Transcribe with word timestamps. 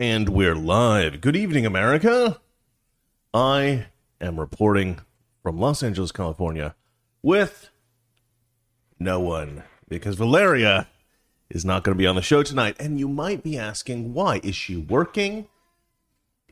And 0.00 0.30
we're 0.30 0.54
live. 0.54 1.20
Good 1.20 1.36
evening, 1.36 1.66
America. 1.66 2.40
I 3.34 3.88
am 4.18 4.40
reporting 4.40 5.00
from 5.42 5.60
Los 5.60 5.82
Angeles, 5.82 6.10
California, 6.10 6.74
with 7.22 7.68
no 8.98 9.20
one 9.20 9.62
because 9.90 10.16
Valeria 10.16 10.88
is 11.50 11.66
not 11.66 11.84
going 11.84 11.94
to 11.94 11.98
be 11.98 12.06
on 12.06 12.16
the 12.16 12.22
show 12.22 12.42
tonight. 12.42 12.76
And 12.80 12.98
you 12.98 13.08
might 13.08 13.42
be 13.42 13.58
asking, 13.58 14.14
why? 14.14 14.40
Is 14.42 14.56
she 14.56 14.74
working? 14.74 15.48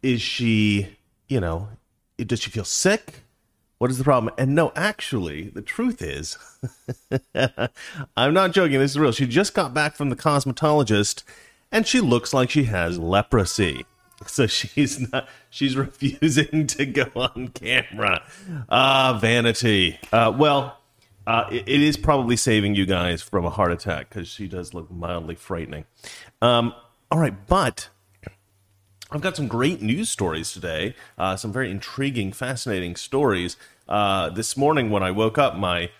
Is 0.02 0.20
she, 0.20 0.98
you 1.26 1.40
know, 1.40 1.68
does 2.18 2.40
she 2.40 2.50
feel 2.50 2.64
sick? 2.64 3.22
What 3.78 3.90
is 3.90 3.96
the 3.96 4.04
problem? 4.04 4.34
And 4.36 4.54
no, 4.54 4.72
actually, 4.76 5.48
the 5.48 5.62
truth 5.62 6.02
is, 6.02 6.36
I'm 8.14 8.34
not 8.34 8.52
joking. 8.52 8.78
This 8.78 8.90
is 8.90 8.98
real. 8.98 9.12
She 9.12 9.26
just 9.26 9.54
got 9.54 9.72
back 9.72 9.94
from 9.94 10.10
the 10.10 10.16
cosmetologist 10.16 11.22
and 11.70 11.86
she 11.86 12.00
looks 12.00 12.32
like 12.32 12.50
she 12.50 12.64
has 12.64 12.98
leprosy. 12.98 13.84
So 14.26 14.46
she's 14.46 15.12
not, 15.12 15.28
she's 15.48 15.76
refusing 15.76 16.66
to 16.66 16.86
go 16.86 17.06
on 17.14 17.48
camera. 17.48 18.22
Ah, 18.68 19.18
vanity. 19.20 19.98
Uh, 20.12 20.34
well, 20.36 20.78
uh, 21.26 21.48
it, 21.52 21.68
it 21.68 21.80
is 21.80 21.96
probably 21.96 22.36
saving 22.36 22.74
you 22.74 22.84
guys 22.84 23.22
from 23.22 23.44
a 23.44 23.50
heart 23.50 23.70
attack 23.70 24.08
because 24.08 24.28
she 24.28 24.48
does 24.48 24.74
look 24.74 24.90
mildly 24.90 25.34
frightening. 25.34 25.84
Um, 26.42 26.74
all 27.10 27.18
right, 27.18 27.46
but 27.46 27.90
I've 29.10 29.20
got 29.20 29.36
some 29.36 29.46
great 29.46 29.80
news 29.80 30.10
stories 30.10 30.52
today. 30.52 30.94
Uh, 31.16 31.36
some 31.36 31.52
very 31.52 31.70
intriguing, 31.70 32.32
fascinating 32.32 32.96
stories. 32.96 33.56
Uh, 33.88 34.30
this 34.30 34.56
morning, 34.56 34.90
when 34.90 35.02
I 35.02 35.10
woke 35.10 35.38
up, 35.38 35.56
my 35.56 35.90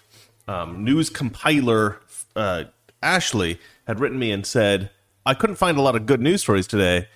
um, 0.47 0.85
news 0.85 1.09
compiler, 1.09 2.01
uh, 2.35 2.65
Ashley, 3.03 3.61
had 3.87 4.01
written 4.01 4.19
me 4.19 4.33
and 4.33 4.45
said, 4.45 4.91
I 5.29 5.35
couldn't 5.35 5.57
find 5.57 5.77
a 5.77 5.83
lot 5.83 5.95
of 5.95 6.07
good 6.07 6.23
news 6.23 6.41
stories 6.41 6.67
today. 6.67 7.07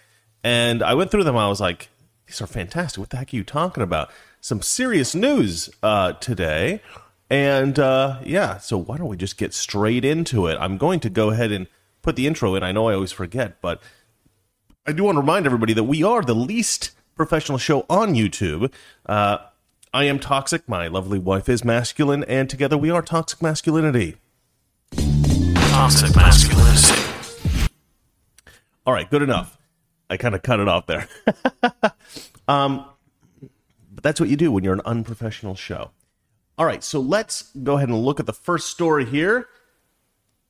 And 0.45 0.83
I 0.83 0.93
went 0.93 1.11
through 1.11 1.25
them. 1.25 1.35
I 1.35 1.49
was 1.49 1.63
like, 1.63 1.89
these 2.27 2.43
are 2.43 2.47
fantastic. 2.47 2.99
What 3.01 3.09
the 3.09 3.17
heck 3.17 3.33
are 3.33 3.37
you 3.37 3.43
talking 3.43 3.83
about? 3.83 4.11
Some 4.43 4.61
serious 4.61 5.15
news 5.15 5.71
uh, 5.83 6.13
today. 6.15 6.83
And 7.31 7.79
uh, 7.79 8.21
yeah, 8.23 8.59
so 8.59 8.77
why 8.77 8.99
don't 8.99 9.09
we 9.09 9.17
just 9.17 9.39
get 9.39 9.55
straight 9.55 10.05
into 10.05 10.47
it? 10.47 10.59
I'm 10.61 10.77
going 10.77 11.01
to 11.01 11.09
go 11.09 11.31
ahead 11.31 11.53
and 11.53 11.67
put 12.03 12.17
the 12.17 12.27
intro 12.27 12.55
in. 12.55 12.63
I 12.63 12.71
know 12.71 12.89
I 12.89 12.95
always 12.95 13.13
forget, 13.13 13.63
but 13.63 13.81
I 14.87 14.93
do 14.93 15.05
want 15.05 15.17
to 15.17 15.21
remind 15.23 15.47
everybody 15.47 15.73
that 15.73 15.85
we 15.85 16.03
are 16.03 16.21
the 16.21 16.35
least 16.35 16.91
professional 17.15 17.57
show 17.57 17.87
on 17.89 18.13
YouTube. 18.13 18.71
Uh, 19.07 19.39
I 19.95 20.05
am 20.05 20.19
toxic. 20.19 20.69
My 20.69 20.87
lovely 20.87 21.19
wife 21.19 21.49
is 21.49 21.65
masculine, 21.65 22.25
and 22.25 22.51
together 22.51 22.77
we 22.77 22.91
are 22.91 23.01
toxic 23.01 23.41
masculinity. 23.41 24.17
Toxic 24.93 26.15
masculinity. 26.15 27.02
All 28.87 28.93
right, 28.93 29.09
good 29.09 29.23
enough. 29.23 29.59
I 30.11 30.17
kind 30.17 30.35
of 30.35 30.43
cut 30.43 30.61
it 30.61 30.69
off 30.69 30.87
there. 30.87 31.09
um, 32.49 32.85
but 33.91 34.03
that's 34.03 34.21
what 34.21 34.29
you 34.29 34.37
do 34.37 34.51
when 34.51 34.65
you're 34.65 34.75
an 34.75 34.83
unprofessional 34.85 35.55
show. 35.55 35.91
All 36.59 36.67
right, 36.67 36.85
so 36.85 37.01
let's 37.01 37.51
go 37.63 37.77
ahead 37.77 37.89
and 37.89 37.99
look 38.03 38.21
at 38.21 38.27
the 38.27 38.33
first 38.33 38.69
story 38.69 39.05
here. 39.05 39.49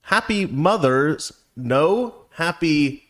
Happy 0.03 0.47
Mothers, 0.47 1.33
no, 1.55 2.27
happy 2.33 3.05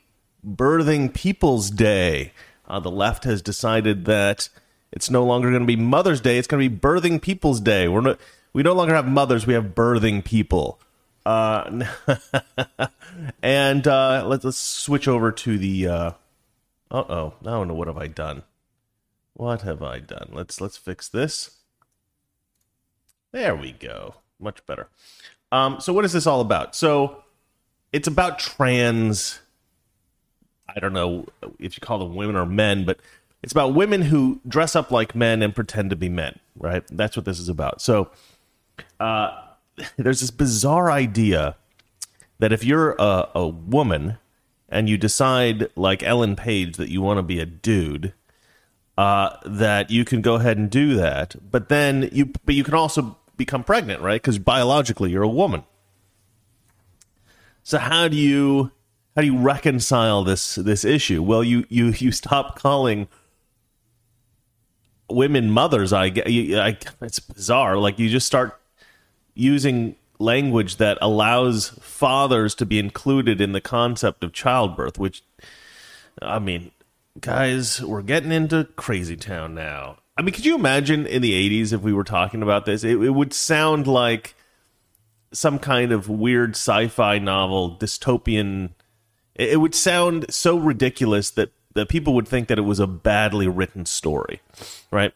Birthing 0.47 1.15
People's 1.15 1.71
Day. 1.71 2.33
Uh, 2.67 2.81
the 2.81 2.91
left 2.91 3.25
has 3.25 3.41
decided 3.41 4.05
that 4.05 4.49
it's 4.93 5.11
no 5.11 5.25
longer 5.25 5.51
going 5.51 5.63
to 5.63 5.67
be 5.67 5.77
Mother's 5.77 6.21
Day; 6.21 6.39
it's 6.39 6.47
going 6.47 6.63
to 6.63 6.69
be 6.69 6.77
Birthing 6.77 7.21
People's 7.21 7.61
Day. 7.61 7.89
We're 7.89 8.03
no, 8.03 8.17
we 8.53 8.63
no 8.63 8.75
longer 8.75 8.95
have 8.95 9.09
mothers; 9.09 9.47
we 9.47 9.55
have 9.55 9.75
birthing 9.75 10.25
people. 10.25 10.79
Uh, 11.25 11.85
and 13.43 13.87
uh, 13.87 14.25
let's 14.27 14.45
let's 14.45 14.59
switch 14.59 15.07
over 15.09 15.31
to 15.33 15.59
the. 15.59 15.89
Uh 15.89 16.11
oh, 16.91 17.35
I 17.41 17.45
don't 17.45 17.69
know 17.69 17.75
what 17.75 17.89
have 17.89 17.99
I 17.99 18.09
done. 18.09 18.43
What 19.35 19.63
have 19.63 19.83
I 19.83 20.01
done? 20.01 20.31
Let's 20.33 20.61
let's 20.61 20.77
fix 20.77 21.09
this. 21.09 21.59
There 23.33 23.57
we 23.57 23.73
go. 23.73 24.17
Much 24.39 24.65
better. 24.67 24.89
Um, 25.51 25.81
so 25.81 25.93
what 25.93 26.05
is 26.05 26.13
this 26.13 26.27
all 26.27 26.41
about? 26.41 26.75
So 26.75 27.23
it's 27.93 28.09
about 28.09 28.39
trans. 28.39 29.41
I 30.69 30.81
don't 30.81 30.93
know 30.93 31.27
if 31.59 31.77
you 31.77 31.81
call 31.81 31.99
them 31.99 32.15
women 32.15 32.37
or 32.37 32.47
men, 32.47 32.85
but 32.85 32.99
it's 33.43 33.53
about 33.53 33.75
women 33.75 34.03
who 34.03 34.41
dress 34.47 34.75
up 34.75 34.91
like 34.91 35.15
men 35.15 35.43
and 35.43 35.55
pretend 35.55 35.91
to 35.91 35.97
be 35.97 36.09
men. 36.09 36.39
Right? 36.57 36.85
That's 36.91 37.17
what 37.17 37.25
this 37.25 37.39
is 37.39 37.49
about. 37.49 37.81
So. 37.81 38.11
Uh, 38.99 39.31
there's 39.97 40.21
this 40.21 40.31
bizarre 40.31 40.91
idea 40.91 41.57
that 42.39 42.53
if 42.53 42.65
you're 42.65 42.97
a, 42.99 43.29
a 43.35 43.47
woman 43.47 44.19
and 44.69 44.89
you 44.89 44.97
decide, 44.97 45.69
like 45.77 46.03
Ellen 46.03 46.35
Page, 46.35 46.77
that 46.77 46.89
you 46.89 47.03
want 47.03 47.19
to 47.19 47.23
be 47.23 47.41
a 47.41 47.47
dude, 47.47 48.15
uh, 48.97 49.37
that 49.45 49.91
you 49.91 50.05
can 50.05 50.23
go 50.23 50.37
ahead 50.37 50.57
and 50.57 50.71
do 50.71 50.95
that. 50.95 51.37
But 51.51 51.69
then 51.69 52.09
you, 52.13 52.33
but 52.45 52.55
you 52.55 52.65
can 52.65 52.75
also 52.75 53.19
become 53.37 53.65
pregnant, 53.65 54.01
right? 54.01 54.21
Because 54.21 54.39
biologically 54.39 55.11
you're 55.11 55.23
a 55.23 55.29
woman. 55.29 55.65
So 57.63 57.79
how 57.79 58.09
do 58.09 58.17
you 58.17 58.73
how 59.15 59.23
do 59.23 59.27
you 59.27 59.39
reconcile 59.39 60.25
this 60.25 60.57
this 60.57 60.85
issue? 60.85 61.23
Well, 61.23 61.45
you 61.45 61.65
you 61.69 61.91
you 61.91 62.13
stop 62.13 62.59
calling 62.59 63.09
women 65.09 65.51
mothers. 65.51 65.93
I, 65.93 66.07
I 66.07 66.77
it's 67.01 67.19
bizarre. 67.21 67.77
Like 67.77 67.99
you 67.99 68.09
just 68.09 68.27
start 68.27 68.59
using 69.35 69.97
language 70.19 70.77
that 70.77 70.99
allows 71.01 71.71
fathers 71.81 72.55
to 72.55 72.67
be 72.67 72.79
included 72.79 73.41
in 73.41 73.53
the 73.53 73.61
concept 73.61 74.23
of 74.23 74.33
childbirth, 74.33 74.99
which, 74.99 75.23
I 76.21 76.39
mean, 76.39 76.71
guys, 77.21 77.83
we're 77.83 78.03
getting 78.03 78.33
into 78.33 78.65
crazy 78.77 79.17
town 79.17 79.55
now. 79.55 79.99
I 80.17 80.23
mean, 80.23 80.35
could 80.35 80.45
you 80.45 80.55
imagine 80.55 81.07
in 81.07 81.23
the 81.23 81.33
80s 81.33 81.73
if 81.73 81.81
we 81.81 81.93
were 81.93 82.05
talking 82.05 82.43
about 82.43 82.67
this? 82.67 82.85
It, 82.85 83.01
it 83.01 83.11
would 83.11 83.33
sound 83.33 83.87
like 83.87 84.35
some 85.33 85.59
kind 85.59 85.93
of 85.93 86.09
weird 86.09 86.51
sci 86.51 86.89
fi 86.89 87.19
novel, 87.19 87.77
dystopian. 87.77 88.71
It, 89.35 89.51
it 89.51 89.57
would 89.57 89.75
sound 89.75 90.27
so 90.33 90.59
ridiculous 90.59 91.31
that, 91.31 91.51
that 91.75 91.89
people 91.89 92.15
would 92.15 92.29
think 92.29 92.49
that 92.49 92.59
it 92.59 92.63
was 92.63 92.79
a 92.79 92.87
badly 92.87 93.49
written 93.49 93.87
story, 93.87 94.41
right? 94.91 95.15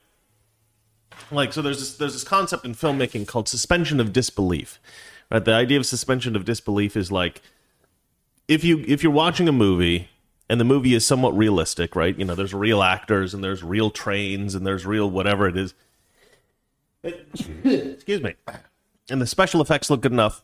Like 1.30 1.52
so 1.52 1.62
there's 1.62 1.78
this 1.78 1.96
there's 1.96 2.12
this 2.12 2.24
concept 2.24 2.64
in 2.64 2.74
filmmaking 2.74 3.26
called 3.26 3.48
suspension 3.48 4.00
of 4.00 4.12
disbelief 4.12 4.80
right? 5.30 5.44
The 5.44 5.52
idea 5.52 5.78
of 5.78 5.86
suspension 5.86 6.36
of 6.36 6.44
disbelief 6.44 6.96
is 6.96 7.10
like 7.10 7.42
if 8.48 8.64
you 8.64 8.84
if 8.86 9.02
you're 9.02 9.12
watching 9.12 9.48
a 9.48 9.52
movie 9.52 10.08
and 10.48 10.60
the 10.60 10.64
movie 10.64 10.94
is 10.94 11.04
somewhat 11.04 11.36
realistic 11.36 11.96
right? 11.96 12.16
You 12.16 12.24
know 12.24 12.34
there's 12.34 12.54
real 12.54 12.82
actors 12.82 13.34
and 13.34 13.42
there's 13.42 13.62
real 13.62 13.90
trains 13.90 14.54
and 14.54 14.66
there's 14.66 14.86
real 14.86 15.10
whatever 15.10 15.48
it 15.48 15.56
is. 15.56 15.74
Excuse 17.04 18.22
me. 18.22 18.34
And 19.08 19.20
the 19.20 19.26
special 19.26 19.60
effects 19.60 19.90
look 19.90 20.00
good 20.00 20.12
enough. 20.12 20.42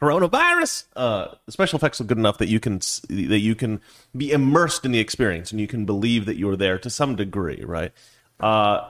Coronavirus! 0.00 0.84
Uh 0.96 1.28
the 1.46 1.52
special 1.52 1.76
effects 1.76 2.00
look 2.00 2.08
good 2.08 2.18
enough 2.18 2.38
that 2.38 2.48
you 2.48 2.60
can 2.60 2.78
that 3.08 3.40
you 3.40 3.54
can 3.54 3.80
be 4.16 4.32
immersed 4.32 4.84
in 4.84 4.92
the 4.92 4.98
experience 4.98 5.50
and 5.50 5.60
you 5.60 5.66
can 5.66 5.84
believe 5.84 6.26
that 6.26 6.36
you're 6.36 6.56
there 6.56 6.78
to 6.78 6.90
some 6.90 7.16
degree 7.16 7.62
right? 7.64 7.92
Uh 8.40 8.88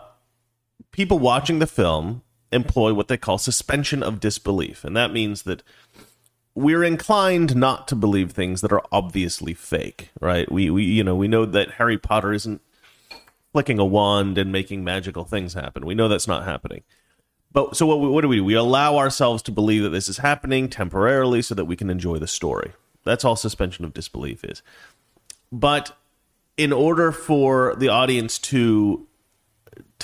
people 0.92 1.18
watching 1.18 1.58
the 1.58 1.66
film 1.66 2.22
employ 2.52 2.94
what 2.94 3.08
they 3.08 3.16
call 3.16 3.38
suspension 3.38 4.02
of 4.02 4.20
disbelief. 4.20 4.84
And 4.84 4.96
that 4.96 5.12
means 5.12 5.42
that 5.42 5.62
we're 6.54 6.84
inclined 6.84 7.56
not 7.56 7.88
to 7.88 7.96
believe 7.96 8.30
things 8.30 8.60
that 8.60 8.72
are 8.72 8.82
obviously 8.92 9.54
fake, 9.54 10.10
right? 10.20 10.50
We, 10.50 10.70
we 10.70 10.84
you 10.84 11.02
know, 11.02 11.16
we 11.16 11.26
know 11.26 11.44
that 11.44 11.72
Harry 11.72 11.98
Potter 11.98 12.32
isn't 12.32 12.60
flicking 13.52 13.78
a 13.78 13.84
wand 13.84 14.38
and 14.38 14.52
making 14.52 14.84
magical 14.84 15.24
things 15.24 15.54
happen. 15.54 15.84
We 15.84 15.94
know 15.94 16.08
that's 16.08 16.28
not 16.28 16.44
happening. 16.44 16.82
But 17.52 17.76
so 17.76 17.86
what, 17.86 17.98
what 18.00 18.20
do 18.22 18.28
we 18.28 18.36
do? 18.36 18.44
We 18.44 18.54
allow 18.54 18.98
ourselves 18.98 19.42
to 19.44 19.52
believe 19.52 19.82
that 19.84 19.90
this 19.90 20.08
is 20.08 20.18
happening 20.18 20.68
temporarily 20.68 21.42
so 21.42 21.54
that 21.54 21.64
we 21.66 21.76
can 21.76 21.90
enjoy 21.90 22.18
the 22.18 22.26
story. 22.26 22.72
That's 23.04 23.24
all 23.24 23.36
suspension 23.36 23.84
of 23.84 23.94
disbelief 23.94 24.44
is. 24.44 24.62
But 25.52 25.96
in 26.56 26.72
order 26.72 27.12
for 27.12 27.74
the 27.76 27.88
audience 27.88 28.38
to 28.38 29.06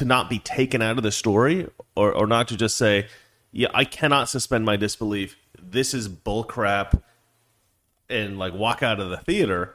to 0.01 0.07
not 0.07 0.31
be 0.31 0.39
taken 0.39 0.81
out 0.81 0.97
of 0.97 1.03
the 1.03 1.13
story 1.13 1.69
or, 1.95 2.11
or 2.11 2.27
not 2.27 2.49
to 2.49 2.57
just 2.57 2.79
say, 2.79 3.07
yeah, 3.53 3.69
I 3.75 3.85
cannot 3.85 4.31
suspend 4.31 4.65
my 4.65 4.77
disbelief. 4.77 5.37
This 5.61 5.93
is 5.93 6.09
bullcrap 6.09 7.03
and 8.09 8.39
like 8.39 8.55
walk 8.55 8.83
out 8.83 8.99
of 8.99 9.11
the 9.11 9.19
theater. 9.19 9.75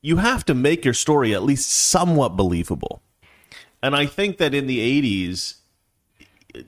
You 0.00 0.16
have 0.16 0.46
to 0.46 0.54
make 0.54 0.82
your 0.82 0.94
story 0.94 1.34
at 1.34 1.42
least 1.42 1.70
somewhat 1.70 2.38
believable. 2.38 3.02
And 3.82 3.94
I 3.94 4.06
think 4.06 4.38
that 4.38 4.54
in 4.54 4.66
the 4.66 4.78
80s, 5.02 5.56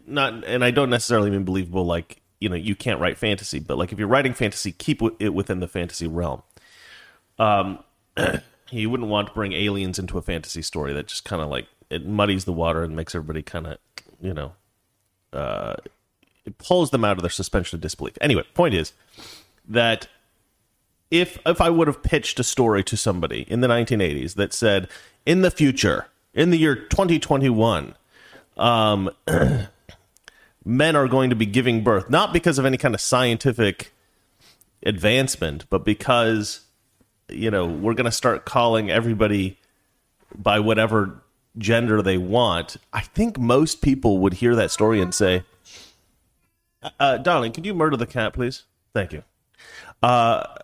not, 0.06 0.44
and 0.44 0.62
I 0.62 0.70
don't 0.70 0.90
necessarily 0.90 1.30
mean 1.30 1.44
believable 1.44 1.86
like, 1.86 2.20
you 2.40 2.50
know, 2.50 2.56
you 2.56 2.76
can't 2.76 3.00
write 3.00 3.16
fantasy, 3.16 3.58
but 3.58 3.78
like 3.78 3.90
if 3.90 3.98
you're 3.98 4.06
writing 4.06 4.34
fantasy, 4.34 4.72
keep 4.72 5.00
it 5.18 5.30
within 5.30 5.60
the 5.60 5.68
fantasy 5.68 6.06
realm. 6.06 6.42
Um, 7.38 7.78
you 8.70 8.90
wouldn't 8.90 9.08
want 9.08 9.28
to 9.28 9.32
bring 9.32 9.54
aliens 9.54 9.98
into 9.98 10.18
a 10.18 10.22
fantasy 10.22 10.60
story 10.60 10.92
that 10.92 11.06
just 11.06 11.24
kind 11.24 11.40
of 11.40 11.48
like 11.48 11.68
it 11.92 12.06
muddies 12.06 12.44
the 12.44 12.52
water 12.52 12.82
and 12.82 12.96
makes 12.96 13.14
everybody 13.14 13.42
kind 13.42 13.66
of, 13.66 13.78
you 14.20 14.32
know, 14.32 14.52
uh, 15.32 15.74
it 16.44 16.58
pulls 16.58 16.90
them 16.90 17.04
out 17.04 17.16
of 17.16 17.22
their 17.22 17.30
suspension 17.30 17.76
of 17.76 17.80
disbelief. 17.80 18.16
Anyway, 18.20 18.44
point 18.54 18.74
is 18.74 18.92
that 19.68 20.08
if 21.10 21.38
if 21.46 21.60
I 21.60 21.70
would 21.70 21.86
have 21.88 22.02
pitched 22.02 22.40
a 22.40 22.44
story 22.44 22.82
to 22.84 22.96
somebody 22.96 23.42
in 23.42 23.60
the 23.60 23.68
1980s 23.68 24.34
that 24.34 24.52
said, 24.52 24.88
in 25.26 25.42
the 25.42 25.50
future, 25.50 26.06
in 26.34 26.50
the 26.50 26.56
year 26.56 26.74
2021, 26.74 27.94
um, 28.56 29.10
men 30.64 30.96
are 30.96 31.08
going 31.08 31.30
to 31.30 31.36
be 31.36 31.46
giving 31.46 31.84
birth 31.84 32.08
not 32.08 32.32
because 32.32 32.58
of 32.58 32.64
any 32.64 32.78
kind 32.78 32.94
of 32.94 33.00
scientific 33.00 33.92
advancement, 34.84 35.66
but 35.70 35.84
because 35.84 36.62
you 37.28 37.50
know 37.50 37.66
we're 37.66 37.94
going 37.94 38.06
to 38.06 38.12
start 38.12 38.44
calling 38.44 38.90
everybody 38.90 39.58
by 40.34 40.58
whatever 40.58 41.22
gender 41.58 42.02
they 42.02 42.18
want. 42.18 42.76
I 42.92 43.00
think 43.00 43.38
most 43.38 43.82
people 43.82 44.18
would 44.18 44.34
hear 44.34 44.54
that 44.56 44.70
story 44.70 45.00
and 45.00 45.14
say, 45.14 45.44
uh, 46.98 47.18
"Darling, 47.18 47.52
could 47.52 47.66
you 47.66 47.74
murder 47.74 47.96
the 47.96 48.06
cat, 48.06 48.32
please? 48.32 48.64
Thank 48.94 49.12
you." 49.12 49.22
Uh, 50.02 50.56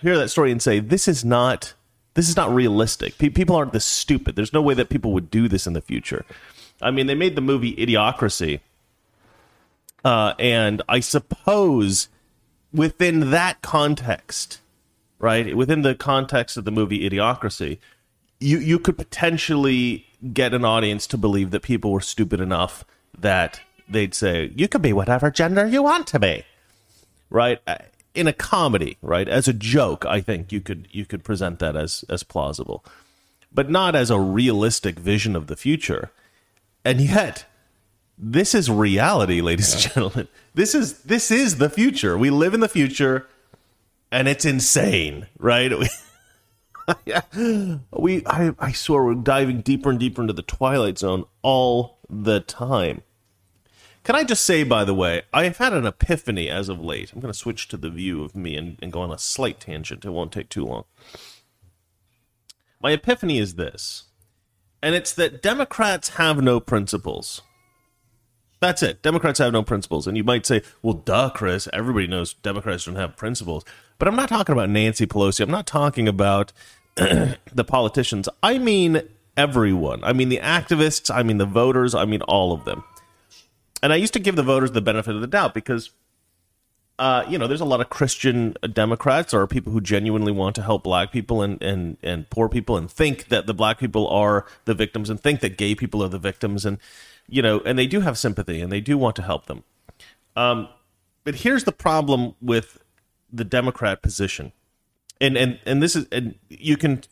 hear 0.00 0.16
that 0.16 0.28
story 0.28 0.50
and 0.50 0.60
say, 0.62 0.80
"This 0.80 1.08
is 1.08 1.24
not." 1.24 1.74
This 2.14 2.28
is 2.28 2.36
not 2.36 2.54
realistic. 2.54 3.16
Pe- 3.16 3.30
people 3.30 3.56
aren't 3.56 3.72
this 3.72 3.86
stupid. 3.86 4.36
There's 4.36 4.52
no 4.52 4.60
way 4.60 4.74
that 4.74 4.90
people 4.90 5.14
would 5.14 5.30
do 5.30 5.48
this 5.48 5.66
in 5.66 5.72
the 5.72 5.80
future. 5.80 6.26
I 6.82 6.90
mean, 6.90 7.06
they 7.06 7.14
made 7.14 7.36
the 7.36 7.40
movie 7.40 7.74
Idiocracy, 7.74 8.60
uh, 10.04 10.34
and 10.38 10.82
I 10.90 11.00
suppose 11.00 12.08
within 12.70 13.30
that 13.30 13.62
context, 13.62 14.60
right, 15.18 15.56
within 15.56 15.80
the 15.80 15.94
context 15.94 16.58
of 16.58 16.66
the 16.66 16.70
movie 16.70 17.08
Idiocracy, 17.08 17.78
you 18.42 18.58
you 18.58 18.78
could 18.78 18.98
potentially 18.98 20.06
get 20.32 20.54
an 20.54 20.64
audience 20.64 21.06
to 21.08 21.18
believe 21.18 21.50
that 21.50 21.62
people 21.62 21.90
were 21.90 22.00
stupid 22.00 22.40
enough 22.40 22.84
that 23.18 23.60
they'd 23.88 24.14
say 24.14 24.50
you 24.56 24.68
could 24.68 24.82
be 24.82 24.92
whatever 24.92 25.30
gender 25.30 25.66
you 25.66 25.82
want 25.82 26.06
to 26.08 26.18
be, 26.18 26.44
right? 27.30 27.60
Uh, 27.66 27.76
In 28.14 28.26
a 28.26 28.32
comedy, 28.32 28.98
right, 29.00 29.28
as 29.28 29.48
a 29.48 29.52
joke, 29.54 30.04
I 30.04 30.20
think 30.20 30.52
you 30.52 30.60
could 30.60 30.88
you 30.90 31.06
could 31.06 31.24
present 31.24 31.58
that 31.60 31.76
as 31.76 32.04
as 32.08 32.22
plausible, 32.22 32.84
but 33.52 33.70
not 33.70 33.94
as 33.94 34.10
a 34.10 34.18
realistic 34.20 34.98
vision 34.98 35.34
of 35.36 35.46
the 35.46 35.56
future. 35.56 36.10
And 36.84 37.00
yet, 37.00 37.46
this 38.18 38.54
is 38.54 38.68
reality, 38.70 39.40
ladies 39.40 39.72
and 39.72 39.82
gentlemen. 39.94 40.28
This 40.54 40.74
is 40.74 41.02
this 41.04 41.30
is 41.30 41.56
the 41.56 41.70
future. 41.70 42.18
We 42.18 42.30
live 42.30 42.54
in 42.54 42.60
the 42.60 42.68
future, 42.68 43.26
and 44.10 44.28
it's 44.28 44.44
insane, 44.44 45.26
right? 45.38 45.72
We, 47.36 47.78
we 47.92 48.26
I, 48.26 48.52
I 48.58 48.72
swear 48.72 49.04
we're 49.04 49.14
diving 49.14 49.60
deeper 49.60 49.90
and 49.90 50.00
deeper 50.00 50.22
into 50.22 50.32
the 50.32 50.42
twilight 50.42 50.98
zone 50.98 51.24
all 51.42 51.98
the 52.08 52.40
time. 52.40 53.02
Can 54.04 54.16
I 54.16 54.24
just 54.24 54.44
say, 54.44 54.64
by 54.64 54.84
the 54.84 54.94
way, 54.94 55.22
I 55.32 55.44
have 55.44 55.58
had 55.58 55.72
an 55.72 55.86
epiphany 55.86 56.50
as 56.50 56.68
of 56.68 56.80
late. 56.80 57.12
I'm 57.12 57.20
going 57.20 57.32
to 57.32 57.38
switch 57.38 57.68
to 57.68 57.76
the 57.76 57.90
view 57.90 58.24
of 58.24 58.34
me 58.34 58.56
and, 58.56 58.76
and 58.82 58.90
go 58.90 59.00
on 59.00 59.12
a 59.12 59.18
slight 59.18 59.60
tangent. 59.60 60.04
It 60.04 60.10
won't 60.10 60.32
take 60.32 60.48
too 60.48 60.64
long. 60.64 60.84
My 62.80 62.90
epiphany 62.90 63.38
is 63.38 63.54
this, 63.54 64.04
and 64.82 64.96
it's 64.96 65.12
that 65.12 65.40
Democrats 65.40 66.10
have 66.10 66.42
no 66.42 66.58
principles. 66.58 67.42
That's 68.58 68.82
it. 68.82 69.02
Democrats 69.02 69.38
have 69.40 69.52
no 69.52 69.62
principles. 69.62 70.06
And 70.06 70.16
you 70.16 70.24
might 70.24 70.46
say, 70.46 70.62
well, 70.82 70.94
duh, 70.94 71.30
Chris, 71.30 71.68
everybody 71.72 72.06
knows 72.06 72.34
Democrats 72.34 72.84
don't 72.84 72.94
have 72.94 73.16
principles. 73.16 73.64
But 74.02 74.08
I'm 74.08 74.16
not 74.16 74.30
talking 74.30 74.52
about 74.52 74.68
Nancy 74.68 75.06
Pelosi. 75.06 75.42
I'm 75.42 75.50
not 75.52 75.64
talking 75.64 76.08
about 76.08 76.52
the 76.96 77.64
politicians. 77.64 78.28
I 78.42 78.58
mean 78.58 79.02
everyone. 79.36 80.02
I 80.02 80.12
mean 80.12 80.28
the 80.28 80.38
activists. 80.38 81.08
I 81.08 81.22
mean 81.22 81.38
the 81.38 81.46
voters. 81.46 81.94
I 81.94 82.04
mean 82.04 82.20
all 82.22 82.52
of 82.52 82.64
them. 82.64 82.82
And 83.80 83.92
I 83.92 83.96
used 83.96 84.12
to 84.14 84.18
give 84.18 84.34
the 84.34 84.42
voters 84.42 84.72
the 84.72 84.80
benefit 84.80 85.14
of 85.14 85.20
the 85.20 85.28
doubt 85.28 85.54
because, 85.54 85.90
uh, 86.98 87.24
you 87.28 87.38
know, 87.38 87.46
there's 87.46 87.60
a 87.60 87.64
lot 87.64 87.80
of 87.80 87.90
Christian 87.90 88.56
Democrats 88.72 89.32
or 89.32 89.46
people 89.46 89.72
who 89.72 89.80
genuinely 89.80 90.32
want 90.32 90.56
to 90.56 90.62
help 90.62 90.82
black 90.82 91.12
people 91.12 91.40
and, 91.40 91.62
and, 91.62 91.96
and 92.02 92.28
poor 92.28 92.48
people 92.48 92.76
and 92.76 92.90
think 92.90 93.28
that 93.28 93.46
the 93.46 93.54
black 93.54 93.78
people 93.78 94.08
are 94.08 94.46
the 94.64 94.74
victims 94.74 95.10
and 95.10 95.20
think 95.20 95.38
that 95.42 95.56
gay 95.56 95.76
people 95.76 96.02
are 96.02 96.08
the 96.08 96.18
victims. 96.18 96.66
And, 96.66 96.78
you 97.28 97.40
know, 97.40 97.60
and 97.60 97.78
they 97.78 97.86
do 97.86 98.00
have 98.00 98.18
sympathy 98.18 98.62
and 98.62 98.72
they 98.72 98.80
do 98.80 98.98
want 98.98 99.14
to 99.14 99.22
help 99.22 99.46
them. 99.46 99.62
Um, 100.34 100.66
but 101.22 101.36
here's 101.36 101.62
the 101.62 101.70
problem 101.70 102.34
with 102.40 102.81
the 103.32 103.44
Democrat 103.44 104.02
position. 104.02 104.52
And, 105.20 105.36
and, 105.36 105.58
and 105.64 105.82
this 105.82 105.96
is, 105.96 106.06
and 106.12 106.34
you 106.48 106.76
can, 106.76 107.02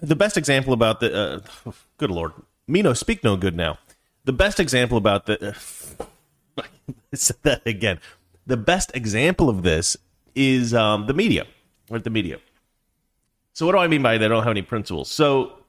the 0.00 0.16
best 0.16 0.36
example 0.36 0.72
about 0.72 1.00
the, 1.00 1.14
uh, 1.66 1.72
good 1.98 2.10
Lord, 2.10 2.32
Mino, 2.66 2.92
speak 2.92 3.22
no 3.22 3.36
good 3.36 3.56
now 3.56 3.78
the 4.24 4.32
best 4.32 4.58
example 4.58 4.96
about 4.98 5.26
the 5.26 5.54
said 7.14 7.36
that 7.42 7.66
again. 7.66 8.00
The 8.46 8.56
best 8.56 8.90
example 8.94 9.48
of 9.48 9.62
this 9.62 9.96
is 10.34 10.74
um, 10.74 11.06
the 11.06 11.14
media, 11.14 11.46
right? 11.90 12.02
The 12.02 12.10
media. 12.10 12.38
So 13.52 13.66
what 13.66 13.72
do 13.72 13.78
I 13.78 13.86
mean 13.86 14.02
by 14.02 14.18
they 14.18 14.28
don't 14.28 14.42
have 14.42 14.50
any 14.50 14.62
principles? 14.62 15.10
So 15.10 15.60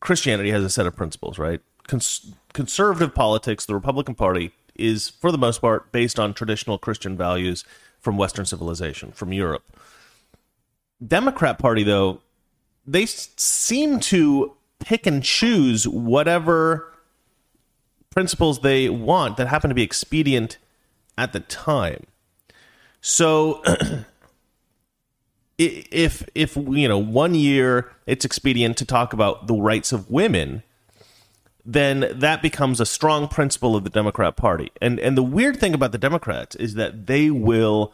Christianity 0.00 0.50
has 0.50 0.64
a 0.64 0.70
set 0.70 0.86
of 0.86 0.96
principles, 0.96 1.38
right? 1.38 1.60
Cons- 1.86 2.32
conservative 2.52 3.14
politics, 3.14 3.66
the 3.66 3.74
Republican 3.74 4.14
Party, 4.14 4.52
is 4.74 5.10
for 5.10 5.30
the 5.30 5.38
most 5.38 5.60
part 5.60 5.92
based 5.92 6.18
on 6.18 6.32
traditional 6.32 6.78
Christian 6.78 7.16
values 7.16 7.64
from 8.02 8.18
Western 8.18 8.44
civilization, 8.44 9.12
from 9.12 9.32
Europe. 9.32 9.64
Democrat 11.04 11.58
Party, 11.58 11.82
though, 11.82 12.20
they 12.86 13.06
seem 13.06 14.00
to 14.00 14.52
pick 14.80 15.06
and 15.06 15.22
choose 15.22 15.86
whatever 15.88 16.92
principles 18.10 18.60
they 18.60 18.88
want 18.88 19.36
that 19.36 19.48
happen 19.48 19.68
to 19.68 19.74
be 19.74 19.82
expedient 19.82 20.58
at 21.16 21.32
the 21.32 21.40
time. 21.40 22.04
So 23.00 23.62
if 25.58 26.28
if 26.34 26.56
you 26.56 26.88
know 26.88 26.98
one 26.98 27.34
year 27.34 27.90
it's 28.06 28.24
expedient 28.24 28.76
to 28.78 28.84
talk 28.84 29.12
about 29.12 29.46
the 29.46 29.54
rights 29.54 29.92
of 29.92 30.10
women, 30.10 30.62
then 31.64 32.12
that 32.12 32.42
becomes 32.42 32.80
a 32.80 32.86
strong 32.86 33.28
principle 33.28 33.76
of 33.76 33.84
the 33.84 33.90
Democrat 33.90 34.36
Party. 34.36 34.70
And 34.80 34.98
and 34.98 35.16
the 35.16 35.22
weird 35.22 35.58
thing 35.58 35.74
about 35.74 35.92
the 35.92 35.98
Democrats 35.98 36.56
is 36.56 36.74
that 36.74 37.06
they 37.06 37.30
will 37.30 37.92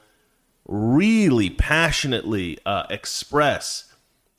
really 0.66 1.50
passionately 1.50 2.58
uh, 2.66 2.84
express 2.90 3.92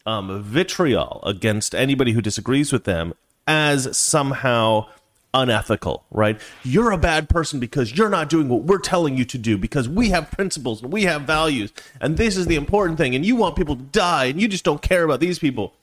um, 0.06 0.42
vitriol 0.44 1.22
against 1.24 1.76
anybody 1.76 2.14
who 2.14 2.22
disagrees 2.22 2.72
with 2.72 2.84
them 2.84 3.14
as 3.48 3.98
somehow 3.98 4.88
unethical, 5.34 6.06
right? 6.12 6.40
You're 6.64 6.92
a 6.92 6.98
bad 6.98 7.30
person 7.30 7.60
because 7.60 7.96
you're 7.96 8.10
not 8.10 8.30
doing 8.30 8.50
what 8.50 8.64
we're 8.64 8.80
telling 8.80 9.18
you 9.18 9.26
to 9.26 9.38
do 9.38 9.58
because 9.58 9.88
we 9.88 10.10
have 10.10 10.32
principles 10.32 10.82
and 10.82 10.92
we 10.92 11.04
have 11.04 11.24
values 11.24 11.72
and 12.02 12.18
this 12.18 12.36
is 12.36 12.48
the 12.48 12.56
important 12.56 12.98
thing 12.98 13.14
and 13.14 13.26
you 13.26 13.36
want 13.36 13.56
people 13.56 13.76
to 13.76 13.84
die 13.84 14.26
and 14.26 14.42
you 14.42 14.48
just 14.48 14.64
don't 14.64 14.82
care 14.82 15.04
about 15.04 15.20
these 15.20 15.38
people. 15.38 15.74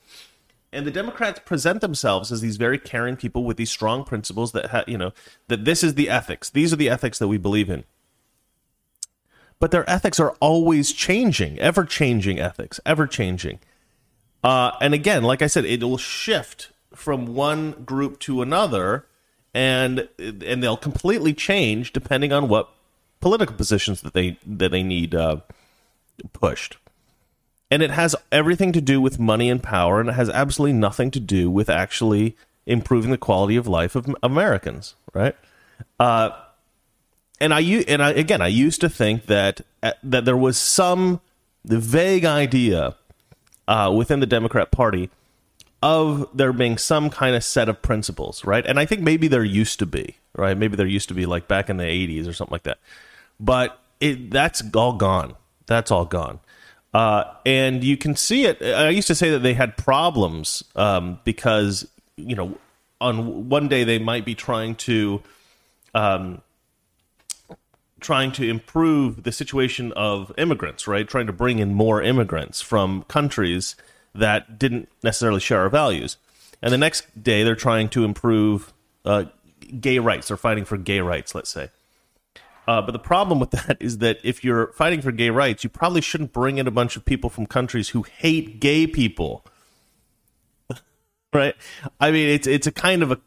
And 0.71 0.85
the 0.85 0.91
Democrats 0.91 1.39
present 1.45 1.81
themselves 1.81 2.31
as 2.31 2.41
these 2.41 2.57
very 2.57 2.77
caring 2.77 3.15
people 3.15 3.43
with 3.43 3.57
these 3.57 3.71
strong 3.71 4.03
principles 4.03 4.51
that 4.51 4.67
ha- 4.67 4.83
you 4.87 4.97
know 4.97 5.13
that 5.47 5.65
this 5.65 5.83
is 5.83 5.95
the 5.95 6.09
ethics. 6.09 6.49
These 6.49 6.73
are 6.73 6.77
the 6.77 6.89
ethics 6.89 7.19
that 7.19 7.27
we 7.27 7.37
believe 7.37 7.69
in. 7.69 7.83
But 9.59 9.71
their 9.71 9.89
ethics 9.89 10.19
are 10.19 10.35
always 10.39 10.91
changing, 10.91 11.57
ever 11.59 11.83
changing 11.83 12.39
ethics, 12.39 12.79
ever 12.85 13.07
changing. 13.07 13.59
Uh, 14.43 14.71
and 14.79 14.93
again, 14.93 15.23
like 15.23 15.41
I 15.41 15.47
said, 15.47 15.65
it 15.65 15.81
will 15.81 15.97
shift 15.97 16.71
from 16.93 17.33
one 17.33 17.71
group 17.83 18.19
to 18.19 18.41
another 18.41 19.07
and 19.53 20.07
and 20.19 20.61
they'll 20.61 20.77
completely 20.77 21.33
change 21.33 21.93
depending 21.93 22.31
on 22.31 22.47
what 22.47 22.69
political 23.19 23.55
positions 23.55 24.01
that 24.01 24.13
they 24.13 24.37
that 24.45 24.71
they 24.71 24.83
need 24.83 25.15
uh, 25.15 25.37
pushed. 26.33 26.77
And 27.69 27.83
it 27.83 27.91
has 27.91 28.15
everything 28.31 28.71
to 28.73 28.81
do 28.81 29.01
with 29.01 29.19
money 29.19 29.49
and 29.49 29.61
power, 29.61 29.99
and 29.99 30.09
it 30.09 30.13
has 30.13 30.29
absolutely 30.29 30.77
nothing 30.77 31.11
to 31.11 31.19
do 31.19 31.49
with 31.49 31.69
actually 31.69 32.35
improving 32.65 33.11
the 33.11 33.17
quality 33.17 33.55
of 33.55 33.67
life 33.67 33.95
of 33.95 34.13
Americans, 34.23 34.95
right? 35.13 35.35
Uh, 35.99 36.29
and 37.39 37.53
I 37.53 37.61
and 37.61 38.01
I 38.01 38.11
again, 38.11 38.41
I 38.41 38.47
used 38.47 38.81
to 38.81 38.89
think 38.89 39.25
that 39.25 39.61
uh, 39.83 39.93
that 40.03 40.25
there 40.25 40.37
was 40.37 40.57
some 40.57 41.21
vague 41.65 42.25
idea 42.25 42.95
uh, 43.67 43.93
within 43.95 44.19
the 44.19 44.25
Democrat 44.25 44.71
Party 44.71 45.09
of 45.83 46.27
there 46.33 46.53
being 46.53 46.77
some 46.77 47.09
kind 47.09 47.35
of 47.35 47.43
set 47.43 47.69
of 47.69 47.81
principles, 47.81 48.43
right? 48.45 48.65
And 48.65 48.79
I 48.79 48.85
think 48.85 49.01
maybe 49.01 49.27
there 49.27 49.43
used 49.43 49.79
to 49.79 49.85
be, 49.85 50.15
right? 50.35 50.57
Maybe 50.57 50.75
there 50.75 50.87
used 50.87 51.07
to 51.09 51.13
be 51.13 51.25
like 51.25 51.47
back 51.47 51.69
in 51.69 51.77
the 51.77 51.83
80s 51.83 52.27
or 52.27 52.33
something 52.33 52.53
like 52.53 52.63
that. 52.63 52.79
But 53.39 53.79
it 53.99 54.31
that's 54.31 54.63
all 54.75 54.93
gone. 54.93 55.35
That's 55.67 55.91
all 55.91 56.05
gone. 56.05 56.39
Uh, 56.97 57.31
and 57.45 57.83
you 57.83 57.95
can 57.95 58.15
see 58.15 58.45
it. 58.45 58.59
I 58.59 58.89
used 58.89 59.05
to 59.05 59.13
say 59.13 59.29
that 59.29 59.43
they 59.43 59.53
had 59.53 59.77
problems 59.77 60.63
um, 60.75 61.19
because, 61.23 61.87
you 62.15 62.35
know, 62.35 62.57
on 62.99 63.49
one 63.49 63.67
day 63.67 63.83
they 63.83 63.99
might 63.99 64.25
be 64.25 64.33
trying 64.33 64.73
to 64.73 65.21
um, 65.93 66.41
trying 67.99 68.31
to 68.31 68.49
improve 68.49 69.21
the 69.21 69.31
situation 69.31 69.91
of 69.91 70.31
immigrants, 70.39 70.87
right? 70.87 71.07
Trying 71.07 71.27
to 71.27 71.33
bring 71.33 71.59
in 71.59 71.71
more 71.71 72.01
immigrants 72.01 72.61
from 72.61 73.03
countries 73.03 73.75
that 74.15 74.57
didn't 74.57 74.89
necessarily 75.03 75.39
share 75.39 75.59
our 75.59 75.69
values. 75.69 76.17
And 76.63 76.73
the 76.73 76.79
next 76.79 77.23
day, 77.23 77.43
they're 77.43 77.55
trying 77.55 77.89
to 77.89 78.05
improve 78.05 78.73
uh, 79.05 79.25
gay 79.79 79.99
rights. 79.99 80.29
They're 80.29 80.35
fighting 80.37 80.65
for 80.65 80.77
gay 80.77 81.01
rights, 81.01 81.35
let's 81.35 81.51
say. 81.51 81.69
Uh, 82.67 82.81
but 82.81 82.91
the 82.91 82.99
problem 82.99 83.39
with 83.39 83.51
that 83.67 83.77
is 83.79 83.99
that 83.99 84.19
if 84.23 84.43
you're 84.43 84.67
fighting 84.73 85.01
for 85.01 85.11
gay 85.11 85.29
rights, 85.29 85.63
you 85.63 85.69
probably 85.69 86.01
shouldn't 86.01 86.33
bring 86.33 86.57
in 86.57 86.67
a 86.67 86.71
bunch 86.71 86.95
of 86.95 87.05
people 87.05 87.29
from 87.29 87.45
countries 87.45 87.89
who 87.89 88.03
hate 88.03 88.59
gay 88.59 88.85
people. 88.85 89.45
right? 91.33 91.55
I 91.99 92.11
mean, 92.11 92.29
it's 92.29 92.47
it's 92.47 92.67
a 92.67 92.71
kind 92.71 93.01
of 93.01 93.11
a 93.11 93.19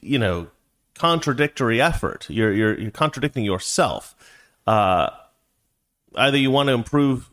you 0.00 0.18
know 0.18 0.48
contradictory 0.94 1.80
effort. 1.80 2.26
You're 2.30 2.52
you're 2.52 2.80
you're 2.80 2.90
contradicting 2.90 3.44
yourself. 3.44 4.14
Uh, 4.66 5.10
either 6.16 6.38
you 6.38 6.50
want 6.50 6.68
to 6.68 6.72
improve 6.72 7.30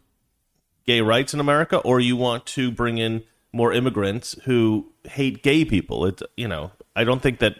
gay 0.85 1.01
rights 1.01 1.33
in 1.33 1.39
America, 1.39 1.77
or 1.77 1.99
you 1.99 2.17
want 2.17 2.45
to 2.45 2.71
bring 2.71 2.97
in 2.97 3.23
more 3.53 3.71
immigrants 3.71 4.35
who 4.43 4.91
hate 5.05 5.43
gay 5.43 5.63
people. 5.63 6.05
It's 6.05 6.21
you 6.35 6.49
know 6.49 6.71
I 6.95 7.05
don't 7.05 7.21
think 7.21 7.39
that 7.39 7.55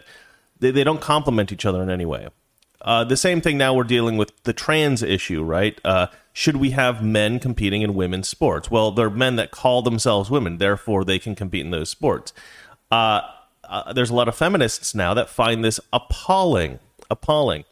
they, 0.60 0.70
they 0.70 0.84
don't 0.84 1.00
complement 1.00 1.52
each 1.52 1.64
other 1.64 1.82
in 1.82 1.88
any 1.88 2.04
way. 2.04 2.28
Uh, 2.84 3.02
the 3.02 3.16
same 3.16 3.40
thing 3.40 3.56
now 3.56 3.72
we're 3.72 3.82
dealing 3.82 4.18
with 4.18 4.30
the 4.44 4.52
trans 4.52 5.02
issue, 5.02 5.42
right? 5.42 5.80
Uh, 5.84 6.08
should 6.34 6.56
we 6.56 6.70
have 6.70 7.02
men 7.02 7.40
competing 7.40 7.80
in 7.80 7.94
women's 7.94 8.28
sports? 8.28 8.70
Well, 8.70 8.90
they're 8.90 9.08
men 9.08 9.36
that 9.36 9.50
call 9.50 9.80
themselves 9.80 10.30
women, 10.30 10.58
therefore 10.58 11.02
they 11.02 11.18
can 11.18 11.34
compete 11.34 11.64
in 11.64 11.70
those 11.70 11.88
sports. 11.88 12.34
Uh, 12.90 13.22
uh, 13.64 13.92
there's 13.94 14.10
a 14.10 14.14
lot 14.14 14.28
of 14.28 14.36
feminists 14.36 14.94
now 14.94 15.14
that 15.14 15.30
find 15.30 15.64
this 15.64 15.80
appalling, 15.92 16.78
appalling. 17.10 17.64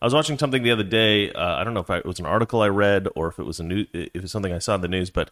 I 0.00 0.04
was 0.04 0.14
watching 0.14 0.38
something 0.38 0.62
the 0.62 0.70
other 0.70 0.84
day. 0.84 1.32
Uh, 1.32 1.56
I 1.56 1.64
don't 1.64 1.74
know 1.74 1.80
if 1.80 1.90
I, 1.90 1.98
it 1.98 2.06
was 2.06 2.20
an 2.20 2.26
article 2.26 2.62
I 2.62 2.68
read 2.68 3.08
or 3.16 3.28
if 3.28 3.40
it 3.40 3.44
was 3.44 3.58
a 3.58 3.64
new, 3.64 3.86
if 3.92 4.10
it 4.14 4.22
was 4.22 4.30
something 4.30 4.52
I 4.52 4.58
saw 4.58 4.76
in 4.76 4.80
the 4.80 4.88
news, 4.88 5.10
but 5.10 5.30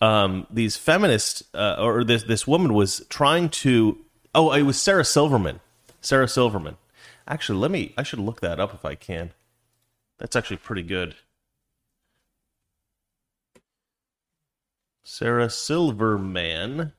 um, 0.00 0.46
these 0.50 0.76
feminists 0.76 1.42
uh, 1.54 1.76
or 1.78 2.04
this 2.04 2.22
this 2.22 2.46
woman 2.46 2.74
was 2.74 3.04
trying 3.08 3.48
to. 3.48 3.98
Oh, 4.34 4.52
it 4.52 4.62
was 4.62 4.80
Sarah 4.80 5.04
Silverman. 5.04 5.60
Sarah 6.00 6.28
Silverman 6.28 6.76
Actually, 7.28 7.58
let 7.58 7.70
me. 7.70 7.92
I 7.98 8.02
should 8.02 8.18
look 8.18 8.40
that 8.40 8.58
up 8.58 8.72
if 8.72 8.86
I 8.86 8.94
can. 8.94 9.32
That's 10.18 10.34
actually 10.34 10.56
pretty 10.56 10.82
good. 10.82 11.14
Sarah 15.04 15.50
Silverman. 15.50 16.92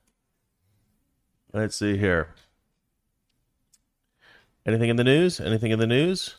Let's 1.52 1.76
see 1.76 1.98
here. 1.98 2.30
Anything 4.66 4.90
in 4.90 4.98
the 4.98 5.04
news? 5.04 5.40
Anything 5.40 5.72
in 5.72 5.80
the 5.80 5.88
news? 5.88 6.36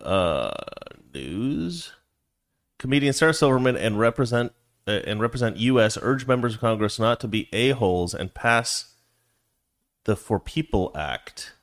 Uh, 0.00 0.52
news. 1.12 1.92
Comedian 2.78 3.12
Sarah 3.12 3.34
Silverman 3.34 3.76
and 3.76 3.98
represent 3.98 4.52
uh, 4.86 5.00
and 5.06 5.20
RepresentUs 5.20 5.98
urge 6.00 6.26
members 6.26 6.54
of 6.54 6.60
Congress 6.60 6.98
not 6.98 7.20
to 7.20 7.28
be 7.28 7.48
a 7.52 7.70
holes 7.70 8.14
and 8.14 8.34
pass 8.34 8.94
the 10.04 10.16
For 10.16 10.38
People 10.38 10.92
Act. 10.94 11.54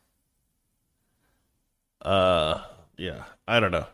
Uh, 2.01 2.61
yeah, 2.97 3.23
I 3.47 3.59
don't 3.59 3.71
know. 3.71 3.87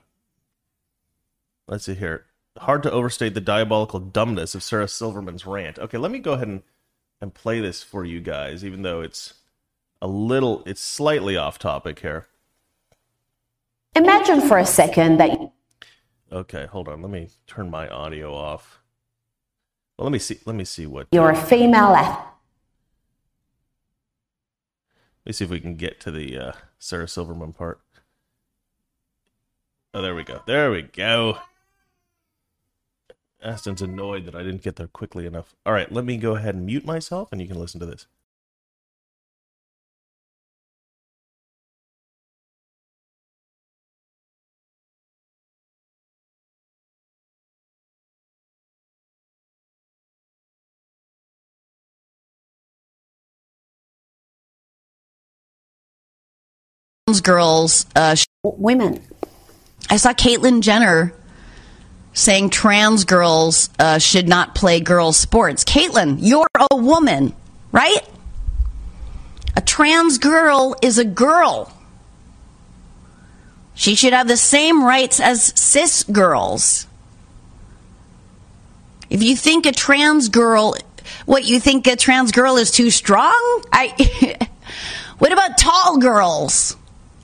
Let's 1.67 1.85
see 1.85 1.95
here. 1.95 2.25
Hard 2.57 2.83
to 2.83 2.91
overstate 2.91 3.33
the 3.33 3.41
diabolical 3.41 3.99
dumbness 3.99 4.55
of 4.55 4.63
Sarah 4.63 4.87
Silverman's 4.87 5.45
rant. 5.45 5.77
Okay, 5.77 5.97
let 5.97 6.11
me 6.11 6.19
go 6.19 6.33
ahead 6.33 6.47
and 6.47 6.63
and 7.21 7.33
play 7.33 7.59
this 7.59 7.83
for 7.83 8.05
you 8.05 8.19
guys, 8.19 8.63
even 8.63 8.83
though 8.83 9.01
it's 9.01 9.33
a 10.01 10.07
little, 10.07 10.63
it's 10.65 10.81
slightly 10.81 11.35
off 11.35 11.57
topic 11.57 11.99
here. 11.99 12.27
Imagine 13.95 14.41
for 14.41 14.57
a 14.57 14.65
second 14.65 15.17
that. 15.17 15.51
Okay, 16.31 16.67
hold 16.67 16.87
on. 16.87 17.01
Let 17.01 17.09
me 17.09 17.29
turn 17.47 17.71
my 17.71 17.87
audio 17.87 18.33
off. 18.33 18.79
Well, 19.97 20.05
let 20.05 20.11
me 20.11 20.19
see. 20.19 20.37
Let 20.45 20.55
me 20.55 20.65
see 20.65 20.85
what. 20.85 21.07
You're 21.11 21.31
a 21.31 21.35
female 21.35 21.95
athlete. 21.95 22.25
Let 25.25 25.29
me 25.29 25.33
see 25.33 25.45
if 25.45 25.49
we 25.49 25.59
can 25.59 25.75
get 25.75 25.99
to 26.01 26.11
the 26.11 26.37
uh, 26.37 26.51
Sarah 26.77 27.07
Silverman 27.07 27.53
part. 27.53 27.79
Oh, 29.93 30.01
there 30.01 30.15
we 30.15 30.23
go. 30.23 30.41
There 30.47 30.71
we 30.71 30.83
go. 30.83 31.39
Aston's 33.41 33.81
annoyed 33.81 34.25
that 34.25 34.35
I 34.35 34.43
didn't 34.43 34.63
get 34.63 34.77
there 34.77 34.87
quickly 34.87 35.25
enough. 35.25 35.55
All 35.65 35.73
right, 35.73 35.91
let 35.91 36.05
me 36.05 36.17
go 36.17 36.35
ahead 36.35 36.55
and 36.55 36.65
mute 36.65 36.85
myself 36.85 37.29
and 37.31 37.41
you 37.41 37.47
can 37.47 37.59
listen 37.59 37.79
to 37.79 37.85
this. 37.85 38.07
girls 57.23 57.85
uh, 57.95 58.15
Women. 58.43 59.01
I 59.89 59.97
saw 59.97 60.13
Caitlyn 60.13 60.61
Jenner 60.61 61.13
saying 62.13 62.49
trans 62.49 63.05
girls 63.05 63.69
uh, 63.79 63.99
should 63.99 64.27
not 64.27 64.55
play 64.55 64.79
girls' 64.79 65.17
sports. 65.17 65.63
Caitlyn, 65.63 66.17
you're 66.19 66.47
a 66.71 66.75
woman, 66.75 67.33
right? 67.71 68.01
A 69.55 69.61
trans 69.61 70.17
girl 70.17 70.75
is 70.81 70.97
a 70.97 71.05
girl. 71.05 71.71
She 73.75 73.95
should 73.95 74.13
have 74.13 74.27
the 74.27 74.37
same 74.37 74.83
rights 74.83 75.19
as 75.19 75.53
cis 75.59 76.03
girls. 76.03 76.87
If 79.09 79.23
you 79.23 79.35
think 79.35 79.65
a 79.65 79.71
trans 79.71 80.29
girl, 80.29 80.75
what 81.25 81.45
you 81.45 81.59
think 81.59 81.87
a 81.87 81.95
trans 81.95 82.31
girl 82.31 82.57
is 82.57 82.71
too 82.71 82.89
strong? 82.89 83.63
I. 83.71 84.47
what 85.19 85.31
about 85.31 85.57
tall 85.57 85.99
girls? 85.99 86.75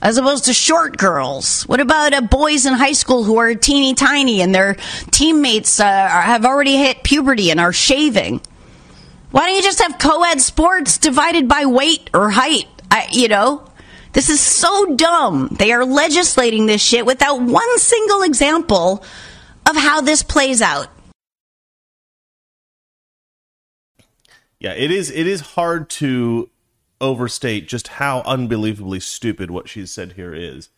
As 0.04 0.18
opposed 0.18 0.44
to 0.44 0.54
short 0.54 0.98
girls? 0.98 1.62
What 1.62 1.80
about 1.80 2.12
uh, 2.12 2.20
boys 2.20 2.66
in 2.66 2.74
high 2.74 2.92
school 2.92 3.24
who 3.24 3.38
are 3.38 3.54
teeny 3.54 3.94
tiny 3.94 4.42
and 4.42 4.54
their 4.54 4.76
teammates 5.10 5.80
uh, 5.80 5.84
have 5.86 6.44
already 6.44 6.76
hit 6.76 7.02
puberty 7.02 7.50
and 7.50 7.58
are 7.58 7.72
shaving? 7.72 8.42
Why 9.30 9.46
don't 9.46 9.56
you 9.56 9.62
just 9.62 9.82
have 9.82 9.98
co-ed 9.98 10.40
sports 10.40 10.98
divided 10.98 11.48
by 11.48 11.64
weight 11.64 12.10
or 12.12 12.30
height? 12.30 12.68
I, 12.90 13.08
you 13.10 13.28
know, 13.28 13.66
this 14.12 14.28
is 14.28 14.40
so 14.40 14.94
dumb. 14.94 15.48
They 15.58 15.72
are 15.72 15.84
legislating 15.84 16.66
this 16.66 16.82
shit 16.82 17.06
without 17.06 17.40
one 17.40 17.78
single 17.78 18.22
example 18.22 19.02
of 19.68 19.74
how 19.74 20.02
this 20.02 20.22
plays 20.22 20.60
out. 20.60 20.88
Yeah, 24.60 24.72
it 24.72 24.90
is. 24.90 25.10
It 25.10 25.26
is 25.26 25.40
hard 25.40 25.90
to 25.90 26.48
overstate 27.00 27.68
just 27.68 27.88
how 27.88 28.22
unbelievably 28.22 29.00
stupid 29.00 29.50
what 29.50 29.68
she's 29.68 29.90
said 29.90 30.12
here 30.12 30.34
is. 30.34 30.70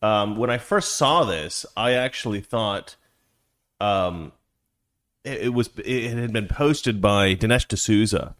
Um, 0.00 0.36
when 0.36 0.50
I 0.50 0.58
first 0.58 0.96
saw 0.96 1.24
this, 1.24 1.64
I 1.76 1.92
actually 1.92 2.40
thought 2.40 2.96
um, 3.80 4.32
it, 5.24 5.42
it, 5.42 5.48
was 5.50 5.70
it 5.84 6.16
had 6.16 6.32
been 6.32 6.48
posted 6.48 7.00
by 7.00 7.34
Dinesh 7.34 7.68
D'Souza, 7.68 8.34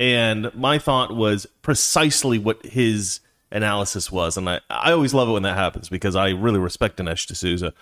and 0.00 0.52
my 0.54 0.78
thought 0.78 1.14
was 1.14 1.46
precisely 1.62 2.38
what 2.38 2.64
his 2.66 3.20
analysis 3.50 4.10
was. 4.10 4.36
And 4.36 4.48
I, 4.48 4.60
I 4.68 4.92
always 4.92 5.14
love 5.14 5.28
it 5.28 5.32
when 5.32 5.44
that 5.44 5.56
happens 5.56 5.88
because 5.88 6.16
I 6.16 6.30
really 6.30 6.58
respect 6.58 6.98
Dinesh 6.98 7.26
D'Souza. 7.26 7.72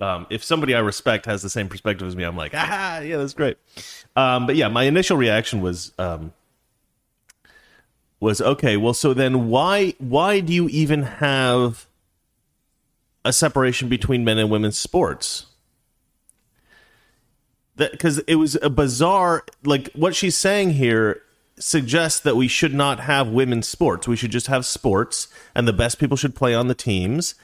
Um, 0.00 0.26
if 0.28 0.42
somebody 0.42 0.74
I 0.74 0.80
respect 0.80 1.26
has 1.26 1.42
the 1.42 1.50
same 1.50 1.68
perspective 1.68 2.06
as 2.06 2.16
me, 2.16 2.24
I'm 2.24 2.36
like, 2.36 2.52
ah, 2.54 2.98
yeah, 2.98 3.16
that's 3.16 3.34
great. 3.34 3.56
Um, 4.16 4.46
but 4.46 4.56
yeah, 4.56 4.68
my 4.68 4.84
initial 4.84 5.16
reaction 5.16 5.60
was 5.60 5.92
um, 5.98 6.32
was 8.24 8.40
okay 8.40 8.76
well 8.76 8.94
so 8.94 9.14
then 9.14 9.48
why 9.48 9.94
why 9.98 10.40
do 10.40 10.52
you 10.52 10.68
even 10.68 11.02
have 11.02 11.86
a 13.24 13.32
separation 13.32 13.88
between 13.88 14.24
men 14.24 14.38
and 14.38 14.50
women's 14.50 14.78
sports? 14.78 15.46
Because 17.76 18.18
it 18.20 18.36
was 18.36 18.56
a 18.56 18.70
bizarre 18.70 19.44
like 19.64 19.90
what 19.94 20.14
she's 20.14 20.36
saying 20.36 20.70
here 20.70 21.22
suggests 21.58 22.20
that 22.20 22.36
we 22.36 22.46
should 22.46 22.74
not 22.74 23.00
have 23.00 23.28
women's 23.28 23.68
sports. 23.68 24.06
We 24.06 24.16
should 24.16 24.30
just 24.30 24.46
have 24.48 24.66
sports 24.66 25.28
and 25.54 25.66
the 25.66 25.72
best 25.72 25.98
people 25.98 26.16
should 26.16 26.36
play 26.36 26.54
on 26.54 26.68
the 26.68 26.74
teams. 26.74 27.34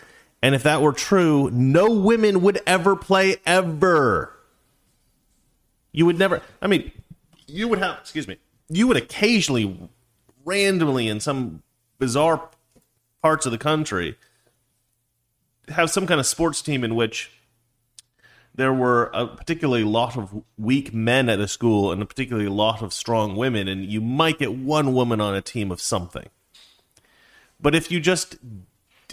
And 0.43 0.55
if 0.55 0.63
that 0.63 0.83
were 0.83 0.93
true 0.93 1.51
no 1.51 1.91
women 1.91 2.43
would 2.43 2.61
ever 2.67 2.95
play 2.95 3.37
ever. 3.45 4.37
You 5.93 6.07
would 6.07 6.19
never 6.19 6.43
i 6.63 6.69
mean 6.69 6.93
you 7.49 7.67
would 7.67 7.81
have 7.81 7.99
excuse 7.99 8.29
me 8.29 8.37
you 8.69 8.87
would 8.87 8.97
occasionally 8.97 9.91
randomly 10.45 11.09
in 11.09 11.21
some 11.21 11.63
bizarre 11.99 12.49
parts 13.23 13.47
of 13.47 13.53
the 13.53 13.59
country 13.59 14.17
have 15.69 15.91
some 15.91 16.07
kind 16.07 16.21
of 16.21 16.27
sports 16.27 16.63
team 16.63 16.83
in 16.83 16.95
which 16.95 17.31
there 18.55 18.73
were 18.73 19.11
a 19.15 19.27
particularly 19.27 19.85
lot 19.85 20.17
of 20.17 20.43
weak 20.59 20.93
men 20.93 21.29
at 21.29 21.39
a 21.39 21.47
school 21.47 21.93
and 21.93 22.03
a 22.03 22.07
particularly 22.07 22.49
lot 22.49 22.83
of 22.83 22.93
strong 22.93 23.37
women, 23.37 23.69
and 23.69 23.87
you 23.87 24.01
might 24.01 24.39
get 24.39 24.53
one 24.53 24.93
woman 24.93 25.21
on 25.21 25.35
a 25.35 25.41
team 25.41 25.71
of 25.71 25.81
something. 25.81 26.29
But 27.61 27.75
if 27.75 27.91
you 27.91 28.01
just 28.01 28.37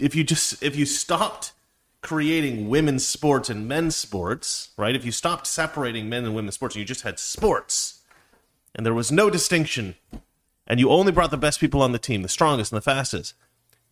if 0.00 0.14
you 0.14 0.24
just 0.24 0.62
if 0.62 0.76
you 0.76 0.84
stopped 0.84 1.52
creating 2.00 2.68
women's 2.68 3.06
sports 3.06 3.48
and 3.50 3.68
men's 3.68 3.96
sports, 3.96 4.70
right? 4.76 4.94
If 4.94 5.04
you 5.04 5.12
stopped 5.12 5.46
separating 5.46 6.08
men 6.08 6.24
and 6.24 6.34
women's 6.34 6.54
sports 6.54 6.74
and 6.74 6.80
you 6.80 6.86
just 6.86 7.02
had 7.02 7.18
sports 7.18 8.00
and 8.74 8.84
there 8.84 8.94
was 8.94 9.10
no 9.10 9.30
distinction 9.30 9.96
and 10.68 10.78
you 10.78 10.90
only 10.90 11.10
brought 11.10 11.30
the 11.30 11.38
best 11.38 11.58
people 11.58 11.82
on 11.82 11.92
the 11.92 11.98
team, 11.98 12.22
the 12.22 12.28
strongest 12.28 12.70
and 12.70 12.76
the 12.76 12.82
fastest, 12.82 13.34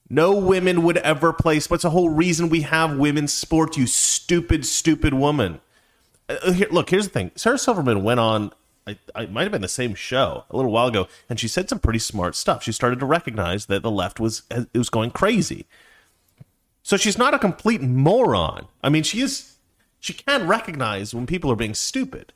No 0.09 0.37
women 0.37 0.83
would 0.85 0.99
ever 0.99 1.33
play 1.33 1.59
sports. 1.59 1.83
The 1.83 1.91
whole 1.91 2.11
reason 2.11 2.49
we 2.49 2.61
have 2.61 2.97
women's 2.97 3.33
sports, 3.33 3.77
you 3.77 3.89
stupid, 3.89 4.65
stupid 4.65 5.15
woman. 5.15 5.61
Uh, 6.29 6.53
here, 6.53 6.69
look, 6.71 6.91
here's 6.91 7.07
the 7.07 7.13
thing. 7.13 7.33
Sarah 7.35 7.59
Silverman 7.59 8.05
went 8.05 8.21
on, 8.21 8.53
I, 8.87 8.99
I 9.15 9.27
might 9.27 9.43
have 9.43 9.53
been 9.53 9.63
the 9.63 9.69
same 9.69 9.95
show 9.95 10.45
a 10.51 10.57
little 10.57 10.71
while 10.71 10.87
ago, 10.89 11.09
and 11.29 11.41
she 11.41 11.49
said 11.49 11.69
some 11.69 11.81
pretty 11.81 11.99
smart 11.99 12.37
stuff. 12.37 12.63
She 12.63 12.73
started 12.73 13.01
to 13.01 13.07
recognize 13.07 13.67
that 13.67 13.83
the 13.83 13.91
left 13.91 14.21
was 14.21 14.43
it 14.51 14.69
was 14.75 14.91
going 14.91 15.11
crazy. 15.11 15.67
So 16.83 16.97
she's 16.97 17.19
not 17.19 17.35
a 17.35 17.39
complete 17.39 17.81
moron. 17.81 18.69
I 18.85 18.91
mean, 18.91 19.03
she 19.03 19.21
is. 19.21 19.57
She 19.99 20.13
can 20.13 20.47
recognize 20.47 21.15
when 21.15 21.27
people 21.27 21.51
are 21.51 21.57
being 21.57 21.75
stupid, 21.75 22.33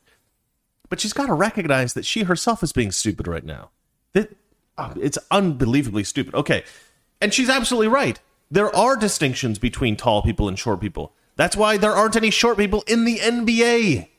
but 0.89 0.99
she's 0.99 1.13
got 1.13 1.27
to 1.27 1.33
recognize 1.33 1.93
that 1.93 2.05
she 2.05 2.23
herself 2.23 2.63
is 2.63 2.73
being 2.73 2.91
stupid 2.91 3.27
right 3.27 3.45
now. 3.45 3.69
That 4.13 4.35
oh, 4.77 4.93
it's 4.99 5.17
unbelievably 5.29 6.03
stupid. 6.03 6.35
Okay, 6.35 6.63
and 7.19 7.33
she's 7.33 7.49
absolutely 7.49 7.87
right. 7.87 8.19
There 8.49 8.73
are 8.75 8.95
distinctions 8.95 9.59
between 9.59 9.95
tall 9.95 10.21
people 10.21 10.47
and 10.47 10.59
short 10.59 10.81
people. 10.81 11.13
That's 11.37 11.55
why 11.55 11.77
there 11.77 11.93
aren't 11.93 12.15
any 12.17 12.29
short 12.29 12.57
people 12.57 12.83
in 12.85 13.05
the 13.05 13.17
NBA. 13.17 14.09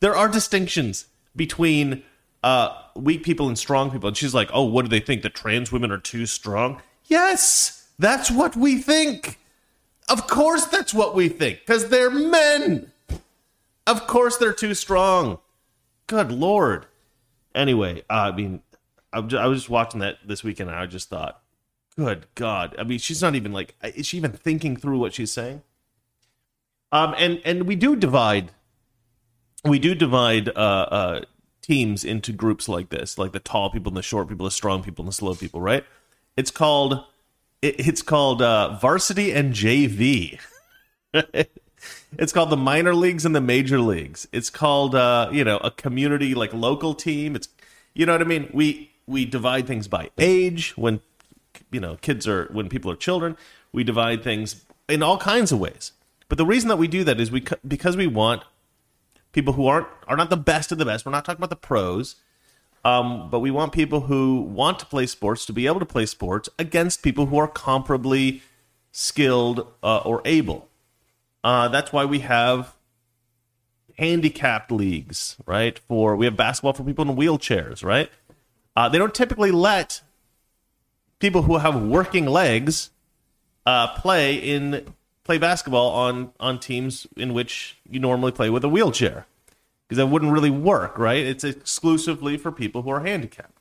There 0.00 0.16
are 0.16 0.28
distinctions 0.28 1.06
between 1.36 2.02
uh, 2.42 2.76
weak 2.94 3.22
people 3.22 3.48
and 3.48 3.58
strong 3.58 3.90
people. 3.90 4.08
And 4.08 4.16
she's 4.16 4.34
like, 4.34 4.50
oh, 4.52 4.64
what 4.64 4.82
do 4.82 4.88
they 4.88 5.00
think? 5.00 5.22
That 5.22 5.34
trans 5.34 5.72
women 5.72 5.90
are 5.90 5.98
too 5.98 6.26
strong? 6.26 6.82
Yes, 7.06 7.88
that's 7.98 8.30
what 8.30 8.56
we 8.56 8.78
think. 8.78 9.38
Of 10.08 10.26
course, 10.26 10.64
that's 10.66 10.94
what 10.94 11.14
we 11.14 11.28
think, 11.28 11.60
because 11.60 11.88
they're 11.88 12.10
men. 12.10 12.92
Of 13.86 14.06
course, 14.06 14.36
they're 14.36 14.52
too 14.52 14.74
strong. 14.74 15.38
Good 16.06 16.32
lord. 16.32 16.86
Anyway, 17.54 18.02
uh, 18.08 18.30
I 18.32 18.32
mean, 18.32 18.62
I 19.18 19.20
was 19.20 19.30
just- 19.30 19.42
I 19.42 19.46
was 19.46 19.58
just 19.60 19.70
watching 19.70 20.00
that 20.00 20.18
this 20.26 20.42
weekend, 20.44 20.70
and 20.70 20.78
I 20.78 20.86
just 20.86 21.08
thought, 21.08 21.42
good 21.96 22.26
god. 22.34 22.74
I 22.78 22.84
mean, 22.84 22.98
she's 22.98 23.20
not 23.20 23.34
even 23.34 23.52
like, 23.52 23.74
is 23.82 24.06
she 24.06 24.16
even 24.16 24.32
thinking 24.32 24.76
through 24.76 24.98
what 24.98 25.14
she's 25.14 25.32
saying? 25.32 25.62
Um, 26.92 27.14
and 27.18 27.40
and 27.44 27.64
we 27.64 27.76
do 27.76 27.96
divide, 27.96 28.52
we 29.64 29.78
do 29.78 29.94
divide 29.94 30.48
uh, 30.50 30.52
uh, 30.90 31.20
teams 31.60 32.04
into 32.04 32.32
groups 32.32 32.68
like 32.68 32.88
this, 32.88 33.18
like 33.18 33.32
the 33.32 33.40
tall 33.40 33.70
people 33.70 33.90
and 33.90 33.96
the 33.96 34.02
short 34.02 34.28
people, 34.28 34.44
the 34.44 34.50
strong 34.50 34.82
people 34.82 35.02
and 35.02 35.08
the 35.08 35.14
slow 35.14 35.34
people, 35.34 35.60
right? 35.60 35.84
It's 36.36 36.50
called 36.50 37.04
it, 37.60 37.74
it's 37.78 38.00
called 38.02 38.40
uh, 38.40 38.78
varsity 38.78 39.32
and 39.32 39.52
JV. 39.52 40.38
it's 41.12 42.32
called 42.32 42.50
the 42.50 42.56
minor 42.56 42.94
leagues 42.94 43.26
and 43.26 43.34
the 43.34 43.40
major 43.40 43.80
leagues. 43.80 44.26
It's 44.32 44.50
called 44.50 44.94
uh, 44.94 45.28
you 45.32 45.44
know 45.44 45.58
a 45.58 45.70
community 45.70 46.34
like 46.34 46.54
local 46.54 46.94
team. 46.94 47.36
It's 47.36 47.48
you 47.92 48.06
know 48.06 48.12
what 48.12 48.22
I 48.22 48.24
mean. 48.24 48.48
We 48.52 48.92
we 49.08 49.24
divide 49.24 49.66
things 49.66 49.88
by 49.88 50.10
age 50.18 50.76
when 50.76 51.00
you 51.72 51.80
know 51.80 51.96
kids 52.00 52.28
are 52.28 52.48
when 52.52 52.68
people 52.68 52.90
are 52.90 52.96
children. 52.96 53.36
We 53.72 53.82
divide 53.82 54.22
things 54.22 54.64
in 54.88 55.02
all 55.02 55.18
kinds 55.18 55.50
of 55.50 55.58
ways. 55.58 55.92
But 56.28 56.38
the 56.38 56.46
reason 56.46 56.68
that 56.68 56.76
we 56.76 56.88
do 56.88 57.04
that 57.04 57.18
is 57.18 57.30
we 57.30 57.44
because 57.66 57.96
we 57.96 58.06
want 58.06 58.44
people 59.32 59.54
who 59.54 59.66
aren't 59.66 59.88
are 60.06 60.16
not 60.16 60.30
the 60.30 60.36
best 60.36 60.70
of 60.70 60.78
the 60.78 60.84
best. 60.84 61.06
We're 61.06 61.12
not 61.12 61.24
talking 61.24 61.40
about 61.40 61.50
the 61.50 61.56
pros. 61.56 62.16
Um, 62.84 63.28
but 63.28 63.40
we 63.40 63.50
want 63.50 63.72
people 63.72 64.02
who 64.02 64.40
want 64.40 64.78
to 64.78 64.86
play 64.86 65.06
sports 65.06 65.44
to 65.46 65.52
be 65.52 65.66
able 65.66 65.80
to 65.80 65.86
play 65.86 66.06
sports 66.06 66.48
against 66.58 67.02
people 67.02 67.26
who 67.26 67.36
are 67.36 67.48
comparably 67.48 68.40
skilled 68.92 69.66
uh, 69.82 69.98
or 69.98 70.22
able. 70.24 70.68
Uh, 71.42 71.68
that's 71.68 71.92
why 71.92 72.04
we 72.04 72.20
have 72.20 72.76
handicapped 73.98 74.70
leagues, 74.70 75.36
right? 75.44 75.78
For 75.78 76.14
we 76.14 76.26
have 76.26 76.36
basketball 76.36 76.72
for 76.72 76.84
people 76.84 77.08
in 77.08 77.16
wheelchairs, 77.16 77.84
right? 77.84 78.10
Uh, 78.78 78.88
they 78.88 78.96
don't 78.96 79.12
typically 79.12 79.50
let 79.50 80.02
people 81.18 81.42
who 81.42 81.58
have 81.58 81.82
working 81.82 82.26
legs 82.26 82.90
uh, 83.66 83.88
play 83.96 84.36
in 84.36 84.94
play 85.24 85.36
basketball 85.36 85.90
on 85.90 86.30
on 86.38 86.60
teams 86.60 87.04
in 87.16 87.34
which 87.34 87.76
you 87.90 87.98
normally 87.98 88.30
play 88.30 88.48
with 88.48 88.62
a 88.62 88.68
wheelchair 88.68 89.26
because 89.82 89.96
that 89.96 90.06
wouldn't 90.06 90.30
really 90.30 90.48
work, 90.48 90.96
right? 90.96 91.26
It's 91.26 91.42
exclusively 91.42 92.36
for 92.36 92.52
people 92.52 92.82
who 92.82 92.90
are 92.90 93.00
handicapped. 93.00 93.58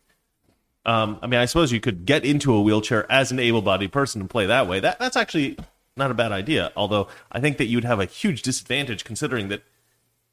Um, 0.86 1.18
I 1.24 1.26
mean, 1.26 1.39
I 1.39 1.46
suppose 1.46 1.72
you 1.72 1.80
could 1.80 2.06
get 2.06 2.24
into 2.24 2.54
a 2.54 2.62
wheelchair 2.62 3.12
as 3.12 3.32
an 3.32 3.39
able-bodied 3.39 3.91
person 3.91 4.22
and 4.22 4.30
play 4.30 4.46
that 4.46 4.68
way. 4.68 4.80
That 4.80 5.00
that's 5.00 5.18
actually 5.18 5.58
not 5.96 6.12
a 6.12 6.13
bad 6.13 6.32
idea. 6.32 6.72
Although 6.76 7.08
I 7.32 7.39
think 7.39 7.58
that 7.58 7.65
you'd 7.65 7.86
have 7.86 8.00
a 8.00 8.06
huge 8.06 8.44
disadvantage 8.44 9.04
considering 9.04 9.48
that 9.48 9.63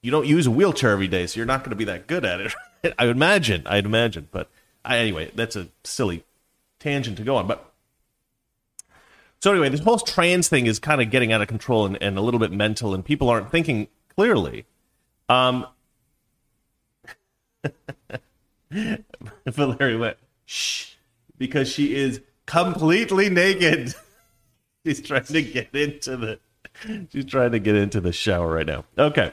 you 0.02 0.10
don't 0.10 0.26
use 0.26 0.46
a 0.46 0.50
wheelchair 0.50 0.90
every 0.90 1.08
day, 1.08 1.26
so 1.26 1.38
you're 1.38 1.46
not 1.46 1.60
going 1.60 1.70
to 1.70 1.76
be 1.76 1.86
that 1.86 2.06
good 2.06 2.26
at 2.26 2.42
it. 2.42 2.54
I 2.98 3.06
would 3.06 3.16
imagine. 3.16 3.62
I'd 3.66 3.86
imagine. 3.86 4.28
But 4.30 4.50
I, 4.84 4.98
anyway, 4.98 5.30
that's 5.34 5.56
a 5.56 5.68
silly 5.84 6.24
tangent 6.78 7.16
to 7.18 7.24
go 7.24 7.36
on. 7.36 7.46
But 7.46 7.72
so 9.40 9.50
anyway, 9.50 9.68
this 9.68 9.80
whole 9.80 9.98
trans 9.98 10.48
thing 10.48 10.66
is 10.66 10.78
kind 10.78 11.00
of 11.00 11.10
getting 11.10 11.32
out 11.32 11.42
of 11.42 11.48
control 11.48 11.86
and, 11.86 11.98
and 12.02 12.18
a 12.18 12.20
little 12.20 12.40
bit 12.40 12.52
mental, 12.52 12.94
and 12.94 13.04
people 13.04 13.28
aren't 13.28 13.50
thinking 13.50 13.88
clearly. 14.14 14.66
Um, 15.28 15.66
Valerie 19.46 19.96
went, 19.96 20.16
shh, 20.46 20.94
because 21.38 21.68
she 21.68 21.94
is 21.94 22.20
completely 22.46 23.30
naked. 23.30 23.94
she's 24.84 25.00
trying 25.00 25.24
to 25.24 25.42
get 25.42 25.74
into 25.74 26.16
the 26.16 26.38
she's 27.12 27.24
trying 27.24 27.52
to 27.52 27.58
get 27.58 27.76
into 27.76 28.00
the 28.00 28.12
shower 28.12 28.52
right 28.54 28.66
now. 28.66 28.84
Okay. 28.98 29.32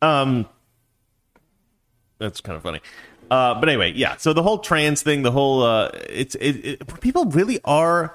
Um 0.00 0.48
that's 2.18 2.40
kind 2.40 2.56
of 2.56 2.62
funny. 2.62 2.80
Uh 3.34 3.58
but 3.58 3.68
anyway, 3.68 3.92
yeah. 3.96 4.16
So 4.16 4.32
the 4.32 4.44
whole 4.44 4.58
trans 4.58 5.02
thing, 5.02 5.22
the 5.22 5.32
whole 5.32 5.62
uh 5.64 5.90
it's 6.08 6.36
it, 6.36 6.52
it 6.64 7.00
people 7.00 7.24
really 7.24 7.58
are 7.64 8.14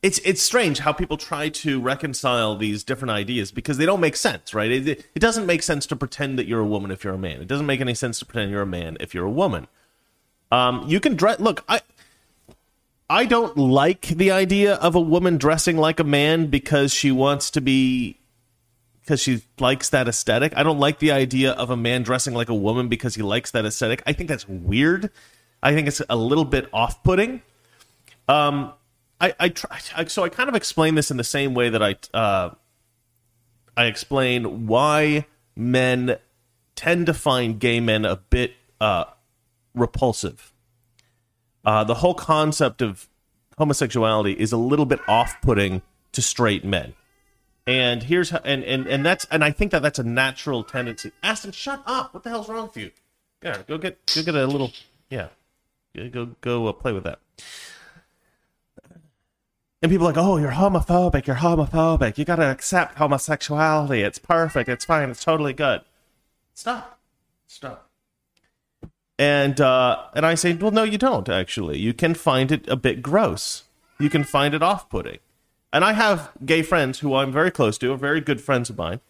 it's 0.00 0.20
it's 0.24 0.40
strange 0.40 0.78
how 0.78 0.92
people 0.92 1.16
try 1.16 1.48
to 1.48 1.80
reconcile 1.80 2.54
these 2.56 2.84
different 2.84 3.10
ideas 3.10 3.50
because 3.50 3.78
they 3.78 3.86
don't 3.86 4.00
make 4.00 4.14
sense, 4.14 4.54
right? 4.54 4.70
It, 4.70 4.88
it 4.88 5.18
doesn't 5.18 5.46
make 5.46 5.62
sense 5.62 5.86
to 5.86 5.96
pretend 5.96 6.38
that 6.38 6.46
you're 6.46 6.60
a 6.60 6.66
woman 6.66 6.92
if 6.92 7.02
you're 7.02 7.14
a 7.14 7.18
man. 7.18 7.40
It 7.40 7.48
doesn't 7.48 7.66
make 7.66 7.80
any 7.80 7.94
sense 7.94 8.20
to 8.20 8.26
pretend 8.26 8.52
you're 8.52 8.62
a 8.62 8.66
man 8.66 8.96
if 9.00 9.12
you're 9.12 9.26
a 9.26 9.30
woman. 9.30 9.66
Um, 10.52 10.84
you 10.86 11.00
can 11.00 11.16
dress. 11.16 11.40
Look, 11.40 11.64
I 11.68 11.80
I 13.10 13.26
don't 13.26 13.56
like 13.56 14.02
the 14.06 14.30
idea 14.30 14.74
of 14.74 14.94
a 14.94 15.00
woman 15.00 15.36
dressing 15.36 15.76
like 15.76 15.98
a 15.98 16.04
man 16.04 16.46
because 16.46 16.94
she 16.94 17.10
wants 17.10 17.50
to 17.52 17.60
be 17.60 18.18
because 19.02 19.20
she 19.20 19.42
likes 19.58 19.90
that 19.90 20.08
aesthetic. 20.08 20.52
I 20.56 20.62
don't 20.62 20.78
like 20.78 20.98
the 20.98 21.12
idea 21.12 21.52
of 21.52 21.70
a 21.70 21.76
man 21.76 22.02
dressing 22.02 22.34
like 22.34 22.48
a 22.48 22.54
woman 22.54 22.88
because 22.88 23.14
he 23.14 23.22
likes 23.22 23.50
that 23.50 23.64
aesthetic. 23.64 24.02
I 24.06 24.12
think 24.12 24.28
that's 24.28 24.48
weird. 24.48 25.10
I 25.62 25.74
think 25.74 25.88
it's 25.88 26.00
a 26.08 26.16
little 26.16 26.44
bit 26.44 26.68
off-putting. 26.72 27.42
Um, 28.28 28.72
I, 29.20 29.34
I 29.38 29.48
try, 29.50 29.78
I, 29.96 30.04
so 30.06 30.24
I 30.24 30.28
kind 30.28 30.48
of 30.48 30.54
explain 30.54 30.94
this 30.94 31.10
in 31.10 31.16
the 31.16 31.24
same 31.24 31.54
way 31.54 31.68
that 31.68 31.82
I 31.82 31.96
uh, 32.12 32.50
I 33.76 33.86
explain 33.86 34.66
why 34.66 35.26
men 35.54 36.16
tend 36.74 37.06
to 37.06 37.14
find 37.14 37.58
gay 37.60 37.80
men 37.80 38.04
a 38.04 38.16
bit 38.16 38.54
uh, 38.80 39.04
repulsive. 39.74 40.52
Uh, 41.64 41.84
the 41.84 41.94
whole 41.94 42.14
concept 42.14 42.82
of 42.82 43.08
homosexuality 43.58 44.32
is 44.32 44.52
a 44.52 44.56
little 44.56 44.86
bit 44.86 45.00
off-putting 45.06 45.82
to 46.10 46.20
straight 46.20 46.64
men, 46.64 46.94
and 47.66 48.02
here's 48.02 48.30
how, 48.30 48.40
and 48.44 48.64
and 48.64 48.86
and 48.86 49.04
that's 49.04 49.26
and 49.30 49.44
I 49.44 49.50
think 49.50 49.70
that 49.72 49.82
that's 49.82 49.98
a 49.98 50.04
natural 50.04 50.64
tendency. 50.64 51.12
Aston, 51.22 51.52
shut 51.52 51.82
up! 51.86 52.14
What 52.14 52.22
the 52.22 52.30
hell's 52.30 52.48
wrong 52.48 52.66
with 52.66 52.76
you? 52.76 52.90
Yeah, 53.42 53.58
go 53.66 53.78
get 53.78 53.98
go 54.14 54.22
get 54.22 54.34
a 54.34 54.46
little 54.46 54.72
yeah, 55.10 55.28
go 55.94 56.26
go 56.40 56.66
uh, 56.66 56.72
play 56.72 56.92
with 56.92 57.04
that. 57.04 57.18
And 59.82 59.90
people 59.90 60.06
are 60.06 60.12
like, 60.12 60.24
oh, 60.24 60.36
you're 60.36 60.52
homophobic. 60.52 61.26
You're 61.26 61.36
homophobic. 61.36 62.16
You 62.16 62.24
got 62.24 62.36
to 62.36 62.48
accept 62.48 62.98
homosexuality. 62.98 64.02
It's 64.02 64.18
perfect. 64.18 64.68
It's 64.68 64.84
fine. 64.84 65.10
It's 65.10 65.24
totally 65.24 65.52
good. 65.52 65.80
Stop. 66.54 67.00
Stop. 67.48 67.90
And 69.18 69.60
uh, 69.60 70.04
and 70.14 70.24
I 70.24 70.36
say, 70.36 70.54
well, 70.54 70.70
no, 70.70 70.84
you 70.84 70.98
don't. 70.98 71.28
Actually, 71.28 71.78
you 71.78 71.92
can 71.92 72.14
find 72.14 72.52
it 72.52 72.68
a 72.68 72.76
bit 72.76 73.02
gross. 73.02 73.64
You 73.98 74.08
can 74.08 74.24
find 74.24 74.54
it 74.54 74.62
off-putting. 74.62 75.18
And 75.72 75.84
I 75.84 75.92
have 75.92 76.30
gay 76.44 76.62
friends 76.62 76.98
who 76.98 77.14
I'm 77.14 77.32
very 77.32 77.50
close 77.50 77.78
to, 77.78 77.92
are 77.92 77.96
very 77.96 78.20
good 78.20 78.40
friends 78.40 78.68
of 78.68 78.76
mine. 78.76 79.00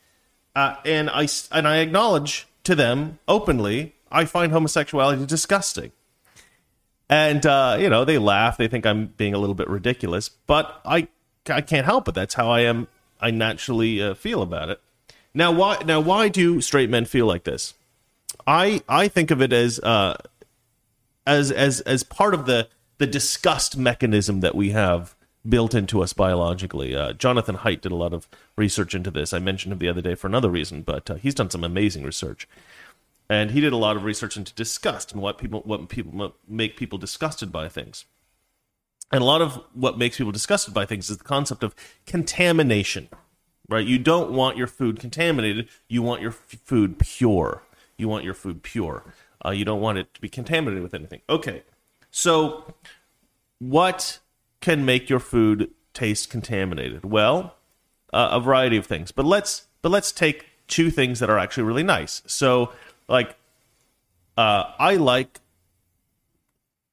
Uh, 0.54 0.76
and 0.84 1.10
I 1.10 1.28
and 1.50 1.66
I 1.66 1.78
acknowledge 1.78 2.46
to 2.64 2.74
them 2.74 3.18
openly, 3.26 3.94
I 4.10 4.24
find 4.26 4.52
homosexuality 4.52 5.26
disgusting. 5.26 5.92
And 7.08 7.44
uh, 7.44 7.78
you 7.80 7.88
know 7.88 8.04
they 8.04 8.18
laugh 8.18 8.56
they 8.56 8.68
think 8.68 8.86
i'm 8.86 9.06
being 9.06 9.34
a 9.34 9.38
little 9.38 9.54
bit 9.54 9.68
ridiculous 9.68 10.30
but 10.30 10.80
i 10.84 11.08
i 11.48 11.60
can't 11.60 11.84
help 11.84 12.08
it. 12.08 12.14
That's 12.14 12.34
how 12.34 12.50
i 12.50 12.60
am 12.60 12.88
i 13.20 13.30
naturally 13.30 14.02
uh, 14.02 14.14
feel 14.14 14.40
about 14.42 14.70
it. 14.70 14.80
Now 15.34 15.52
why 15.52 15.82
now 15.84 16.00
why 16.00 16.28
do 16.28 16.60
straight 16.60 16.90
men 16.90 17.04
feel 17.04 17.26
like 17.26 17.44
this? 17.44 17.74
I 18.46 18.82
i 18.88 19.08
think 19.08 19.30
of 19.30 19.42
it 19.42 19.52
as 19.52 19.78
uh 19.80 20.16
as 21.26 21.50
as 21.50 21.80
as 21.80 22.02
part 22.02 22.34
of 22.34 22.46
the 22.46 22.68
the 22.98 23.06
disgust 23.06 23.76
mechanism 23.76 24.40
that 24.40 24.54
we 24.54 24.70
have 24.70 25.14
built 25.48 25.74
into 25.74 26.02
us 26.02 26.12
biologically 26.12 26.94
uh, 26.94 27.12
jonathan 27.12 27.56
haidt 27.56 27.80
did 27.80 27.92
a 27.92 27.96
lot 27.96 28.12
of 28.12 28.28
research 28.56 28.94
into 28.94 29.10
this 29.10 29.32
i 29.32 29.38
mentioned 29.38 29.72
him 29.72 29.78
the 29.78 29.88
other 29.88 30.00
day 30.00 30.14
for 30.14 30.26
another 30.26 30.50
reason 30.50 30.82
but 30.82 31.10
uh, 31.10 31.14
he's 31.16 31.34
done 31.34 31.50
some 31.50 31.64
amazing 31.64 32.04
research 32.04 32.46
and 33.32 33.52
he 33.52 33.62
did 33.62 33.72
a 33.72 33.78
lot 33.78 33.96
of 33.96 34.04
research 34.04 34.36
into 34.36 34.52
disgust 34.52 35.12
and 35.12 35.22
what 35.22 35.38
people 35.38 35.60
what 35.64 35.88
people 35.88 36.34
make 36.46 36.76
people 36.76 36.98
disgusted 36.98 37.50
by 37.50 37.66
things. 37.66 38.04
And 39.10 39.22
a 39.22 39.24
lot 39.24 39.40
of 39.40 39.62
what 39.72 39.96
makes 39.96 40.18
people 40.18 40.32
disgusted 40.32 40.74
by 40.74 40.84
things 40.84 41.08
is 41.08 41.16
the 41.16 41.24
concept 41.24 41.62
of 41.62 41.74
contamination, 42.04 43.08
right? 43.70 43.86
You 43.86 43.98
don't 43.98 44.32
want 44.32 44.58
your 44.58 44.66
food 44.66 45.00
contaminated. 45.00 45.68
You 45.88 46.02
want 46.02 46.20
your 46.20 46.32
f- 46.32 46.60
food 46.62 46.98
pure. 46.98 47.62
You 47.96 48.06
want 48.06 48.24
your 48.24 48.34
food 48.34 48.62
pure. 48.62 49.02
Uh, 49.42 49.50
you 49.50 49.64
don't 49.64 49.80
want 49.80 49.96
it 49.96 50.12
to 50.12 50.20
be 50.20 50.28
contaminated 50.28 50.82
with 50.82 50.92
anything. 50.92 51.22
Okay. 51.30 51.62
So, 52.10 52.74
what 53.58 54.18
can 54.62 54.86
make 54.86 55.10
your 55.10 55.20
food 55.20 55.70
taste 55.92 56.30
contaminated? 56.30 57.04
Well, 57.04 57.56
uh, 58.12 58.30
a 58.32 58.40
variety 58.40 58.78
of 58.78 58.86
things. 58.86 59.12
But 59.12 59.26
let's 59.26 59.66
but 59.82 59.90
let's 59.90 60.12
take 60.12 60.46
two 60.68 60.90
things 60.90 61.18
that 61.18 61.28
are 61.28 61.38
actually 61.38 61.64
really 61.64 61.82
nice. 61.82 62.22
So, 62.26 62.72
like, 63.08 63.36
uh, 64.38 64.72
I 64.78 64.94
like 64.96 65.40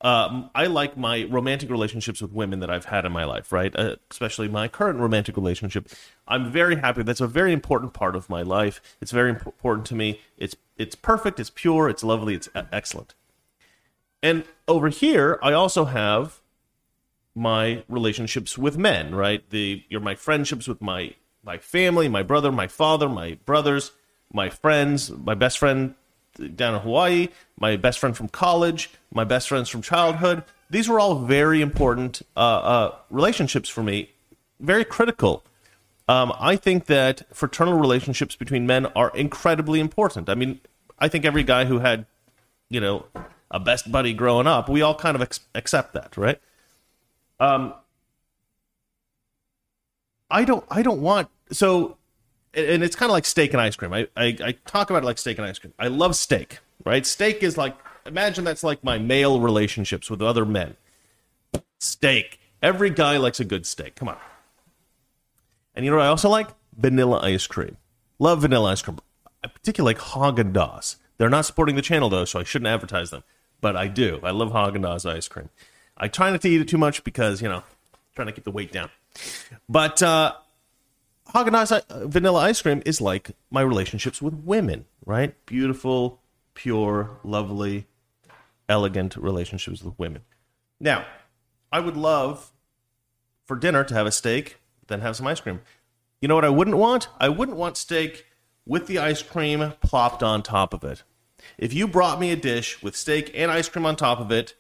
um, 0.02 0.50
I 0.56 0.68
like 0.68 0.98
my 0.98 1.26
romantic 1.26 1.70
relationships 1.70 2.22
with 2.22 2.32
women 2.32 2.62
that 2.62 2.70
I've 2.70 2.86
had 2.86 3.06
in 3.06 3.12
my 3.12 3.26
life, 3.26 3.52
right? 3.52 3.76
Uh, 3.76 3.98
especially 4.10 4.48
my 4.48 4.70
current 4.70 5.00
romantic 5.00 5.36
relationship. 5.36 5.90
I'm 6.28 6.52
very 6.52 6.78
happy. 6.78 7.04
That's 7.04 7.20
a 7.20 7.28
very 7.28 7.52
important 7.52 7.94
part 7.94 8.16
of 8.16 8.30
my 8.30 8.42
life. 8.42 8.82
It's 9.02 9.12
very 9.12 9.30
important 9.30 9.86
to 9.88 9.96
me. 9.96 10.22
It's 10.38 10.56
it's 10.78 10.96
perfect. 10.96 11.40
It's 11.40 11.50
pure. 11.50 11.90
It's 11.90 12.04
lovely. 12.04 12.34
It's 12.34 12.48
excellent. 12.72 13.14
And 14.24 14.46
over 14.68 14.90
here, 14.90 15.38
I 15.42 15.54
also 15.54 15.86
have 15.86 16.42
my 17.36 17.84
relationships 17.88 18.58
with 18.58 18.78
men, 18.78 19.16
right? 19.16 19.48
The 19.50 19.84
you're 19.90 20.02
my 20.02 20.16
friendships 20.16 20.68
with 20.68 20.82
my 20.82 21.14
my 21.44 21.58
family, 21.58 22.08
my 22.08 22.24
brother, 22.24 22.52
my 22.52 22.68
father, 22.68 23.08
my 23.08 23.38
brothers, 23.46 23.92
my 24.34 24.50
friends, 24.50 25.10
my 25.12 25.36
best 25.36 25.58
friend 25.58 25.96
down 26.56 26.76
in 26.76 26.82
Hawaii, 26.82 27.30
my 27.58 27.76
best 27.76 28.00
friend 28.00 28.16
from 28.16 28.30
college, 28.30 28.90
my 29.14 29.24
best 29.24 29.48
friends 29.48 29.70
from 29.70 29.82
childhood. 29.82 30.44
These 30.70 30.88
were 30.88 31.00
all 31.00 31.16
very 31.20 31.62
important 31.62 32.22
uh, 32.38 32.40
uh, 32.40 32.96
relationships 33.10 33.70
for 33.70 33.84
me, 33.84 34.12
very 34.60 34.86
critical. 34.86 35.44
Um, 36.08 36.34
I 36.40 36.56
think 36.56 36.86
that 36.86 37.24
fraternal 37.36 37.76
relationships 37.76 38.36
between 38.36 38.66
men 38.66 38.88
are 38.88 39.12
incredibly 39.16 39.80
important. 39.80 40.30
I 40.30 40.36
mean, 40.36 40.60
I 40.98 41.08
think 41.08 41.26
every 41.26 41.44
guy 41.44 41.66
who 41.66 41.80
had, 41.80 42.06
you 42.70 42.80
know, 42.80 43.06
a 43.52 43.60
best 43.60 43.92
buddy 43.92 44.14
growing 44.14 44.48
up, 44.48 44.70
we 44.70 44.82
all 44.82 44.96
kind 44.96 45.16
of 45.16 45.22
ex- 45.22 45.42
accept 45.56 45.94
that, 45.94 46.18
right? 46.18 46.40
Um, 47.40 47.74
I 50.30 50.44
don't, 50.44 50.66
I 50.70 50.82
don't 50.82 51.02
want 51.02 51.30
so 51.52 51.98
and 52.54 52.84
it's 52.84 52.96
kind 52.96 53.10
of 53.10 53.14
like 53.14 53.26
steak 53.26 53.54
and 53.54 53.62
ice 53.62 53.76
cream. 53.76 53.94
I, 53.94 54.08
I, 54.16 54.38
I 54.44 54.52
talk 54.66 54.90
about 54.90 55.04
it 55.04 55.06
like 55.06 55.18
steak 55.18 55.38
and 55.38 55.48
ice 55.48 55.60
cream. 55.60 55.74
I 55.78 55.88
love 55.88 56.16
steak, 56.16 56.60
right? 56.86 57.06
Steak 57.06 57.44
is 57.44 57.58
like 57.58 57.76
imagine 58.06 58.44
that's 58.44 58.64
like 58.64 58.84
my 58.84 58.98
male 58.98 59.40
relationships 59.40 60.10
with 60.10 60.22
other 60.22 60.46
men. 60.46 60.76
Steak. 61.80 62.40
Every 62.62 62.90
guy 62.90 63.18
likes 63.18 63.40
a 63.40 63.46
good 63.46 63.66
steak. 63.66 63.96
Come 63.96 64.10
on. 64.10 64.18
And 65.76 65.86
you 65.86 65.92
know 65.92 65.98
what 65.98 66.06
I 66.06 66.10
also 66.10 66.30
like? 66.30 66.50
Vanilla 66.78 67.20
ice 67.22 67.48
cream. 67.48 67.78
Love 68.18 68.42
vanilla 68.42 68.72
ice 68.72 68.82
cream. 68.82 69.00
I 69.44 69.48
particularly 69.48 69.96
like 69.96 70.04
Haagen 70.04 70.52
Dazs. 70.52 70.98
They're 71.18 71.30
not 71.30 71.46
supporting 71.46 71.76
the 71.76 71.82
channel 71.82 72.10
though, 72.10 72.26
so 72.26 72.40
I 72.40 72.44
shouldn't 72.44 72.68
advertise 72.68 73.12
them. 73.12 73.24
But 73.62 73.76
I 73.76 73.88
do. 73.88 74.20
I 74.24 74.32
love 74.32 74.52
Haagen 74.52 74.82
Dazs 74.82 75.10
ice 75.10 75.28
cream. 75.28 75.50
I 76.00 76.08
try 76.08 76.30
not 76.30 76.42
to 76.42 76.50
eat 76.50 76.62
it 76.62 76.68
too 76.68 76.78
much 76.78 77.04
because 77.04 77.42
you 77.42 77.50
know, 77.50 77.64
trying 78.16 78.28
to 78.28 78.34
keep 78.34 78.44
the 78.44 78.52
weight 78.52 78.72
down. 78.72 78.90
But 79.68 80.02
uh, 80.02 80.34
Haagen 81.34 81.50
Dazs 81.50 81.82
uh, 81.90 82.08
vanilla 82.08 82.40
ice 82.42 82.62
cream 82.62 82.82
is 82.86 83.02
like 83.02 83.32
my 83.52 83.62
relationships 83.62 84.22
with 84.22 84.34
women, 84.34 84.86
right? 85.06 85.34
Beautiful, 85.46 86.22
pure, 86.54 87.20
lovely, 87.24 87.88
elegant 88.68 89.16
relationships 89.16 89.84
with 89.84 89.98
women. 89.98 90.24
Now, 90.80 91.06
I 91.72 91.80
would 91.80 91.98
love 91.98 92.52
for 93.46 93.56
dinner 93.56 93.84
to 93.84 93.94
have 93.94 94.08
a 94.08 94.12
steak, 94.12 94.58
then 94.88 95.02
have 95.02 95.16
some 95.16 95.28
ice 95.28 95.40
cream. 95.40 95.62
You 96.22 96.28
know 96.28 96.36
what 96.36 96.46
I 96.46 96.50
wouldn't 96.50 96.78
want? 96.78 97.10
I 97.20 97.30
wouldn't 97.30 97.58
want 97.58 97.78
steak 97.78 98.26
with 98.66 98.88
the 98.88 99.00
ice 99.00 99.22
cream 99.22 99.74
plopped 99.82 100.22
on 100.22 100.44
top 100.44 100.74
of 100.74 100.84
it. 100.84 101.04
If 101.58 101.74
you 101.74 101.88
brought 101.88 102.20
me 102.20 102.32
a 102.32 102.36
dish 102.36 102.82
with 102.84 102.96
steak 102.96 103.32
and 103.34 103.50
ice 103.50 103.70
cream 103.70 103.86
on 103.86 103.96
top 103.96 104.20
of 104.20 104.32
it, 104.32 104.54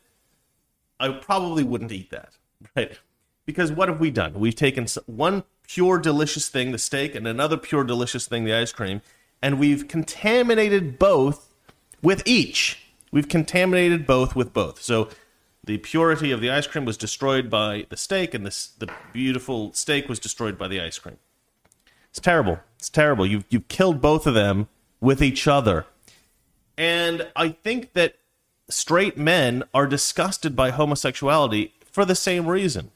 I 0.99 1.09
probably 1.09 1.63
wouldn't 1.63 1.91
eat 1.91 2.11
that, 2.11 2.37
right? 2.75 2.99
Because 3.45 3.71
what 3.71 3.89
have 3.89 3.99
we 3.99 4.11
done? 4.11 4.33
We've 4.39 4.55
taken 4.55 4.87
one 5.05 5.43
pure 5.67 5.97
delicious 5.97 6.49
thing, 6.49 6.71
the 6.71 6.77
steak, 6.77 7.15
and 7.15 7.27
another 7.27 7.57
pure 7.57 7.83
delicious 7.83 8.27
thing, 8.27 8.43
the 8.43 8.53
ice 8.53 8.71
cream, 8.71 9.01
and 9.41 9.59
we've 9.59 9.87
contaminated 9.87 10.99
both 10.99 11.53
with 12.01 12.21
each. 12.27 12.83
We've 13.11 13.29
contaminated 13.29 14.05
both 14.05 14.35
with 14.35 14.53
both. 14.53 14.81
So 14.81 15.09
the 15.63 15.77
purity 15.77 16.31
of 16.31 16.41
the 16.41 16.49
ice 16.49 16.67
cream 16.67 16.85
was 16.85 16.97
destroyed 16.97 17.49
by 17.49 17.85
the 17.89 17.97
steak, 17.97 18.33
and 18.33 18.45
this, 18.45 18.67
the 18.67 18.91
beautiful 19.13 19.73
steak 19.73 20.09
was 20.09 20.19
destroyed 20.19 20.57
by 20.57 20.67
the 20.67 20.81
ice 20.81 20.99
cream. 20.99 21.17
It's 22.09 22.19
terrible. 22.19 22.59
It's 22.77 22.89
terrible. 22.89 23.25
You've, 23.25 23.45
you've 23.49 23.67
killed 23.67 24.01
both 24.01 24.25
of 24.25 24.33
them 24.33 24.67
with 24.99 25.21
each 25.21 25.47
other. 25.47 25.85
And 26.77 27.27
I 27.35 27.49
think 27.49 27.93
that 27.93 28.15
straight 28.69 29.17
men 29.17 29.63
are 29.73 29.87
disgusted 29.87 30.55
by 30.55 30.71
homosexuality 30.71 31.73
for 31.91 32.05
the 32.05 32.15
same 32.15 32.47
reason. 32.47 32.91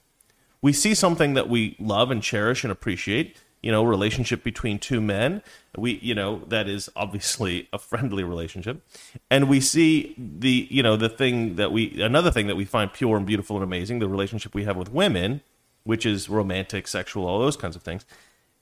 We 0.62 0.71
see 0.71 0.93
something 0.93 1.33
that 1.33 1.49
we 1.49 1.75
love 1.79 2.09
and 2.09 2.23
cherish 2.23 2.63
and 2.63 2.71
appreciate, 2.71 3.36
you 3.62 3.71
know, 3.71 3.83
relationship 3.83 4.43
between 4.43 4.79
two 4.79 5.01
men. 5.01 5.41
We, 5.77 5.99
you 6.01 6.15
know, 6.15 6.43
that 6.47 6.69
is 6.69 6.89
obviously 6.95 7.67
a 7.73 7.79
friendly 7.79 8.23
relationship. 8.23 8.81
And 9.29 9.49
we 9.49 9.59
see 9.59 10.15
the, 10.17 10.67
you 10.69 10.83
know, 10.83 10.95
the 10.95 11.09
thing 11.09 11.55
that 11.55 11.71
we 11.71 12.01
another 12.01 12.31
thing 12.31 12.47
that 12.47 12.55
we 12.55 12.65
find 12.65 12.93
pure 12.93 13.17
and 13.17 13.25
beautiful 13.25 13.57
and 13.57 13.63
amazing, 13.63 13.99
the 13.99 14.07
relationship 14.07 14.53
we 14.53 14.63
have 14.63 14.77
with 14.77 14.91
women, 14.91 15.41
which 15.83 16.05
is 16.05 16.29
romantic, 16.29 16.88
sexual, 16.88 17.25
all 17.25 17.39
those 17.39 17.57
kinds 17.57 17.75
of 17.75 17.83
things. 17.83 18.05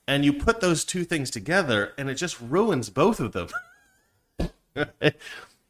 And 0.08 0.24
you 0.24 0.32
put 0.32 0.60
those 0.60 0.84
two 0.84 1.04
things 1.04 1.30
together 1.30 1.92
and 1.96 2.10
it 2.10 2.14
just 2.14 2.40
ruins 2.40 2.90
both 2.90 3.20
of 3.20 3.32
them. 3.32 3.48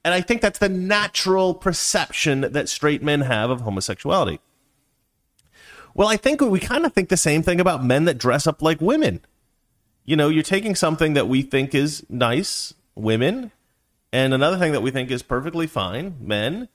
and 0.05 0.15
I 0.15 0.21
think 0.21 0.41
that's 0.41 0.59
the 0.59 0.69
natural 0.69 1.55
perception 1.55 2.41
that 2.41 2.69
straight 2.69 3.03
men 3.03 3.23
have 3.23 3.51
of 3.51 3.61
homosexuality. 3.61 4.41
Well, 5.95 6.09
I 6.09 6.17
think 6.17 6.41
we 6.41 6.59
kind 6.59 6.87
of 6.87 6.93
think 6.93 7.09
the 7.09 7.17
same 7.17 7.43
thing 7.43 7.61
about 7.61 7.85
men 7.85 8.07
that 8.07 8.19
dress 8.19 8.47
up 8.47 8.63
like 8.63 8.81
women. 8.81 9.21
You 10.05 10.17
know, 10.17 10.29
you're 10.29 10.43
taking 10.43 10.75
something 10.75 11.15
that 11.15 11.29
we 11.29 11.43
think 11.43 11.75
is 11.75 12.05
nice, 12.09 12.75
women, 12.95 13.53
and 14.13 14.35
another 14.35 14.59
thing 14.59 14.73
that 14.73 14.83
we 14.83 14.91
think 14.91 15.11
is 15.11 15.23
perfectly 15.23 15.67
fine, 15.67 16.17
men, 16.21 16.69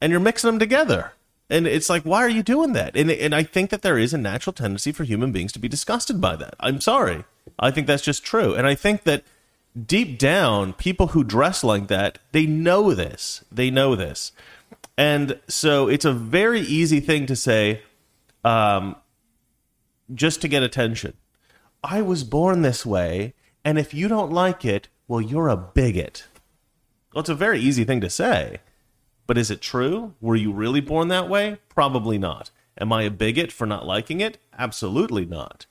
and 0.00 0.10
you're 0.10 0.20
mixing 0.20 0.48
them 0.48 0.58
together. 0.58 1.12
And 1.48 1.66
it's 1.66 1.90
like, 1.90 2.04
why 2.04 2.18
are 2.18 2.28
you 2.28 2.44
doing 2.44 2.74
that? 2.74 2.96
And, 2.96 3.10
and 3.10 3.34
I 3.34 3.42
think 3.42 3.70
that 3.70 3.82
there 3.82 3.98
is 3.98 4.14
a 4.14 4.18
natural 4.18 4.52
tendency 4.52 4.92
for 4.92 5.02
human 5.02 5.32
beings 5.32 5.52
to 5.52 5.58
be 5.58 5.68
disgusted 5.68 6.20
by 6.20 6.36
that. 6.36 6.54
I'm 6.60 6.80
sorry. 6.80 7.24
I 7.58 7.72
think 7.72 7.86
that's 7.88 8.04
just 8.04 8.24
true. 8.24 8.54
And 8.54 8.66
I 8.66 8.76
think 8.76 9.02
that 9.02 9.24
deep 9.86 10.18
down, 10.18 10.72
people 10.72 11.08
who 11.08 11.24
dress 11.24 11.62
like 11.62 11.88
that, 11.88 12.18
they 12.32 12.46
know 12.46 12.94
this. 12.94 13.44
They 13.50 13.70
know 13.70 13.94
this. 13.94 14.32
And 14.96 15.40
so 15.48 15.88
it's 15.88 16.04
a 16.04 16.12
very 16.12 16.60
easy 16.60 17.00
thing 17.00 17.26
to 17.26 17.36
say, 17.36 17.82
um, 18.44 18.96
just 20.12 20.40
to 20.42 20.48
get 20.48 20.62
attention. 20.62 21.14
I 21.82 22.02
was 22.02 22.24
born 22.24 22.62
this 22.62 22.84
way, 22.84 23.34
and 23.64 23.78
if 23.78 23.94
you 23.94 24.08
don't 24.08 24.32
like 24.32 24.64
it, 24.64 24.88
well, 25.08 25.20
you're 25.20 25.48
a 25.48 25.56
bigot. 25.56 26.26
Well, 27.14 27.20
it's 27.20 27.30
a 27.30 27.34
very 27.34 27.60
easy 27.60 27.84
thing 27.84 28.00
to 28.02 28.10
say, 28.10 28.58
but 29.26 29.38
is 29.38 29.50
it 29.50 29.60
true? 29.60 30.14
Were 30.20 30.36
you 30.36 30.52
really 30.52 30.80
born 30.80 31.08
that 31.08 31.28
way? 31.28 31.58
Probably 31.68 32.18
not. 32.18 32.50
Am 32.78 32.92
I 32.92 33.02
a 33.02 33.10
bigot 33.10 33.52
for 33.52 33.66
not 33.66 33.86
liking 33.86 34.20
it? 34.20 34.38
Absolutely 34.58 35.24
not. 35.24 35.66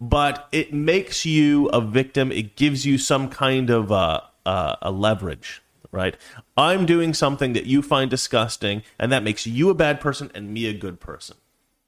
But 0.00 0.48
it 0.50 0.72
makes 0.72 1.26
you 1.26 1.66
a 1.68 1.80
victim. 1.80 2.32
It 2.32 2.56
gives 2.56 2.86
you 2.86 2.96
some 2.96 3.28
kind 3.28 3.68
of 3.68 3.92
uh, 3.92 4.22
uh, 4.46 4.76
a 4.80 4.90
leverage, 4.90 5.62
right? 5.92 6.16
I'm 6.56 6.86
doing 6.86 7.12
something 7.12 7.52
that 7.52 7.66
you 7.66 7.82
find 7.82 8.10
disgusting, 8.10 8.82
and 8.98 9.12
that 9.12 9.22
makes 9.22 9.46
you 9.46 9.68
a 9.68 9.74
bad 9.74 10.00
person 10.00 10.30
and 10.34 10.54
me 10.54 10.66
a 10.66 10.72
good 10.72 11.00
person 11.00 11.36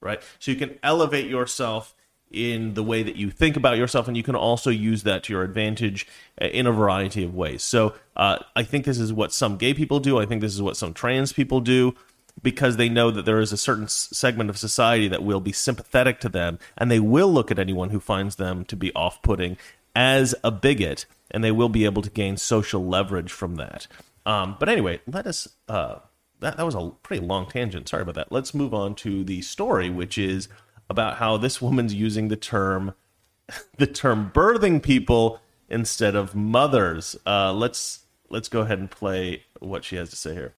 right? 0.03 0.21
So 0.39 0.51
you 0.51 0.59
can 0.59 0.79
elevate 0.83 1.31
yourself 1.31 1.95
in 2.31 2.75
the 2.75 2.83
way 2.83 3.03
that 3.03 3.17
you 3.17 3.31
think 3.31 3.57
about 3.57 3.77
yourself, 3.77 4.09
and 4.09 4.17
you 4.17 4.23
can 4.23 4.35
also 4.35 4.71
use 4.71 5.03
that 5.05 5.23
to 5.25 5.33
your 5.33 5.43
advantage 5.43 6.07
uh, 6.41 6.47
in 6.47 6.67
a 6.67 6.73
variety 6.73 7.25
of 7.25 7.35
ways. 7.35 7.63
So 7.63 7.95
uh, 8.17 8.39
I 8.57 8.63
think 8.63 8.85
this 8.85 8.99
is 8.99 9.13
what 9.13 9.33
some 9.33 9.57
gay 9.57 9.73
people 9.73 10.01
do. 10.01 10.19
I 10.19 10.27
think 10.27 10.41
this 10.41 10.55
is 10.55 10.63
what 10.63 10.77
some 10.77 10.93
trans 10.93 11.33
people 11.33 11.61
do 11.61 11.95
because 12.41 12.77
they 12.77 12.89
know 12.89 13.11
that 13.11 13.25
there 13.25 13.41
is 13.41 13.53
a 13.53 13.57
certain 13.57 13.85
s- 13.85 14.09
segment 14.13 14.51
of 14.51 14.59
society 14.59 15.09
that 15.09 15.23
will 15.23 15.41
be 15.41 15.53
sympathetic 15.53 16.21
to 16.21 16.29
them, 16.29 16.59
and 16.79 16.91
they 16.91 17.01
will 17.01 17.33
look 17.33 17.51
at 17.51 17.59
anyone 17.59 17.91
who 17.91 18.01
finds 18.01 18.37
them 18.37 18.65
to 18.67 18.77
be 18.77 18.93
off-putting 18.95 19.57
as 19.95 20.35
a 20.43 20.51
bigot, 20.51 21.07
and 21.31 21.43
they 21.43 21.53
will 21.53 21.69
be 21.69 21.85
able 21.85 22.03
to 22.03 22.11
gain 22.11 22.37
social 22.37 22.85
leverage 22.85 23.33
from 23.33 23.57
that. 23.57 23.87
Um, 24.25 24.57
but 24.59 24.69
anyway, 24.69 25.01
let 25.07 25.27
us. 25.27 25.49
Uh, 25.69 25.97
that, 26.41 26.57
that 26.57 26.67
was 26.67 26.75
a 26.75 26.91
pretty 27.03 27.25
long 27.25 27.47
tangent. 27.49 27.89
Sorry 27.89 28.03
about 28.03 28.17
that. 28.17 28.33
Let's 28.33 28.55
move 28.55 28.75
on 28.75 28.95
to 28.97 29.25
the 29.25 29.43
story, 29.43 29.91
which 29.91 30.19
is 30.19 30.49
about 30.91 31.17
how 31.17 31.37
this 31.37 31.63
woman's 31.63 31.95
using 31.95 32.29
the 32.29 32.37
term 32.37 32.95
the 33.79 33.87
term 33.87 34.31
birthing 34.35 34.83
people 34.83 35.41
instead 35.69 36.15
of 36.15 36.35
mothers. 36.35 37.17
Uh, 37.27 37.53
let's 37.53 38.01
let's 38.29 38.49
go 38.49 38.61
ahead 38.61 38.79
and 38.79 38.91
play 38.91 39.45
what 39.61 39.85
she 39.85 39.97
has 39.97 40.11
to 40.11 40.17
say 40.17 40.35
here. 40.35 40.55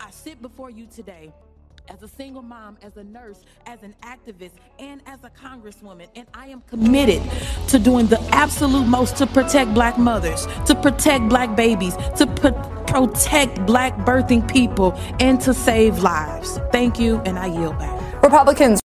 I 0.00 0.10
sit 0.10 0.40
before 0.42 0.70
you 0.70 0.86
today 0.86 1.32
as 1.88 2.02
a 2.02 2.08
single 2.08 2.42
mom, 2.42 2.78
as 2.82 2.96
a 2.96 3.04
nurse, 3.04 3.40
as 3.66 3.82
an 3.82 3.94
activist, 4.02 4.52
and 4.78 5.02
as 5.06 5.22
a 5.22 5.30
congresswoman. 5.30 6.08
And 6.16 6.26
I 6.32 6.46
am 6.48 6.62
committed 6.62 7.22
to 7.68 7.78
doing 7.78 8.06
the 8.06 8.20
absolute 8.32 8.86
most 8.86 9.16
to 9.18 9.26
protect 9.26 9.74
black 9.74 9.98
mothers, 9.98 10.46
to 10.66 10.74
protect 10.74 11.28
black 11.28 11.56
babies, 11.56 11.96
to 12.16 12.26
put, 12.26 12.54
protect 12.86 13.66
black 13.66 13.96
birthing 13.98 14.50
people, 14.50 14.92
and 15.20 15.40
to 15.42 15.52
save 15.52 15.98
lives. 15.98 16.58
Thank 16.72 16.98
you, 16.98 17.18
and 17.26 17.38
I 17.38 17.46
yield 17.46 17.78
back. 17.78 18.22
Republicans 18.22 18.80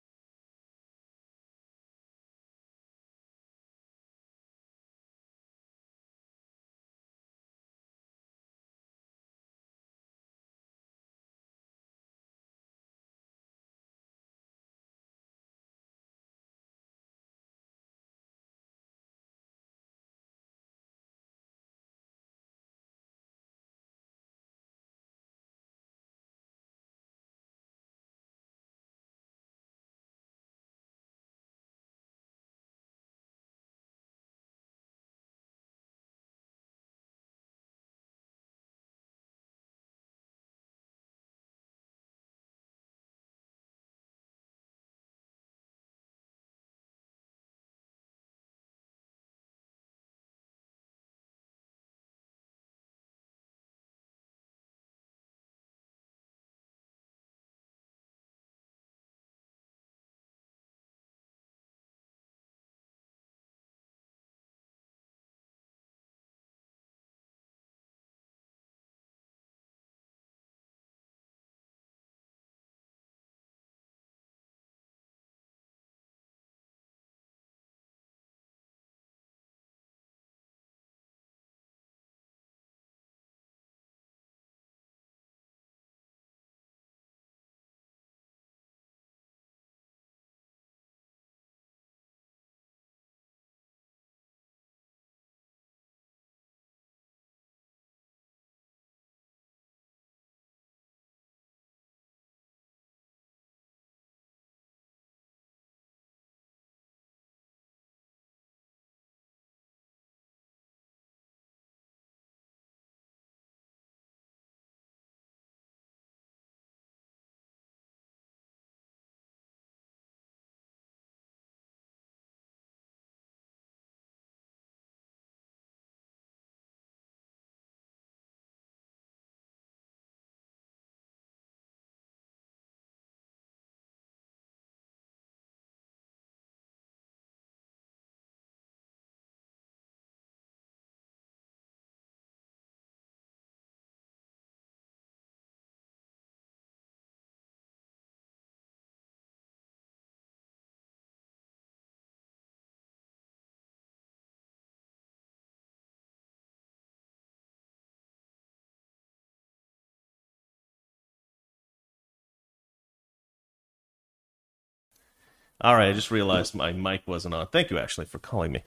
All 165.62 165.76
right, 165.76 165.90
I 165.90 165.94
just 165.94 166.12
realized 166.12 166.54
my 166.54 166.74
mic 166.74 167.04
wasn't 167.08 167.34
on. 167.34 167.48
Thank 167.48 167.72
you, 167.72 167.78
Ashley, 167.78 168.06
for 168.06 168.20
calling 168.20 168.52
me. 168.52 168.64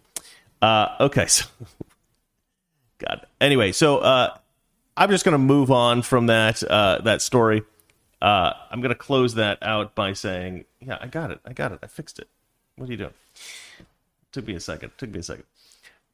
Uh, 0.62 0.88
okay, 1.01 1.27
so 1.29 1.44
God. 2.98 3.27
Anyway, 3.40 3.72
so 3.72 3.98
uh, 3.98 4.37
I'm 4.96 5.11
just 5.11 5.24
going 5.24 5.33
to 5.33 5.38
move 5.38 5.70
on 5.70 6.03
from 6.03 6.27
that 6.27 6.62
uh, 6.62 7.01
that 7.03 7.22
story. 7.22 7.62
Uh, 8.20 8.53
I'm 8.70 8.81
going 8.81 8.90
to 8.90 8.96
close 8.96 9.35
that 9.35 9.59
out 9.62 9.94
by 9.94 10.12
saying, 10.12 10.64
"Yeah, 10.81 10.98
I 11.01 11.07
got 11.07 11.31
it. 11.31 11.40
I 11.44 11.53
got 11.53 11.72
it. 11.72 11.79
I 11.83 11.87
fixed 11.87 12.18
it." 12.18 12.29
What 12.77 12.88
are 12.88 12.92
you 12.92 12.98
doing? 12.98 13.14
Took 14.33 14.46
me 14.46 14.55
a 14.55 14.61
second. 14.61 14.92
Took 14.98 15.11
me 15.11 15.20
a 15.20 15.22
second. 15.22 15.44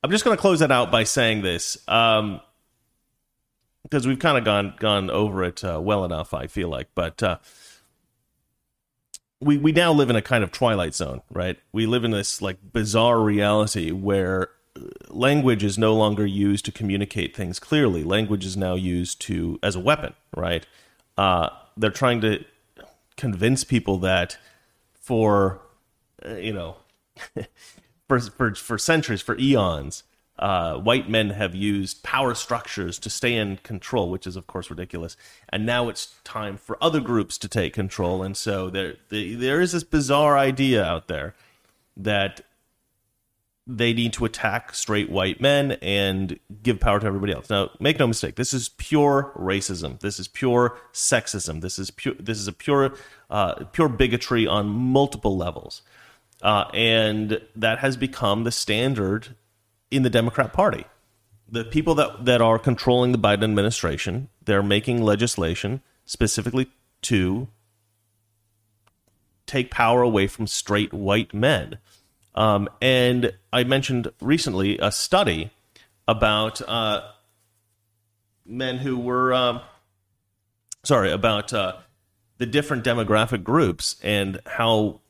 I'm 0.03 0.11
just 0.11 0.25
going 0.25 0.37
to 0.37 0.41
close 0.41 0.59
that 0.59 0.71
out 0.71 0.91
by 0.91 1.05
saying 1.05 1.43
this, 1.43 1.79
um, 1.89 2.41
because 3.83 4.07
we've 4.07 4.19
kind 4.19 4.37
of 4.37 4.45
gone 4.45 4.75
gone 4.79 5.09
over 5.09 5.45
it 5.45 5.65
uh, 5.65 5.81
well 5.83 6.05
enough. 6.05 6.35
I 6.35 6.47
feel 6.47 6.69
like, 6.69 6.89
but 6.95 7.23
uh, 7.23 7.39
we 9.44 9.59
we 9.59 9.72
now 9.72 9.92
live 9.92 10.11
in 10.11 10.16
a 10.16 10.22
kind 10.22 10.42
of 10.42 10.50
twilight 10.50 10.94
zone, 10.94 11.22
right? 11.30 11.59
We 11.72 11.87
live 11.87 12.04
in 12.04 12.11
this 12.11 12.40
like 12.40 12.72
bizarre 12.72 13.20
reality 13.20 13.90
where 13.90 14.48
uh, 14.76 14.83
language 15.09 15.62
is 15.62 15.78
no 15.78 15.94
longer 15.94 16.26
used 16.26 16.64
to 16.64 16.72
communicate 16.72 17.37
things 17.37 17.59
clearly. 17.59 18.02
Language 18.02 18.44
is 18.44 18.57
now 18.57 18.74
used 18.74 19.20
to 19.22 19.59
as 19.62 19.76
a 19.76 19.80
weapon, 19.80 20.14
right? 20.37 20.66
Uh, 21.18 21.50
they're 21.76 21.90
trying 21.90 22.20
to 22.22 22.44
convince 23.16 23.64
people 23.64 23.98
that 23.98 24.38
for 24.94 25.61
uh, 26.26 26.35
you 26.37 26.52
know 26.52 26.76
for 28.09 28.18
for 28.20 28.54
for 28.54 28.78
centuries, 28.78 29.20
for 29.20 29.38
eons, 29.38 30.04
uh, 30.38 30.75
white 30.79 31.09
men 31.09 31.31
have 31.31 31.55
used 31.55 32.03
power 32.03 32.35
structures 32.35 32.99
to 32.99 33.11
stay 33.11 33.35
in 33.35 33.57
control, 33.59 34.11
which 34.11 34.27
is 34.27 34.37
of 34.37 34.47
course 34.47 34.70
ridiculous. 34.70 35.16
And 35.49 35.64
now 35.64 35.88
it's 35.88 36.14
time 36.25 36.57
for 36.57 36.77
other 36.83 37.01
groups 37.01 37.38
to 37.38 37.49
take 37.49 37.73
control. 37.73 38.23
And 38.23 38.37
so 38.37 38.68
there 38.68 38.97
the, 39.11 39.35
there 39.35 39.61
is 39.61 39.73
this 39.73 39.85
bizarre 39.85 40.37
idea 40.37 40.85
out 40.85 41.09
there 41.09 41.35
that 41.97 42.40
they 43.66 43.94
need 43.94 44.12
to 44.12 44.25
attack 44.25 44.75
straight 44.75 45.09
white 45.09 45.40
men 45.40 45.73
and 45.81 46.38
give 46.62 46.81
power 46.81 47.01
to 47.01 47.07
everybody 47.07 47.33
else. 47.33 47.49
Now, 47.49 47.70
make 47.81 47.99
no 47.99 48.07
mistake, 48.07 48.35
this 48.35 48.53
is 48.53 48.68
pure 48.68 49.33
racism. 49.37 50.01
This 50.01 50.18
is 50.18 50.29
pure 50.29 50.77
sexism. 50.92 51.62
This 51.62 51.79
is 51.79 51.90
pure. 51.90 52.14
This 52.18 52.38
is 52.38 52.47
a 52.47 52.53
pure, 52.53 52.94
uh, 53.31 53.64
pure 53.73 53.88
bigotry 53.88 54.47
on 54.47 54.66
multiple 54.66 55.37
levels, 55.37 55.81
uh, 56.42 56.64
and 56.75 57.40
that 57.57 57.79
has 57.79 57.97
become 57.97 58.44
the 58.44 58.53
standard 58.53 59.35
in 59.90 60.03
the 60.03 60.11
Democrat 60.11 60.53
Party. 60.53 60.85
The 61.49 61.64
people 61.64 61.94
that 61.97 62.25
that 62.25 62.40
are 62.40 62.59
controlling 62.59 63.12
the 63.12 63.18
Biden 63.18 63.44
administration, 63.44 64.29
they're 64.44 64.62
making 64.62 65.03
legislation 65.03 65.83
specifically 66.05 66.70
to 67.03 67.49
take 69.47 69.70
power 69.70 70.03
away 70.03 70.27
from 70.27 70.47
straight 70.47 70.92
white 70.92 71.35
men. 71.35 71.79
Um, 72.35 72.68
and 72.81 73.33
I 73.53 73.64
mentioned 73.64 74.11
recently 74.20 74.79
a 74.79 74.90
study 74.90 75.51
about 76.09 76.61
uh, 76.68 77.03
men 78.44 78.79
who 78.79 78.99
were, 78.99 79.33
um, 79.33 79.61
sorry, 80.83 81.11
about 81.12 81.53
uh, 81.53 81.77
the 82.38 82.47
different 82.47 82.85
demographic 82.85 83.44
groups 83.44 83.97
and 84.03 84.40
how 84.47 85.01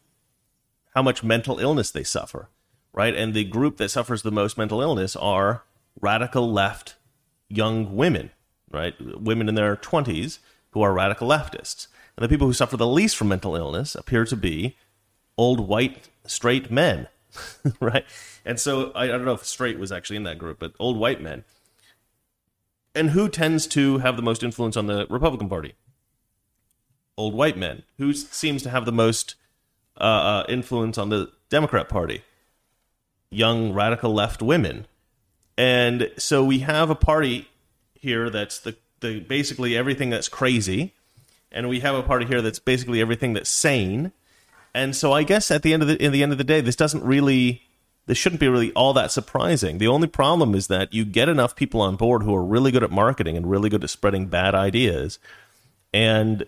how 0.95 1.03
much 1.03 1.25
mental 1.25 1.59
illness 1.59 1.91
they 1.91 2.05
suffer, 2.05 2.49
right? 2.95 3.15
And 3.15 3.35
the 3.35 3.45
group 3.45 3.77
that 3.77 3.91
suffers 3.91 4.23
the 4.23 4.33
most 4.33 4.57
mental 4.57 4.81
illness 4.81 5.17
are 5.17 5.65
radical 6.01 6.51
left 6.51 6.95
young 7.49 7.95
women, 7.95 8.31
right? 8.71 8.95
Women 9.21 9.49
in 9.49 9.57
their 9.57 9.77
twenties 9.77 10.39
who 10.71 10.81
are 10.81 10.95
radical 10.95 11.29
leftists. 11.29 11.89
And 12.17 12.25
the 12.25 12.29
people 12.29 12.47
who 12.47 12.53
suffer 12.53 12.77
the 12.77 12.87
least 12.87 13.17
from 13.17 13.29
mental 13.29 13.57
illness 13.57 13.95
appear 13.95 14.25
to 14.25 14.37
be 14.37 14.77
old 15.37 15.61
white 15.61 16.09
straight 16.27 16.71
men, 16.71 17.09
right? 17.81 18.05
And 18.45 18.61
so 18.61 18.93
I, 18.93 19.05
I 19.05 19.09
don't 19.09 19.25
know 19.25 19.33
if 19.33 19.45
straight 19.45 19.79
was 19.79 19.93
actually 19.93 20.17
in 20.17 20.23
that 20.25 20.39
group, 20.39 20.61
but 20.61 20.73
old 20.79 20.97
white 20.97 21.21
men. 21.21 21.45
And 22.95 23.11
who 23.11 23.29
tends 23.29 23.67
to 23.69 23.99
have 23.99 24.17
the 24.17 24.23
most 24.23 24.45
influence 24.45 24.77
on 24.77 24.87
the 24.87 25.07
Republican 25.11 25.49
Party? 25.49 25.75
Old 27.17 27.35
white 27.35 27.57
men. 27.57 27.83
Who 27.99 28.13
seems 28.13 28.63
to 28.63 28.71
have 28.71 28.85
the 28.85 28.93
most 28.93 29.35
uh, 30.01 30.05
uh, 30.05 30.45
influence 30.49 30.97
on 30.97 31.09
the 31.09 31.33
Democrat 31.49 31.89
Party? 31.89 32.23
Young 33.35 33.73
radical 33.73 34.13
left 34.13 34.43
women. 34.43 34.87
And 35.57 36.11
so 36.17 36.45
we 36.45 36.61
have 36.61 36.91
a 36.91 36.95
party 36.95 37.49
here 37.95 38.31
that's 38.31 38.59
the, 38.59 38.77
the 39.01 39.21
basically 39.21 39.77
everything 39.77 40.11
that's 40.11 40.29
crazy, 40.29 40.95
and 41.53 41.69
we 41.69 41.81
have 41.81 41.95
a 41.95 42.03
party 42.03 42.27
here 42.27 42.43
that's 42.43 42.59
basically 42.59 43.01
everything 43.01 43.33
that's 43.33 43.51
sane. 43.51 44.13
And 44.75 44.97
so 44.97 45.13
I 45.13 45.23
guess 45.23 45.51
at 45.51 45.63
the 45.63 45.73
end 45.73 45.83
of 45.83 45.89
the 45.89 46.03
in 46.03 46.13
the 46.13 46.23
end 46.23 46.33
of 46.33 46.39
the 46.39 46.45
day, 46.45 46.61
this 46.61 46.77
doesn't 46.77 47.05
really 47.05 47.63
this 48.07 48.19
shouldn't 48.19 48.41
be 48.41 48.49
really 48.49 48.73
all 48.73 48.93
that 48.93 49.11
surprising. 49.11 49.79
The 49.79 49.87
only 49.89 50.09
problem 50.09 50.55
is 50.55 50.67
that 50.67 50.93
you 50.93 51.05
get 51.05 51.29
enough 51.29 51.57
people 51.57 51.81
on 51.81 51.97
board 51.97 52.23
who 52.23 52.35
are 52.35 52.45
really 52.45 52.71
good 52.71 52.83
at 52.83 52.91
marketing 52.91 53.37
and 53.37 53.49
really 53.49 53.71
good 53.71 53.85
at 53.85 53.91
spreading 53.91 54.27
bad 54.27 54.55
ideas, 54.55 55.19
and 55.93 56.45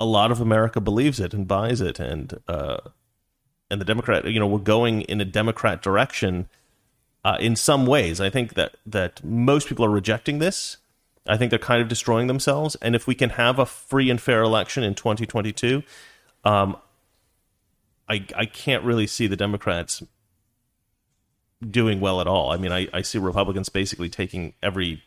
a 0.00 0.04
lot 0.04 0.32
of 0.32 0.40
America 0.40 0.80
believes 0.80 1.20
it 1.20 1.32
and 1.32 1.46
buys 1.46 1.80
it, 1.80 2.00
and 2.00 2.40
uh, 2.48 2.78
and 3.72 3.80
the 3.80 3.86
Democrat, 3.86 4.26
you 4.26 4.38
know, 4.38 4.46
we're 4.46 4.58
going 4.58 5.00
in 5.02 5.20
a 5.22 5.24
Democrat 5.24 5.80
direction 5.80 6.46
uh, 7.24 7.38
in 7.40 7.56
some 7.56 7.86
ways. 7.86 8.20
I 8.20 8.28
think 8.28 8.52
that 8.52 8.76
that 8.84 9.24
most 9.24 9.66
people 9.66 9.82
are 9.82 9.90
rejecting 9.90 10.38
this. 10.40 10.76
I 11.26 11.38
think 11.38 11.48
they're 11.48 11.58
kind 11.58 11.80
of 11.80 11.88
destroying 11.88 12.26
themselves. 12.26 12.76
And 12.82 12.94
if 12.94 13.06
we 13.06 13.14
can 13.14 13.30
have 13.30 13.58
a 13.58 13.64
free 13.64 14.10
and 14.10 14.20
fair 14.20 14.42
election 14.42 14.84
in 14.84 14.94
2022, 14.94 15.82
um, 16.44 16.76
I 18.10 18.26
I 18.36 18.44
can't 18.44 18.84
really 18.84 19.06
see 19.06 19.26
the 19.26 19.36
Democrats 19.36 20.02
doing 21.66 21.98
well 21.98 22.20
at 22.20 22.26
all. 22.26 22.50
I 22.50 22.58
mean, 22.58 22.72
I, 22.72 22.88
I 22.92 23.00
see 23.00 23.18
Republicans 23.18 23.70
basically 23.70 24.10
taking 24.10 24.52
every 24.62 25.02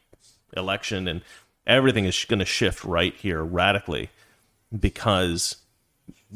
election 0.57 1.07
and 1.07 1.21
everything 1.67 2.05
is 2.05 2.25
going 2.25 2.39
to 2.39 2.45
shift 2.45 2.83
right 2.83 3.13
here 3.13 3.43
radically 3.43 4.09
because 4.77 5.57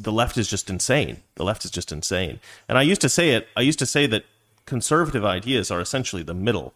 the 0.00 0.12
left 0.12 0.38
is 0.38 0.48
just 0.48 0.70
insane. 0.70 1.22
The 1.34 1.44
left 1.44 1.64
is 1.64 1.70
just 1.70 1.92
insane. 1.92 2.40
And 2.68 2.78
I 2.78 2.82
used 2.82 3.00
to 3.02 3.08
say 3.08 3.30
it, 3.30 3.48
I 3.56 3.60
used 3.60 3.78
to 3.80 3.86
say 3.86 4.06
that 4.06 4.24
conservative 4.64 5.24
ideas 5.24 5.70
are 5.70 5.80
essentially 5.80 6.22
the 6.22 6.34
middle. 6.34 6.72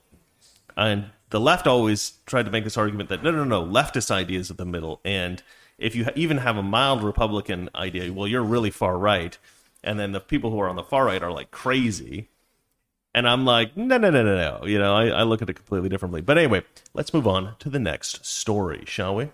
And 0.76 1.06
the 1.30 1.40
left 1.40 1.66
always 1.66 2.14
tried 2.26 2.44
to 2.44 2.50
make 2.50 2.64
this 2.64 2.76
argument 2.76 3.08
that 3.08 3.22
no, 3.22 3.30
no, 3.30 3.44
no, 3.44 3.64
leftist 3.64 4.10
ideas 4.10 4.50
are 4.50 4.54
the 4.54 4.66
middle. 4.66 5.00
And 5.04 5.42
if 5.78 5.94
you 5.94 6.06
even 6.14 6.38
have 6.38 6.56
a 6.56 6.62
mild 6.62 7.02
Republican 7.02 7.70
idea, 7.74 8.12
well, 8.12 8.28
you're 8.28 8.42
really 8.42 8.70
far 8.70 8.98
right. 8.98 9.36
And 9.82 9.98
then 9.98 10.12
the 10.12 10.20
people 10.20 10.50
who 10.50 10.60
are 10.60 10.68
on 10.68 10.76
the 10.76 10.82
far 10.82 11.06
right 11.06 11.22
are 11.22 11.32
like 11.32 11.50
crazy. 11.50 12.28
And 13.14 13.28
I'm 13.28 13.44
like, 13.44 13.76
no, 13.76 13.96
no, 13.96 14.10
no, 14.10 14.22
no, 14.22 14.36
no. 14.36 14.66
You 14.66 14.78
know, 14.78 14.94
I, 14.94 15.06
I 15.06 15.22
look 15.22 15.40
at 15.40 15.48
it 15.48 15.54
completely 15.54 15.88
differently. 15.88 16.20
But 16.20 16.36
anyway, 16.36 16.62
let's 16.92 17.14
move 17.14 17.28
on 17.28 17.54
to 17.60 17.70
the 17.70 17.78
next 17.78 18.26
story, 18.26 18.84
shall 18.86 19.14
we? 19.14 19.30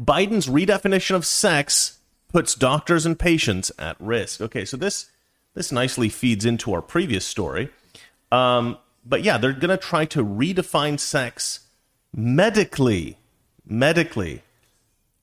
Biden's 0.00 0.46
redefinition 0.46 1.14
of 1.14 1.24
sex 1.24 2.00
puts 2.34 2.56
doctors 2.56 3.06
and 3.06 3.16
patients 3.16 3.70
at 3.78 3.94
risk. 4.00 4.40
Okay, 4.40 4.64
so 4.64 4.76
this 4.76 5.08
this 5.54 5.70
nicely 5.70 6.08
feeds 6.08 6.44
into 6.44 6.74
our 6.74 6.82
previous 6.82 7.24
story. 7.24 7.70
Um, 8.32 8.76
but 9.06 9.22
yeah, 9.22 9.38
they're 9.38 9.52
going 9.52 9.70
to 9.70 9.76
try 9.76 10.04
to 10.06 10.24
redefine 10.24 10.98
sex 10.98 11.60
medically. 12.12 13.18
Medically. 13.64 14.42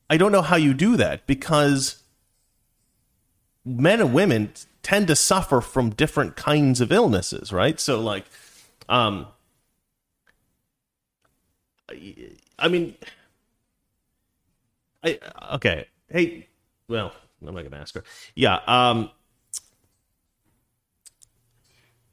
I 0.10 0.16
don't 0.16 0.32
know 0.32 0.42
how 0.42 0.56
you 0.56 0.74
do 0.74 0.96
that 0.96 1.28
because 1.28 2.02
men 3.66 4.00
and 4.00 4.14
women 4.14 4.54
tend 4.82 5.08
to 5.08 5.16
suffer 5.18 5.60
from 5.60 5.90
different 5.90 6.38
kinds 6.38 6.80
of 6.80 6.94
illnesses, 6.94 7.52
right? 7.52 7.78
So, 7.78 8.00
like, 8.00 8.24
um, 8.88 9.28
I 12.58 12.70
mean, 12.70 12.96
I 15.04 15.20
okay. 15.56 15.88
Hey, 16.08 16.48
well, 16.92 17.14
I'm 17.46 17.56
not 17.56 17.64
gonna 17.64 17.82
ask 17.82 17.96
her. 17.96 18.04
Yeah, 18.36 18.60
um, 18.68 19.10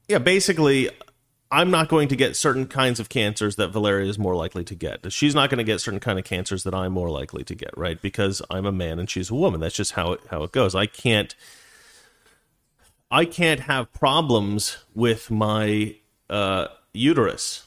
yeah. 0.09 0.19
Basically, 0.19 0.89
I'm 1.51 1.71
not 1.71 1.89
going 1.89 2.09
to 2.09 2.17
get 2.17 2.37
certain 2.37 2.67
kinds 2.67 3.01
of 3.01 3.09
cancers 3.09 3.57
that 3.57 3.69
Valeria 3.69 4.09
is 4.09 4.19
more 4.19 4.37
likely 4.37 4.65
to 4.65 4.75
get. 4.75 5.11
She's 5.13 5.35
not 5.35 5.51
going 5.51 5.59
to 5.59 5.65
get 5.65 5.81
certain 5.81 6.01
kind 6.01 6.19
of 6.19 6.25
cancers 6.25 6.65
that 6.65 6.75
I'm 6.75 6.93
more 6.93 7.11
likely 7.11 7.43
to 7.45 7.55
get, 7.55 7.77
right? 7.77 8.01
Because 8.01 8.43
I'm 8.51 8.67
a 8.67 8.73
man 8.73 8.99
and 8.99 9.09
she's 9.09 9.31
a 9.31 9.35
woman. 9.35 9.61
That's 9.61 9.75
just 9.75 9.93
how 9.93 10.13
it 10.13 10.21
how 10.31 10.43
it 10.43 10.53
goes. 10.53 10.75
I 10.75 10.87
can't 10.87 11.35
I 13.11 13.25
can't 13.25 13.61
have 13.61 13.93
problems 13.93 14.79
with 14.95 15.31
my 15.31 15.97
uh, 16.29 16.69
uterus. 16.93 17.67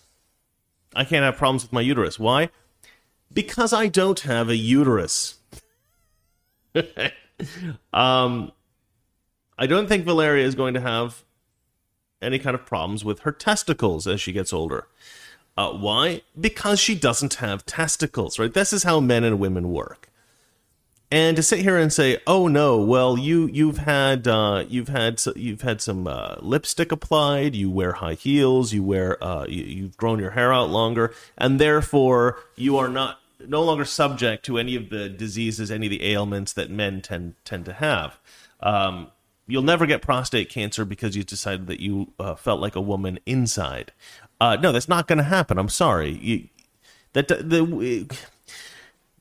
I 0.96 1.04
can't 1.04 1.24
have 1.24 1.38
problems 1.38 1.64
with 1.64 1.74
my 1.74 1.82
uterus. 1.82 2.20
Why? 2.20 2.50
Because 3.34 3.74
I 3.74 3.88
don't 3.88 4.20
have 4.22 4.50
a 4.50 4.56
uterus. 4.56 5.36
um, 7.94 8.52
I 9.58 9.68
don't 9.68 9.88
think 9.88 10.06
Valeria 10.06 10.46
is 10.46 10.56
going 10.56 10.74
to 10.74 10.82
have 10.82 11.24
any 12.22 12.40
kind 12.40 12.56
of 12.56 12.66
problems 12.66 13.04
with 13.04 13.22
her 13.22 13.32
testicles 13.32 14.08
as 14.08 14.22
she 14.22 14.32
gets 14.32 14.54
older. 14.54 14.88
Uh, 15.58 15.72
why? 15.72 16.22
Because 16.40 16.80
she 16.80 16.96
doesn't 16.96 17.36
have 17.36 17.66
testicles, 17.66 18.40
right? 18.40 18.54
This 18.54 18.72
is 18.72 18.84
how 18.84 19.00
men 19.00 19.24
and 19.24 19.40
women 19.40 19.72
work. 19.72 20.08
And 21.14 21.36
to 21.36 21.44
sit 21.44 21.60
here 21.60 21.78
and 21.78 21.92
say, 21.92 22.20
"Oh 22.26 22.48
no, 22.48 22.78
well 22.78 23.18
you 23.18 23.48
you've 23.48 23.80
had 23.80 24.30
uh, 24.30 24.64
you've 24.70 24.88
had 24.88 25.22
you've 25.36 25.62
had 25.62 25.82
some 25.82 26.08
uh, 26.08 26.36
lipstick 26.40 26.90
applied, 26.90 27.54
you 27.54 27.70
wear 27.70 27.92
high 27.94 28.14
heels, 28.14 28.72
you 28.72 28.82
wear 28.82 29.22
uh, 29.22 29.46
you, 29.46 29.64
you've 29.64 29.98
grown 29.98 30.20
your 30.20 30.32
hair 30.32 30.54
out 30.54 30.70
longer, 30.70 31.14
and 31.38 31.60
therefore 31.60 32.40
you 32.56 32.78
are 32.78 32.88
not 32.88 33.20
no 33.48 33.64
longer 33.64 33.86
subject 33.86 34.46
to 34.46 34.58
any 34.58 34.76
of 34.76 34.90
the 34.90 35.10
diseases, 35.10 35.72
any 35.72 35.88
of 35.88 35.92
the 35.92 36.04
ailments 36.04 36.54
that 36.54 36.70
men 36.70 37.02
tend 37.02 37.36
tend 37.44 37.66
to 37.66 37.74
have. 37.74 38.20
Um, 38.62 39.12
you'll 39.48 39.64
never 39.64 39.86
get 39.86 40.02
prostate 40.02 40.50
cancer 40.50 40.86
because 40.86 41.16
you 41.16 41.24
decided 41.24 41.68
that 41.68 41.80
you 41.80 42.14
uh, 42.20 42.36
felt 42.36 42.62
like 42.62 42.76
a 42.76 42.82
woman 42.82 43.20
inside. 43.26 43.92
Uh, 44.40 44.56
no, 44.56 44.72
that's 44.72 44.90
not 44.90 45.08
going 45.08 45.18
to 45.18 45.24
happen. 45.24 45.58
I'm 45.58 45.70
sorry. 45.70 46.12
You, 46.12 46.48
that 47.14 47.28
the 47.28 48.10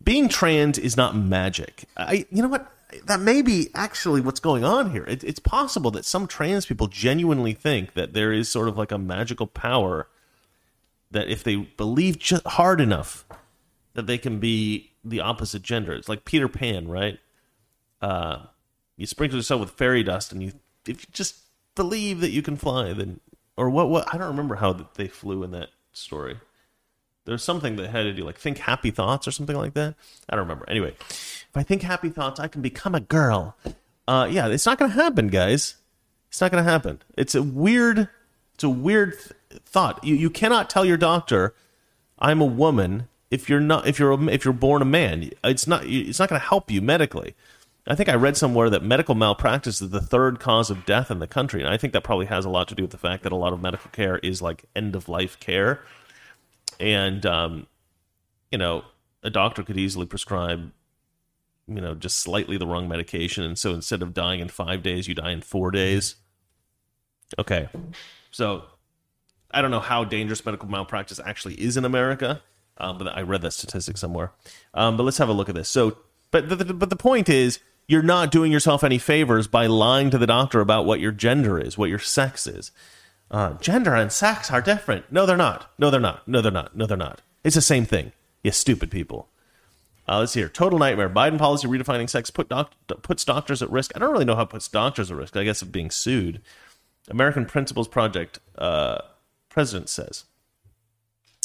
being 0.02 0.28
trans 0.28 0.78
is 0.78 0.96
not 0.96 1.16
magic. 1.16 1.84
I, 1.96 2.26
you 2.30 2.42
know 2.42 2.48
what? 2.48 2.70
That 3.04 3.20
may 3.20 3.42
be 3.42 3.68
actually 3.74 4.20
what's 4.20 4.40
going 4.40 4.64
on 4.64 4.90
here. 4.90 5.04
It, 5.04 5.22
it's 5.22 5.38
possible 5.38 5.90
that 5.92 6.04
some 6.04 6.26
trans 6.26 6.66
people 6.66 6.88
genuinely 6.88 7.52
think 7.52 7.94
that 7.94 8.14
there 8.14 8.32
is 8.32 8.48
sort 8.48 8.68
of 8.68 8.76
like 8.76 8.90
a 8.90 8.98
magical 8.98 9.46
power 9.46 10.08
that 11.10 11.28
if 11.28 11.42
they 11.42 11.56
believe 11.56 12.18
just 12.18 12.46
hard 12.46 12.80
enough 12.80 13.24
that 13.94 14.06
they 14.06 14.18
can 14.18 14.38
be 14.38 14.92
the 15.04 15.20
opposite 15.20 15.62
gender. 15.62 15.92
It's 15.92 16.08
like 16.08 16.24
Peter 16.24 16.48
Pan, 16.48 16.88
right? 16.88 17.18
Uh, 18.00 18.44
you 18.96 19.06
sprinkle 19.06 19.38
yourself 19.38 19.60
with 19.60 19.70
fairy 19.70 20.02
dust, 20.02 20.32
and 20.32 20.42
you 20.42 20.52
if 20.86 21.02
you 21.02 21.08
just 21.12 21.36
believe 21.74 22.20
that 22.20 22.30
you 22.30 22.42
can 22.42 22.56
fly, 22.56 22.92
then 22.92 23.20
or 23.56 23.70
what? 23.70 23.88
What 23.88 24.12
I 24.12 24.18
don't 24.18 24.28
remember 24.28 24.56
how 24.56 24.88
they 24.94 25.08
flew 25.08 25.42
in 25.42 25.50
that 25.52 25.68
story. 25.92 26.38
There's 27.26 27.44
something 27.44 27.76
that 27.76 27.90
had 27.90 28.04
to 28.04 28.12
do 28.12 28.24
like 28.24 28.38
think 28.38 28.58
happy 28.58 28.90
thoughts 28.90 29.28
or 29.28 29.30
something 29.30 29.56
like 29.56 29.74
that. 29.74 29.94
I 30.28 30.36
don't 30.36 30.44
remember. 30.44 30.68
Anyway, 30.68 30.94
if 31.08 31.50
I 31.54 31.62
think 31.62 31.82
happy 31.82 32.08
thoughts, 32.08 32.40
I 32.40 32.48
can 32.48 32.62
become 32.62 32.94
a 32.94 33.00
girl. 33.00 33.56
Uh, 34.08 34.26
yeah, 34.30 34.48
it's 34.48 34.66
not 34.66 34.78
going 34.78 34.90
to 34.90 34.96
happen, 34.96 35.28
guys. 35.28 35.76
It's 36.28 36.40
not 36.40 36.50
going 36.50 36.64
to 36.64 36.70
happen. 36.70 37.02
It's 37.16 37.34
a 37.34 37.42
weird. 37.42 38.08
It's 38.54 38.64
a 38.64 38.70
weird 38.70 39.18
th- 39.18 39.62
thought. 39.64 40.02
You 40.04 40.14
you 40.14 40.30
cannot 40.30 40.70
tell 40.70 40.84
your 40.84 40.96
doctor, 40.96 41.54
"I'm 42.18 42.40
a 42.40 42.46
woman." 42.46 43.08
If 43.30 43.48
you're 43.48 43.60
not, 43.60 43.86
if 43.86 43.98
you're 43.98 44.30
if 44.30 44.44
you're 44.44 44.54
born 44.54 44.82
a 44.82 44.86
man, 44.86 45.30
it's 45.44 45.66
not. 45.66 45.84
It's 45.84 46.18
not 46.18 46.28
going 46.28 46.40
to 46.40 46.46
help 46.46 46.70
you 46.70 46.82
medically. 46.82 47.34
I 47.86 47.94
think 47.94 48.08
I 48.08 48.14
read 48.14 48.36
somewhere 48.36 48.68
that 48.70 48.82
medical 48.82 49.14
malpractice 49.14 49.80
is 49.80 49.90
the 49.90 50.00
third 50.00 50.38
cause 50.38 50.70
of 50.70 50.84
death 50.84 51.10
in 51.10 51.18
the 51.18 51.26
country, 51.26 51.62
and 51.62 51.70
I 51.70 51.76
think 51.76 51.92
that 51.92 52.04
probably 52.04 52.26
has 52.26 52.44
a 52.44 52.50
lot 52.50 52.68
to 52.68 52.74
do 52.74 52.82
with 52.82 52.90
the 52.90 52.98
fact 52.98 53.22
that 53.22 53.32
a 53.32 53.36
lot 53.36 53.52
of 53.52 53.60
medical 53.60 53.90
care 53.90 54.18
is 54.18 54.42
like 54.42 54.64
end 54.74 54.94
of 54.94 55.08
life 55.08 55.38
care 55.40 55.80
and 56.80 57.24
um, 57.26 57.66
you 58.50 58.58
know 58.58 58.84
a 59.22 59.30
doctor 59.30 59.62
could 59.62 59.76
easily 59.76 60.06
prescribe 60.06 60.72
you 61.68 61.80
know 61.80 61.94
just 61.94 62.18
slightly 62.18 62.56
the 62.56 62.66
wrong 62.66 62.88
medication 62.88 63.44
and 63.44 63.58
so 63.58 63.72
instead 63.74 64.02
of 64.02 64.14
dying 64.14 64.40
in 64.40 64.48
five 64.48 64.82
days 64.82 65.06
you 65.06 65.14
die 65.14 65.30
in 65.30 65.42
four 65.42 65.70
days 65.70 66.16
okay 67.38 67.68
so 68.30 68.64
i 69.52 69.62
don't 69.62 69.70
know 69.70 69.80
how 69.80 70.02
dangerous 70.02 70.44
medical 70.44 70.68
malpractice 70.68 71.20
actually 71.24 71.54
is 71.54 71.76
in 71.76 71.84
america 71.84 72.42
um, 72.80 72.98
but 72.98 73.08
i 73.16 73.20
read 73.20 73.42
that 73.42 73.52
statistic 73.52 73.96
somewhere 73.96 74.32
um, 74.74 74.96
but 74.96 75.02
let's 75.02 75.18
have 75.18 75.28
a 75.28 75.32
look 75.32 75.48
at 75.48 75.54
this 75.54 75.68
so 75.68 75.96
but 76.30 76.48
the, 76.48 76.56
the, 76.56 76.74
but 76.74 76.90
the 76.90 76.96
point 76.96 77.28
is 77.28 77.60
you're 77.88 78.02
not 78.02 78.30
doing 78.30 78.52
yourself 78.52 78.84
any 78.84 78.98
favors 78.98 79.46
by 79.46 79.66
lying 79.66 80.10
to 80.10 80.18
the 80.18 80.26
doctor 80.26 80.60
about 80.60 80.86
what 80.86 81.00
your 81.00 81.12
gender 81.12 81.58
is 81.58 81.76
what 81.76 81.90
your 81.90 81.98
sex 81.98 82.46
is 82.46 82.72
uh, 83.30 83.54
gender 83.54 83.94
and 83.94 84.10
sex 84.10 84.50
are 84.50 84.60
different. 84.60 85.10
No, 85.12 85.24
they're 85.24 85.36
not. 85.36 85.70
No, 85.78 85.90
they're 85.90 86.00
not. 86.00 86.26
No, 86.26 86.40
they're 86.40 86.50
not. 86.50 86.76
No, 86.76 86.86
they're 86.86 86.96
not. 86.96 87.22
It's 87.44 87.54
the 87.54 87.62
same 87.62 87.84
thing. 87.84 88.12
You 88.42 88.50
stupid 88.50 88.90
people. 88.90 89.28
Uh, 90.08 90.18
let's 90.18 90.32
see 90.32 90.40
here. 90.40 90.48
Total 90.48 90.78
nightmare. 90.78 91.08
Biden 91.08 91.38
policy 91.38 91.68
redefining 91.68 92.10
sex 92.10 92.30
put 92.30 92.48
doc- 92.48 92.74
puts 93.02 93.24
doctors 93.24 93.62
at 93.62 93.70
risk. 93.70 93.92
I 93.94 94.00
don't 94.00 94.10
really 94.10 94.24
know 94.24 94.34
how 94.34 94.42
it 94.42 94.50
puts 94.50 94.66
doctors 94.66 95.10
at 95.10 95.16
risk. 95.16 95.36
I 95.36 95.44
guess 95.44 95.62
of 95.62 95.70
being 95.70 95.90
sued. 95.90 96.40
American 97.08 97.46
Principles 97.46 97.86
Project 97.86 98.40
uh, 98.58 98.98
president 99.48 99.88
says. 99.88 100.24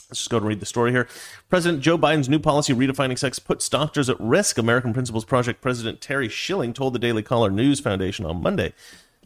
Let's 0.09 0.19
just 0.19 0.29
go 0.29 0.37
and 0.37 0.45
read 0.45 0.59
the 0.59 0.65
story 0.65 0.91
here. 0.91 1.07
President 1.49 1.81
Joe 1.81 1.97
Biden's 1.97 2.29
new 2.29 2.37
policy 2.37 2.73
redefining 2.73 3.17
sex 3.17 3.39
puts 3.39 3.67
doctors 3.67 4.09
at 4.09 4.19
risk. 4.19 4.57
American 4.57 4.93
Principles 4.93 5.25
Project 5.25 5.61
President 5.61 5.99
Terry 5.99 6.29
Schilling 6.29 6.73
told 6.73 6.93
the 6.93 6.99
Daily 6.99 7.23
Caller 7.23 7.49
News 7.49 7.79
Foundation 7.79 8.25
on 8.25 8.43
Monday. 8.43 8.73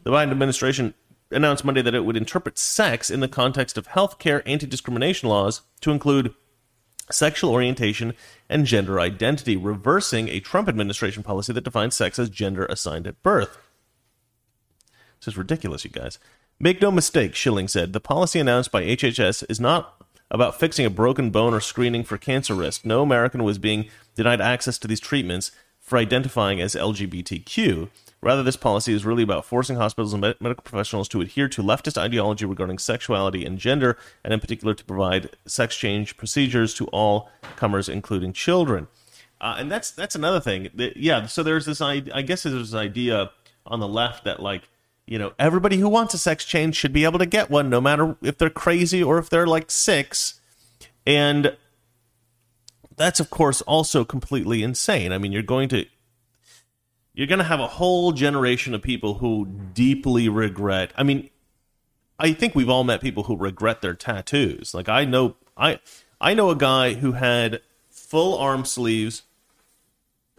The 0.04 0.10
Biden 0.10 0.30
administration 0.30 0.94
announced 1.30 1.64
Monday 1.64 1.82
that 1.82 1.94
it 1.94 2.04
would 2.04 2.16
interpret 2.16 2.58
sex 2.58 3.10
in 3.10 3.20
the 3.20 3.28
context 3.28 3.76
of 3.76 3.88
health 3.88 4.18
care 4.18 4.42
anti 4.48 4.66
discrimination 4.66 5.28
laws 5.28 5.60
to 5.82 5.90
include 5.90 6.34
sexual 7.10 7.50
orientation 7.50 8.14
and 8.48 8.66
gender 8.66 9.00
identity, 9.00 9.56
reversing 9.56 10.28
a 10.28 10.40
Trump 10.40 10.68
administration 10.68 11.22
policy 11.22 11.52
that 11.52 11.64
defines 11.64 11.94
sex 11.94 12.18
as 12.18 12.30
gender 12.30 12.64
assigned 12.66 13.06
at 13.06 13.22
birth. 13.22 13.58
This 15.20 15.34
is 15.34 15.36
ridiculous, 15.38 15.84
you 15.84 15.90
guys. 15.90 16.18
Make 16.58 16.80
no 16.80 16.90
mistake, 16.90 17.34
Schilling 17.34 17.68
said. 17.68 17.92
The 17.92 18.00
policy 18.00 18.38
announced 18.38 18.72
by 18.72 18.82
HHS 18.82 19.44
is 19.48 19.60
not 19.60 20.02
about 20.30 20.58
fixing 20.58 20.86
a 20.86 20.90
broken 20.90 21.30
bone 21.30 21.54
or 21.54 21.60
screening 21.60 22.04
for 22.04 22.16
cancer 22.16 22.54
risk. 22.54 22.84
No 22.84 23.02
American 23.02 23.42
was 23.42 23.58
being 23.58 23.88
denied 24.14 24.40
access 24.40 24.78
to 24.78 24.88
these 24.88 25.00
treatments 25.00 25.50
for 25.80 25.98
identifying 25.98 26.60
as 26.60 26.74
LGBTQ. 26.74 27.88
Rather, 28.22 28.42
this 28.42 28.56
policy 28.56 28.92
is 28.92 29.04
really 29.04 29.22
about 29.22 29.46
forcing 29.46 29.76
hospitals 29.76 30.12
and 30.12 30.20
med- 30.20 30.40
medical 30.40 30.62
professionals 30.62 31.08
to 31.08 31.20
adhere 31.20 31.48
to 31.48 31.62
leftist 31.62 31.96
ideology 31.96 32.44
regarding 32.44 32.78
sexuality 32.78 33.44
and 33.46 33.58
gender, 33.58 33.96
and 34.22 34.34
in 34.34 34.40
particular 34.40 34.74
to 34.74 34.84
provide 34.84 35.30
sex 35.46 35.74
change 35.74 36.16
procedures 36.16 36.74
to 36.74 36.86
all 36.88 37.30
comers, 37.56 37.88
including 37.88 38.32
children. 38.32 38.88
Uh, 39.40 39.56
and 39.58 39.72
that's 39.72 39.90
that's 39.90 40.14
another 40.14 40.38
thing. 40.38 40.68
Yeah, 40.74 41.26
so 41.26 41.42
there's 41.42 41.64
this 41.64 41.80
I, 41.80 42.02
I 42.14 42.20
guess 42.20 42.42
there's 42.42 42.70
this 42.70 42.74
idea 42.74 43.30
on 43.66 43.80
the 43.80 43.88
left 43.88 44.24
that 44.24 44.40
like 44.40 44.68
you 45.10 45.18
know 45.18 45.32
everybody 45.40 45.78
who 45.78 45.88
wants 45.88 46.14
a 46.14 46.18
sex 46.18 46.44
change 46.44 46.76
should 46.76 46.92
be 46.92 47.02
able 47.02 47.18
to 47.18 47.26
get 47.26 47.50
one, 47.50 47.68
no 47.68 47.80
matter 47.80 48.16
if 48.22 48.38
they're 48.38 48.48
crazy 48.48 49.02
or 49.02 49.18
if 49.18 49.28
they're 49.28 49.46
like 49.46 49.68
six, 49.68 50.40
and 51.04 51.56
that's 52.96 53.18
of 53.18 53.28
course 53.28 53.60
also 53.62 54.04
completely 54.04 54.62
insane. 54.62 55.12
I 55.12 55.18
mean, 55.18 55.32
you're 55.32 55.42
going 55.42 55.68
to 55.70 55.84
you're 57.12 57.26
going 57.26 57.40
to 57.40 57.44
have 57.44 57.58
a 57.58 57.66
whole 57.66 58.12
generation 58.12 58.72
of 58.72 58.82
people 58.82 59.14
who 59.14 59.48
deeply 59.74 60.28
regret. 60.28 60.92
I 60.96 61.02
mean, 61.02 61.28
I 62.16 62.32
think 62.32 62.54
we've 62.54 62.68
all 62.68 62.84
met 62.84 63.00
people 63.00 63.24
who 63.24 63.36
regret 63.36 63.82
their 63.82 63.94
tattoos. 63.94 64.74
Like 64.74 64.88
I 64.88 65.04
know 65.04 65.34
I 65.56 65.80
I 66.20 66.34
know 66.34 66.50
a 66.50 66.56
guy 66.56 66.94
who 66.94 67.12
had 67.12 67.62
full 67.88 68.38
arm 68.38 68.64
sleeves. 68.64 69.24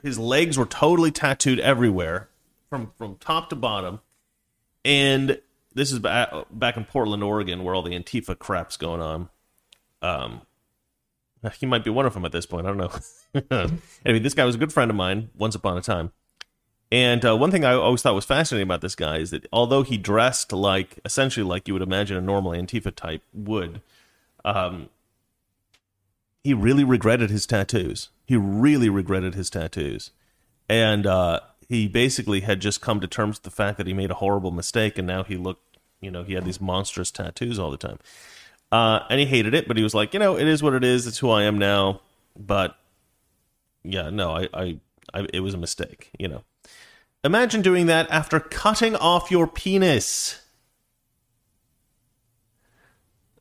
His 0.02 0.18
legs 0.18 0.58
were 0.58 0.66
totally 0.66 1.12
tattooed 1.12 1.60
everywhere 1.60 2.30
from 2.70 2.94
from 2.98 3.18
top 3.18 3.50
to 3.50 3.58
bottom. 3.58 4.00
And 4.84 5.40
this 5.74 5.92
is 5.92 6.00
back, 6.00 6.32
back 6.52 6.78
in 6.78 6.86
Portland, 6.86 7.24
Oregon, 7.24 7.64
where 7.64 7.76
all 7.76 7.84
the 7.84 7.92
Antifa 7.92 8.38
crap's 8.38 8.78
going 8.78 9.02
on. 9.02 9.30
Um, 10.02 10.42
he 11.60 11.66
might 11.66 11.84
be 11.84 11.90
one 11.90 12.06
of 12.06 12.14
them 12.14 12.26
at 12.26 12.32
this 12.32 12.46
point. 12.46 12.68
I 12.68 12.74
don't 12.74 12.78
know. 12.78 13.70
anyway, 14.06 14.20
this 14.20 14.34
guy 14.34 14.46
was 14.46 14.56
a 14.56 14.60
good 14.60 14.74
friend 14.74 14.92
of 14.92 14.98
mine 14.98 15.30
once 15.36 15.56
upon 15.56 15.78
a 15.78 15.82
time. 15.82 16.12
And 16.92 17.24
uh, 17.24 17.38
one 17.38 17.52
thing 17.52 17.64
I 17.64 17.74
always 17.74 18.02
thought 18.02 18.16
was 18.16 18.26
fascinating 18.26 18.68
about 18.68 18.82
this 18.82 18.96
guy 18.96 19.18
is 19.18 19.32
that 19.32 19.48
although 19.54 19.82
he 19.82 19.98
dressed 19.98 20.52
like 20.52 21.00
essentially 21.06 21.46
like 21.46 21.68
you 21.68 21.74
would 21.74 21.82
imagine 21.82 22.18
a 22.18 22.22
normal 22.22 22.52
Antifa 22.52 22.94
type 22.94 23.24
would, 23.34 23.82
um, 24.44 24.90
he 26.44 26.54
really 26.54 26.84
regretted 26.84 27.30
his 27.30 27.46
tattoos. 27.46 28.10
He 28.26 28.36
really 28.36 28.90
regretted 28.90 29.36
his 29.36 29.50
tattoos, 29.50 30.12
and 30.68 31.08
uh, 31.08 31.40
he 31.72 31.88
basically 31.88 32.42
had 32.42 32.60
just 32.60 32.82
come 32.82 33.00
to 33.00 33.08
terms 33.08 33.38
with 33.38 33.44
the 33.44 33.50
fact 33.50 33.78
that 33.78 33.88
he 33.88 33.94
made 33.94 34.12
a 34.12 34.16
horrible 34.16 34.52
mistake, 34.52 34.98
and 34.98 35.08
now 35.08 35.24
he 35.24 35.38
looked, 35.38 35.78
you 36.02 36.12
know, 36.12 36.22
he 36.22 36.34
had 36.34 36.44
these 36.44 36.60
monstrous 36.60 37.12
tattoos 37.12 37.58
all 37.58 37.72
the 37.72 37.78
time, 37.78 37.98
uh, 38.74 39.00
and 39.10 39.22
he 39.22 39.26
hated 39.26 39.54
it. 39.54 39.70
But 39.70 39.78
he 39.78 39.84
was 39.84 39.94
like, 39.94 40.14
you 40.14 40.20
know, 40.20 40.38
it 40.38 40.50
is 40.50 40.62
what 40.62 40.74
it 40.74 40.84
is. 40.84 41.08
It's 41.08 41.20
who 41.20 41.30
I 41.30 41.44
am 41.44 41.58
now. 41.58 42.02
But 42.38 42.76
yeah, 43.84 44.10
no, 44.10 44.32
I, 44.32 44.50
I, 44.54 44.80
I 45.14 45.28
it 45.34 45.40
was 45.40 45.54
a 45.54 45.58
mistake. 45.58 46.12
You 46.20 46.28
know, 46.28 46.44
imagine 47.24 47.62
doing 47.62 47.86
that 47.86 48.12
after 48.12 48.42
cutting 48.42 48.98
off 48.98 49.32
your 49.32 49.48
penis. 49.48 50.42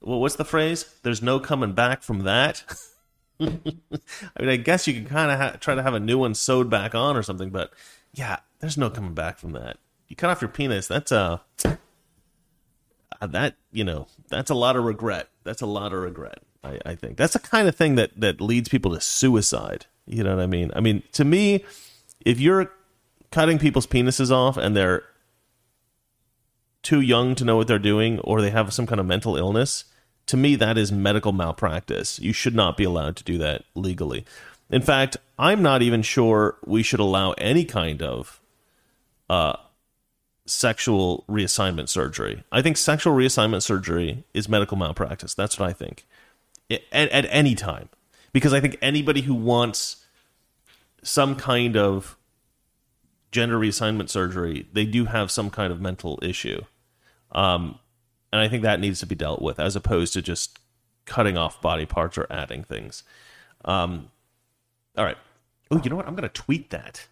Well, 0.00 0.20
what's 0.20 0.36
the 0.36 0.44
phrase? 0.44 0.94
There's 1.02 1.20
no 1.20 1.40
coming 1.40 1.72
back 1.72 2.04
from 2.04 2.20
that. 2.20 2.62
I 3.40 3.44
mean, 3.44 4.48
I 4.48 4.56
guess 4.56 4.86
you 4.86 4.94
can 4.94 5.06
kind 5.06 5.32
of 5.32 5.38
ha- 5.40 5.56
try 5.58 5.74
to 5.74 5.82
have 5.82 5.94
a 5.94 6.00
new 6.00 6.18
one 6.18 6.34
sewed 6.34 6.70
back 6.70 6.94
on 6.94 7.16
or 7.16 7.24
something, 7.24 7.50
but 7.50 7.72
yeah, 8.12 8.38
there's 8.60 8.78
no 8.78 8.90
coming 8.90 9.14
back 9.14 9.38
from 9.38 9.52
that. 9.52 9.78
You 10.08 10.16
cut 10.16 10.30
off 10.30 10.42
your 10.42 10.50
penis. 10.50 10.88
That's 10.88 11.12
a 11.12 11.40
uh, 13.20 13.26
that 13.26 13.56
you 13.72 13.84
know 13.84 14.06
that's 14.28 14.50
a 14.50 14.54
lot 14.54 14.76
of 14.76 14.84
regret. 14.84 15.28
That's 15.44 15.62
a 15.62 15.66
lot 15.66 15.92
of 15.92 16.00
regret. 16.00 16.40
I, 16.62 16.78
I 16.84 16.94
think 16.94 17.16
that's 17.16 17.34
the 17.34 17.38
kind 17.38 17.68
of 17.68 17.76
thing 17.76 17.94
that 17.94 18.18
that 18.20 18.40
leads 18.40 18.68
people 18.68 18.94
to 18.94 19.00
suicide. 19.00 19.86
You 20.06 20.24
know 20.24 20.36
what 20.36 20.42
I 20.42 20.46
mean? 20.46 20.70
I 20.74 20.80
mean, 20.80 21.02
to 21.12 21.24
me, 21.24 21.64
if 22.24 22.40
you're 22.40 22.72
cutting 23.30 23.58
people's 23.58 23.86
penises 23.86 24.30
off 24.30 24.56
and 24.56 24.76
they're 24.76 25.04
too 26.82 27.00
young 27.00 27.34
to 27.36 27.44
know 27.44 27.56
what 27.56 27.68
they're 27.68 27.78
doing 27.78 28.18
or 28.20 28.40
they 28.40 28.50
have 28.50 28.72
some 28.72 28.86
kind 28.86 28.98
of 28.98 29.06
mental 29.06 29.36
illness, 29.36 29.84
to 30.26 30.36
me, 30.36 30.56
that 30.56 30.76
is 30.76 30.90
medical 30.90 31.32
malpractice. 31.32 32.18
You 32.18 32.32
should 32.32 32.54
not 32.54 32.76
be 32.76 32.84
allowed 32.84 33.16
to 33.16 33.24
do 33.24 33.38
that 33.38 33.64
legally. 33.74 34.24
In 34.70 34.82
fact, 34.82 35.16
I'm 35.38 35.62
not 35.62 35.82
even 35.82 36.02
sure 36.02 36.56
we 36.64 36.82
should 36.82 37.00
allow 37.00 37.32
any 37.32 37.64
kind 37.64 38.02
of 38.02 38.40
uh, 39.28 39.56
sexual 40.46 41.24
reassignment 41.28 41.88
surgery. 41.88 42.44
I 42.52 42.62
think 42.62 42.76
sexual 42.76 43.14
reassignment 43.14 43.62
surgery 43.62 44.24
is 44.32 44.48
medical 44.48 44.76
malpractice. 44.76 45.34
That's 45.34 45.58
what 45.58 45.68
I 45.68 45.72
think. 45.72 46.06
At, 46.70 47.10
at 47.10 47.26
any 47.30 47.54
time. 47.54 47.88
Because 48.32 48.52
I 48.52 48.60
think 48.60 48.78
anybody 48.80 49.22
who 49.22 49.34
wants 49.34 50.04
some 51.02 51.34
kind 51.34 51.76
of 51.76 52.16
gender 53.32 53.58
reassignment 53.58 54.08
surgery, 54.08 54.68
they 54.72 54.84
do 54.84 55.06
have 55.06 55.30
some 55.30 55.50
kind 55.50 55.72
of 55.72 55.80
mental 55.80 56.18
issue. 56.22 56.62
Um, 57.32 57.78
and 58.32 58.40
I 58.40 58.48
think 58.48 58.62
that 58.62 58.78
needs 58.78 59.00
to 59.00 59.06
be 59.06 59.16
dealt 59.16 59.42
with 59.42 59.58
as 59.58 59.74
opposed 59.74 60.12
to 60.12 60.22
just 60.22 60.60
cutting 61.06 61.36
off 61.36 61.60
body 61.60 61.86
parts 61.86 62.16
or 62.16 62.26
adding 62.30 62.62
things. 62.62 63.02
Um, 63.64 64.10
all 65.00 65.06
right. 65.06 65.16
Oh, 65.70 65.80
you 65.82 65.88
know 65.88 65.96
what? 65.96 66.06
I'm 66.06 66.14
going 66.14 66.28
to 66.28 66.42
tweet 66.42 66.68
that. 66.70 67.06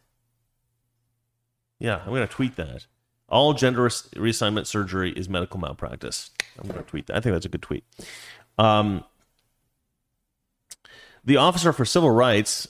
Yeah, 1.79 2.03
I'm 2.05 2.09
going 2.09 2.21
to 2.21 2.27
tweet 2.27 2.57
that. 2.57 2.87
All 3.31 3.55
gender 3.55 3.89
reassignment 3.89 4.67
surgery 4.67 5.11
is 5.13 5.27
medical 5.27 5.59
malpractice. 5.59 6.31
I'm 6.59 6.69
going 6.69 6.85
to 6.85 6.89
tweet 6.89 7.07
that. 7.07 7.17
I 7.17 7.21
think 7.21 7.35
that's 7.35 7.47
a 7.47 7.49
good 7.49 7.63
tweet. 7.63 7.85
Um, 8.59 9.05
the 11.25 11.39
Officer 11.39 11.73
for 11.73 11.87
Civil 11.87 12.11
Rights, 12.11 12.69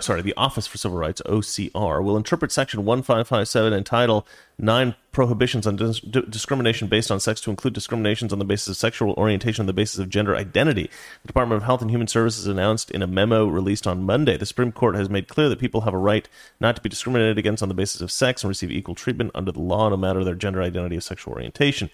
sorry, 0.00 0.20
the 0.20 0.34
Office 0.36 0.66
for 0.66 0.76
Civil 0.76 0.98
Rights, 0.98 1.22
OCR, 1.24 2.04
will 2.04 2.18
interpret 2.18 2.52
Section 2.52 2.84
1557 2.84 3.72
and 3.72 3.86
Title 3.86 4.26
9 4.58 4.94
prohibitions 5.12 5.66
on 5.66 5.76
dis- 5.76 6.00
discrimination 6.00 6.88
based 6.88 7.10
on 7.10 7.18
sex 7.18 7.40
to 7.40 7.50
include 7.50 7.72
discriminations 7.72 8.30
on 8.30 8.38
the 8.38 8.44
basis 8.44 8.68
of 8.68 8.76
sexual 8.76 9.14
orientation 9.14 9.62
on 9.62 9.66
the 9.66 9.72
basis 9.72 9.98
of 9.98 10.10
gender 10.10 10.36
identity. 10.36 10.90
The 11.22 11.28
Department 11.28 11.62
of 11.62 11.64
Health 11.64 11.80
and 11.80 11.90
Human 11.90 12.06
Services 12.06 12.46
announced 12.46 12.90
in 12.90 13.00
a 13.00 13.06
memo 13.06 13.46
released 13.46 13.86
on 13.86 14.04
Monday 14.04 14.36
the 14.36 14.44
Supreme 14.44 14.72
Court 14.72 14.94
has 14.94 15.08
made 15.08 15.26
clear 15.26 15.48
that 15.48 15.58
people 15.58 15.80
have 15.80 15.94
a 15.94 15.98
right 15.98 16.28
not 16.60 16.76
to 16.76 16.82
be 16.82 16.90
discriminated 16.90 17.38
against 17.38 17.62
on 17.62 17.70
the 17.70 17.74
basis 17.74 18.02
of 18.02 18.12
sex 18.12 18.42
and 18.42 18.48
receive 18.48 18.70
equal 18.70 18.94
treatment 18.94 19.30
under 19.34 19.52
the 19.52 19.60
law 19.60 19.88
no 19.88 19.96
matter 19.96 20.22
their 20.22 20.34
gender 20.34 20.60
identity 20.60 20.98
or 20.98 21.00
sexual 21.00 21.32
orientation. 21.32 21.88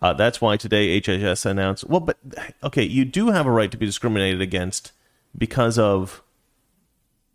Uh, 0.00 0.12
that's 0.12 0.40
why 0.40 0.56
today 0.56 1.00
HHS 1.00 1.44
announced, 1.44 1.88
well, 1.88 2.00
but 2.00 2.18
okay, 2.62 2.84
you 2.84 3.04
do 3.04 3.30
have 3.30 3.46
a 3.46 3.50
right 3.50 3.70
to 3.70 3.76
be 3.76 3.86
discriminated 3.86 4.40
against 4.40 4.92
because 5.36 5.76
of 5.76 6.22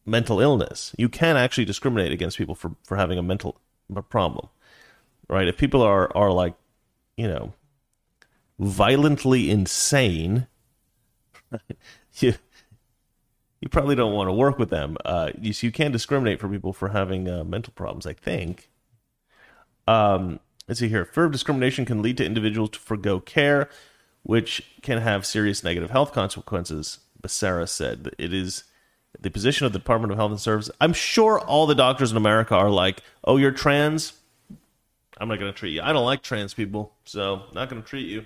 mental 0.08 0.40
illness. 0.40 0.96
You 0.98 1.10
can 1.10 1.38
actually 1.38 1.66
discriminate 1.66 2.12
against 2.12 2.38
people 2.38 2.56
for, 2.56 2.72
for 2.84 2.98
having 2.98 3.20
a 3.20 3.24
mental 3.24 3.60
problem, 4.10 4.48
right? 5.30 5.48
If 5.48 5.58
people 5.58 5.82
are, 5.82 6.16
are 6.16 6.32
like, 6.32 6.56
you 7.18 7.28
know, 7.28 7.54
violently 8.58 9.52
insane, 9.52 10.48
you, 12.20 12.34
you 13.60 13.70
probably 13.70 13.96
don't 13.96 14.14
want 14.14 14.30
to 14.30 14.34
work 14.34 14.58
with 14.58 14.70
them. 14.70 14.98
Uh, 15.04 15.32
you, 15.40 15.52
so 15.52 15.68
you 15.68 15.72
can 15.72 15.92
discriminate 15.92 16.40
for 16.40 16.48
people 16.48 16.74
for 16.74 16.90
having 16.90 17.30
uh, 17.30 17.44
mental 17.44 17.74
problems, 17.76 18.08
I 18.08 18.14
think. 18.14 18.70
Um, 19.88 20.40
let's 20.68 20.80
see 20.80 20.88
here. 20.88 21.06
Fear 21.06 21.26
of 21.26 21.32
discrimination 21.34 21.86
can 21.86 22.02
lead 22.02 22.18
to 22.18 22.26
individuals 22.26 22.72
to 22.72 22.80
forego 22.80 23.20
care, 23.20 23.70
which 24.24 24.64
can 24.82 25.02
have 25.02 25.26
serious 25.26 25.64
negative 25.64 25.92
health 25.92 26.14
consequences. 26.14 27.00
Becerra 27.22 27.68
said 27.68 28.12
it 28.18 28.34
is 28.34 28.64
the 29.20 29.30
position 29.30 29.66
of 29.66 29.74
the 29.74 29.80
Department 29.80 30.12
of 30.12 30.18
Health 30.18 30.32
and 30.32 30.40
Services. 30.40 30.74
I'm 30.80 30.94
sure 30.94 31.40
all 31.40 31.66
the 31.66 31.76
doctors 31.76 32.12
in 32.12 32.18
America 32.18 32.56
are 32.56 32.70
like, 32.70 33.02
"Oh, 33.24 33.38
you're 33.38 33.52
trans. 33.52 34.14
I'm 35.18 35.28
not 35.28 35.40
going 35.40 35.52
to 35.52 35.58
treat 35.58 35.72
you. 35.72 35.82
I 35.82 35.94
don't 35.94 36.06
like 36.06 36.22
trans 36.22 36.54
people, 36.54 36.94
so 37.04 37.44
not 37.54 37.70
going 37.70 37.82
to 37.82 37.88
treat 37.88 38.08
you." 38.08 38.26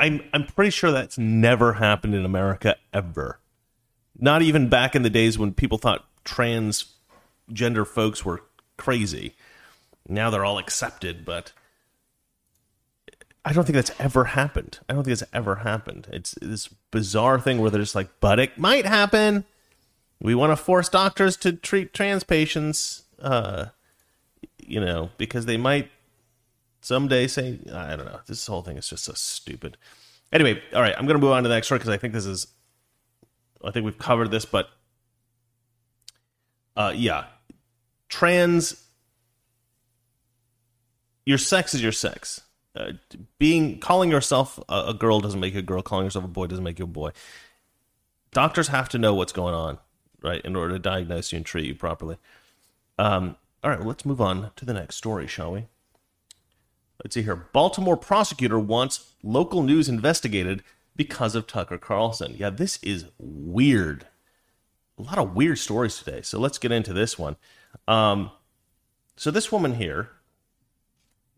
I'm 0.00 0.22
I'm 0.32 0.46
pretty 0.46 0.70
sure 0.70 0.90
that's 0.90 1.18
never 1.18 1.74
happened 1.74 2.14
in 2.14 2.24
America 2.24 2.76
ever. 2.92 3.38
Not 4.18 4.42
even 4.42 4.68
back 4.68 4.96
in 4.96 5.02
the 5.02 5.10
days 5.10 5.38
when 5.38 5.52
people 5.52 5.78
thought 5.78 6.06
transgender 6.24 7.86
folks 7.86 8.24
were 8.24 8.42
crazy. 8.76 9.34
Now 10.08 10.30
they're 10.30 10.44
all 10.44 10.58
accepted, 10.58 11.24
but 11.24 11.52
I 13.44 13.52
don't 13.52 13.64
think 13.64 13.74
that's 13.74 13.92
ever 13.98 14.24
happened. 14.24 14.80
I 14.88 14.92
don't 14.92 15.04
think 15.04 15.12
it's 15.12 15.30
ever 15.32 15.56
happened. 15.56 16.08
It's 16.12 16.34
this 16.42 16.68
bizarre 16.90 17.40
thing 17.40 17.58
where 17.58 17.70
they're 17.70 17.80
just 17.80 17.94
like, 17.94 18.08
but 18.20 18.38
it 18.38 18.58
might 18.58 18.84
happen. 18.84 19.44
We 20.20 20.34
want 20.34 20.52
to 20.52 20.56
force 20.56 20.88
doctors 20.90 21.36
to 21.38 21.52
treat 21.52 21.94
trans 21.94 22.22
patients, 22.22 23.04
uh, 23.20 23.66
you 24.58 24.80
know, 24.80 25.10
because 25.16 25.46
they 25.46 25.56
might 25.56 25.90
someday 26.82 27.26
say, 27.26 27.58
I 27.72 27.96
don't 27.96 28.04
know. 28.04 28.20
This 28.26 28.46
whole 28.46 28.62
thing 28.62 28.76
is 28.76 28.88
just 28.88 29.04
so 29.04 29.14
stupid. 29.14 29.78
Anyway, 30.32 30.62
all 30.74 30.82
right, 30.82 30.94
I'm 30.96 31.06
going 31.06 31.18
to 31.18 31.24
move 31.24 31.32
on 31.32 31.42
to 31.42 31.48
the 31.48 31.54
next 31.54 31.68
story 31.68 31.78
because 31.78 31.90
I 31.90 31.96
think 31.96 32.12
this 32.12 32.26
is, 32.26 32.46
I 33.64 33.70
think 33.70 33.84
we've 33.84 33.98
covered 33.98 34.30
this, 34.30 34.44
but 34.44 34.68
uh, 36.76 36.92
yeah, 36.94 37.24
trans, 38.08 38.84
your 41.24 41.38
sex 41.38 41.74
is 41.74 41.82
your 41.82 41.92
sex. 41.92 42.42
Being 43.38 43.80
calling 43.80 44.10
yourself 44.10 44.58
a, 44.68 44.86
a 44.88 44.94
girl 44.94 45.20
doesn't 45.20 45.40
make 45.40 45.54
you 45.54 45.60
a 45.60 45.62
girl. 45.62 45.82
Calling 45.82 46.06
yourself 46.06 46.24
a 46.24 46.28
boy 46.28 46.46
doesn't 46.46 46.64
make 46.64 46.78
you 46.78 46.84
a 46.84 46.88
boy. 46.88 47.10
Doctors 48.32 48.68
have 48.68 48.88
to 48.90 48.98
know 48.98 49.14
what's 49.14 49.32
going 49.32 49.54
on, 49.54 49.78
right, 50.22 50.40
in 50.44 50.54
order 50.54 50.74
to 50.74 50.78
diagnose 50.78 51.32
you 51.32 51.36
and 51.36 51.46
treat 51.46 51.66
you 51.66 51.74
properly. 51.74 52.16
Um, 52.98 53.36
all 53.64 53.70
right, 53.70 53.80
well, 53.80 53.88
let's 53.88 54.04
move 54.04 54.20
on 54.20 54.52
to 54.56 54.64
the 54.64 54.72
next 54.72 54.96
story, 54.96 55.26
shall 55.26 55.52
we? 55.52 55.66
Let's 57.02 57.14
see 57.14 57.22
here. 57.22 57.48
Baltimore 57.52 57.96
prosecutor 57.96 58.58
wants 58.58 59.14
local 59.22 59.62
news 59.62 59.88
investigated 59.88 60.62
because 60.94 61.34
of 61.34 61.46
Tucker 61.46 61.78
Carlson. 61.78 62.36
Yeah, 62.38 62.50
this 62.50 62.78
is 62.82 63.06
weird. 63.18 64.06
A 64.98 65.02
lot 65.02 65.18
of 65.18 65.34
weird 65.34 65.58
stories 65.58 65.98
today. 65.98 66.20
So 66.22 66.38
let's 66.38 66.58
get 66.58 66.72
into 66.72 66.92
this 66.92 67.18
one. 67.18 67.36
Um, 67.88 68.30
so 69.16 69.30
this 69.30 69.50
woman 69.50 69.74
here, 69.74 70.10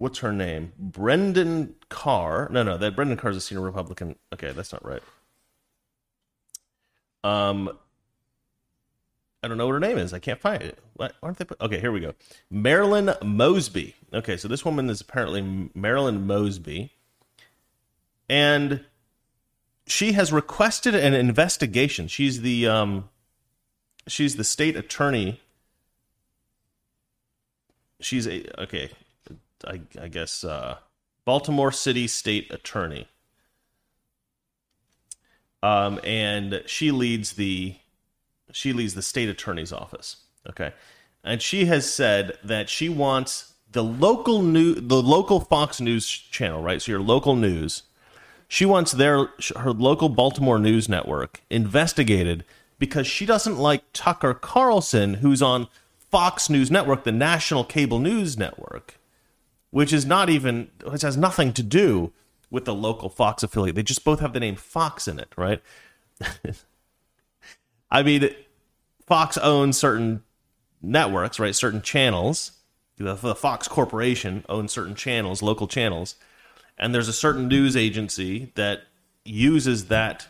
what's 0.02 0.18
her 0.18 0.32
name? 0.32 0.72
Brendan 0.76 1.76
Carr. 1.88 2.48
No, 2.50 2.64
no, 2.64 2.76
that 2.76 2.96
Brendan 2.96 3.16
Carr 3.16 3.30
is 3.30 3.36
a 3.36 3.40
senior 3.40 3.62
Republican. 3.62 4.16
Okay, 4.32 4.50
that's 4.50 4.72
not 4.72 4.84
right. 4.84 5.02
Um, 7.22 7.78
I 9.44 9.48
don't 9.48 9.58
know 9.58 9.66
what 9.66 9.74
her 9.74 9.80
name 9.80 9.98
is. 9.98 10.12
I 10.12 10.18
can't 10.18 10.40
find 10.40 10.60
it. 10.60 10.76
What 10.94 11.14
aren't 11.22 11.38
they? 11.38 11.44
Put? 11.44 11.60
Okay, 11.60 11.78
here 11.78 11.92
we 11.92 12.00
go. 12.00 12.14
Marilyn 12.50 13.14
Mosby. 13.22 13.94
Okay, 14.12 14.36
so 14.36 14.48
this 14.48 14.64
woman 14.64 14.90
is 14.90 15.00
apparently 15.00 15.70
Marilyn 15.72 16.26
Mosby, 16.26 16.90
and 18.28 18.84
she 19.86 20.12
has 20.12 20.32
requested 20.32 20.96
an 20.96 21.14
investigation. 21.14 22.08
She's 22.08 22.40
the 22.40 22.66
um, 22.66 23.08
she's 24.08 24.34
the 24.34 24.44
state 24.44 24.74
attorney. 24.74 25.40
She's 28.00 28.26
a 28.26 28.60
okay, 28.62 28.90
I, 29.64 29.80
I 30.00 30.08
guess 30.08 30.44
uh, 30.44 30.76
Baltimore 31.24 31.72
City 31.72 32.06
State 32.06 32.52
Attorney. 32.52 33.08
Um, 35.62 36.00
and 36.02 36.62
she 36.66 36.90
leads 36.90 37.32
the 37.34 37.76
she 38.50 38.72
leads 38.72 38.94
the 38.94 39.02
state 39.02 39.28
attorney's 39.28 39.72
office. 39.72 40.16
Okay, 40.48 40.72
and 41.22 41.40
she 41.40 41.66
has 41.66 41.90
said 41.90 42.36
that 42.42 42.68
she 42.68 42.88
wants 42.88 43.54
the 43.70 43.84
local 43.84 44.42
new 44.42 44.74
the 44.74 45.00
local 45.00 45.40
Fox 45.40 45.80
News 45.80 46.08
channel, 46.08 46.62
right? 46.62 46.82
So 46.82 46.92
your 46.92 47.00
local 47.00 47.36
news. 47.36 47.84
She 48.48 48.66
wants 48.66 48.92
their 48.92 49.28
her 49.56 49.72
local 49.72 50.08
Baltimore 50.10 50.58
news 50.58 50.88
network 50.88 51.40
investigated 51.48 52.44
because 52.78 53.06
she 53.06 53.24
doesn't 53.24 53.56
like 53.56 53.84
Tucker 53.92 54.34
Carlson, 54.34 55.14
who's 55.14 55.40
on 55.40 55.68
Fox 56.10 56.50
News 56.50 56.70
Network, 56.70 57.04
the 57.04 57.12
national 57.12 57.64
cable 57.64 57.98
news 57.98 58.36
network, 58.36 58.98
which 59.72 59.92
is 59.92 60.06
not 60.06 60.30
even 60.30 60.70
which 60.84 61.02
has 61.02 61.16
nothing 61.16 61.52
to 61.54 61.62
do 61.62 62.12
with 62.50 62.66
the 62.66 62.74
local 62.74 63.08
Fox 63.08 63.42
affiliate. 63.42 63.74
They 63.74 63.82
just 63.82 64.04
both 64.04 64.20
have 64.20 64.34
the 64.34 64.40
name 64.40 64.54
Fox 64.54 65.08
in 65.08 65.18
it, 65.18 65.32
right? 65.36 65.60
I 67.90 68.02
mean, 68.02 68.30
Fox 69.06 69.36
owns 69.38 69.78
certain 69.78 70.22
networks, 70.80 71.40
right? 71.40 71.54
Certain 71.54 71.82
channels. 71.82 72.52
The, 72.98 73.14
the 73.14 73.34
Fox 73.34 73.66
Corporation 73.66 74.44
owns 74.48 74.70
certain 74.70 74.94
channels, 74.94 75.42
local 75.42 75.66
channels, 75.66 76.14
and 76.78 76.94
there's 76.94 77.08
a 77.08 77.12
certain 77.12 77.48
news 77.48 77.74
agency 77.74 78.52
that 78.54 78.82
uses 79.24 79.86
that 79.86 80.28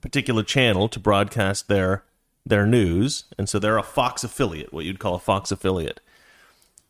particular 0.00 0.44
channel 0.44 0.88
to 0.88 1.00
broadcast 1.00 1.66
their 1.68 2.04
their 2.46 2.66
news, 2.66 3.24
and 3.36 3.48
so 3.48 3.58
they're 3.58 3.78
a 3.78 3.82
Fox 3.82 4.22
affiliate, 4.22 4.72
what 4.72 4.84
you'd 4.84 4.98
call 5.00 5.14
a 5.14 5.18
Fox 5.18 5.50
affiliate. 5.50 6.00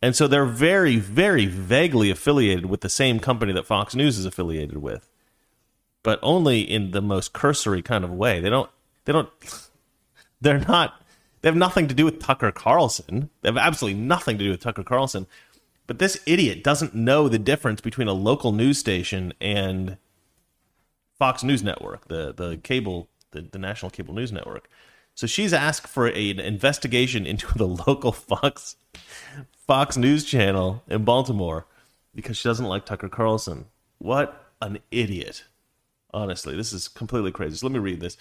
And 0.04 0.14
so 0.14 0.28
they're 0.28 0.44
very, 0.44 0.96
very 0.96 1.46
vaguely 1.46 2.10
affiliated 2.10 2.66
with 2.66 2.82
the 2.82 2.90
same 2.90 3.18
company 3.18 3.54
that 3.54 3.64
Fox 3.64 3.94
News 3.94 4.18
is 4.18 4.26
affiliated 4.26 4.76
with, 4.76 5.10
but 6.02 6.18
only 6.22 6.60
in 6.60 6.90
the 6.90 7.00
most 7.00 7.32
cursory 7.32 7.80
kind 7.80 8.04
of 8.04 8.10
way. 8.10 8.38
They 8.38 8.50
don't, 8.50 8.68
they 9.06 9.14
don't, 9.14 9.30
they're 10.42 10.58
not, 10.58 11.00
they 11.40 11.48
have 11.48 11.56
nothing 11.56 11.88
to 11.88 11.94
do 11.94 12.04
with 12.04 12.20
Tucker 12.20 12.52
Carlson. 12.52 13.30
They 13.40 13.48
have 13.48 13.56
absolutely 13.56 13.98
nothing 13.98 14.36
to 14.36 14.44
do 14.44 14.50
with 14.50 14.60
Tucker 14.60 14.82
Carlson. 14.82 15.26
But 15.86 16.00
this 16.00 16.20
idiot 16.26 16.62
doesn't 16.62 16.94
know 16.94 17.30
the 17.30 17.38
difference 17.38 17.80
between 17.80 18.06
a 18.06 18.12
local 18.12 18.52
news 18.52 18.76
station 18.76 19.32
and 19.40 19.96
Fox 21.18 21.42
News 21.42 21.62
Network, 21.62 22.08
the, 22.08 22.34
the 22.34 22.58
cable, 22.58 23.08
the, 23.30 23.40
the 23.40 23.58
national 23.58 23.88
cable 23.88 24.12
news 24.12 24.32
network. 24.32 24.68
So 25.14 25.26
she's 25.26 25.54
asked 25.54 25.86
for 25.86 26.08
an 26.08 26.40
investigation 26.40 27.24
into 27.26 27.56
the 27.56 27.66
local 27.66 28.12
Fox 28.12 28.76
Fox 29.66 29.96
News 29.96 30.24
channel 30.24 30.82
in 30.88 31.04
Baltimore 31.04 31.66
because 32.14 32.36
she 32.36 32.48
doesn't 32.48 32.66
like 32.66 32.84
Tucker 32.84 33.08
Carlson. 33.08 33.66
What 33.98 34.50
an 34.60 34.78
idiot. 34.90 35.44
Honestly, 36.12 36.54
this 36.54 36.72
is 36.72 36.86
completely 36.86 37.32
crazy. 37.32 37.56
So 37.56 37.66
let 37.66 37.72
me 37.72 37.78
read 37.78 38.00
this. 38.00 38.16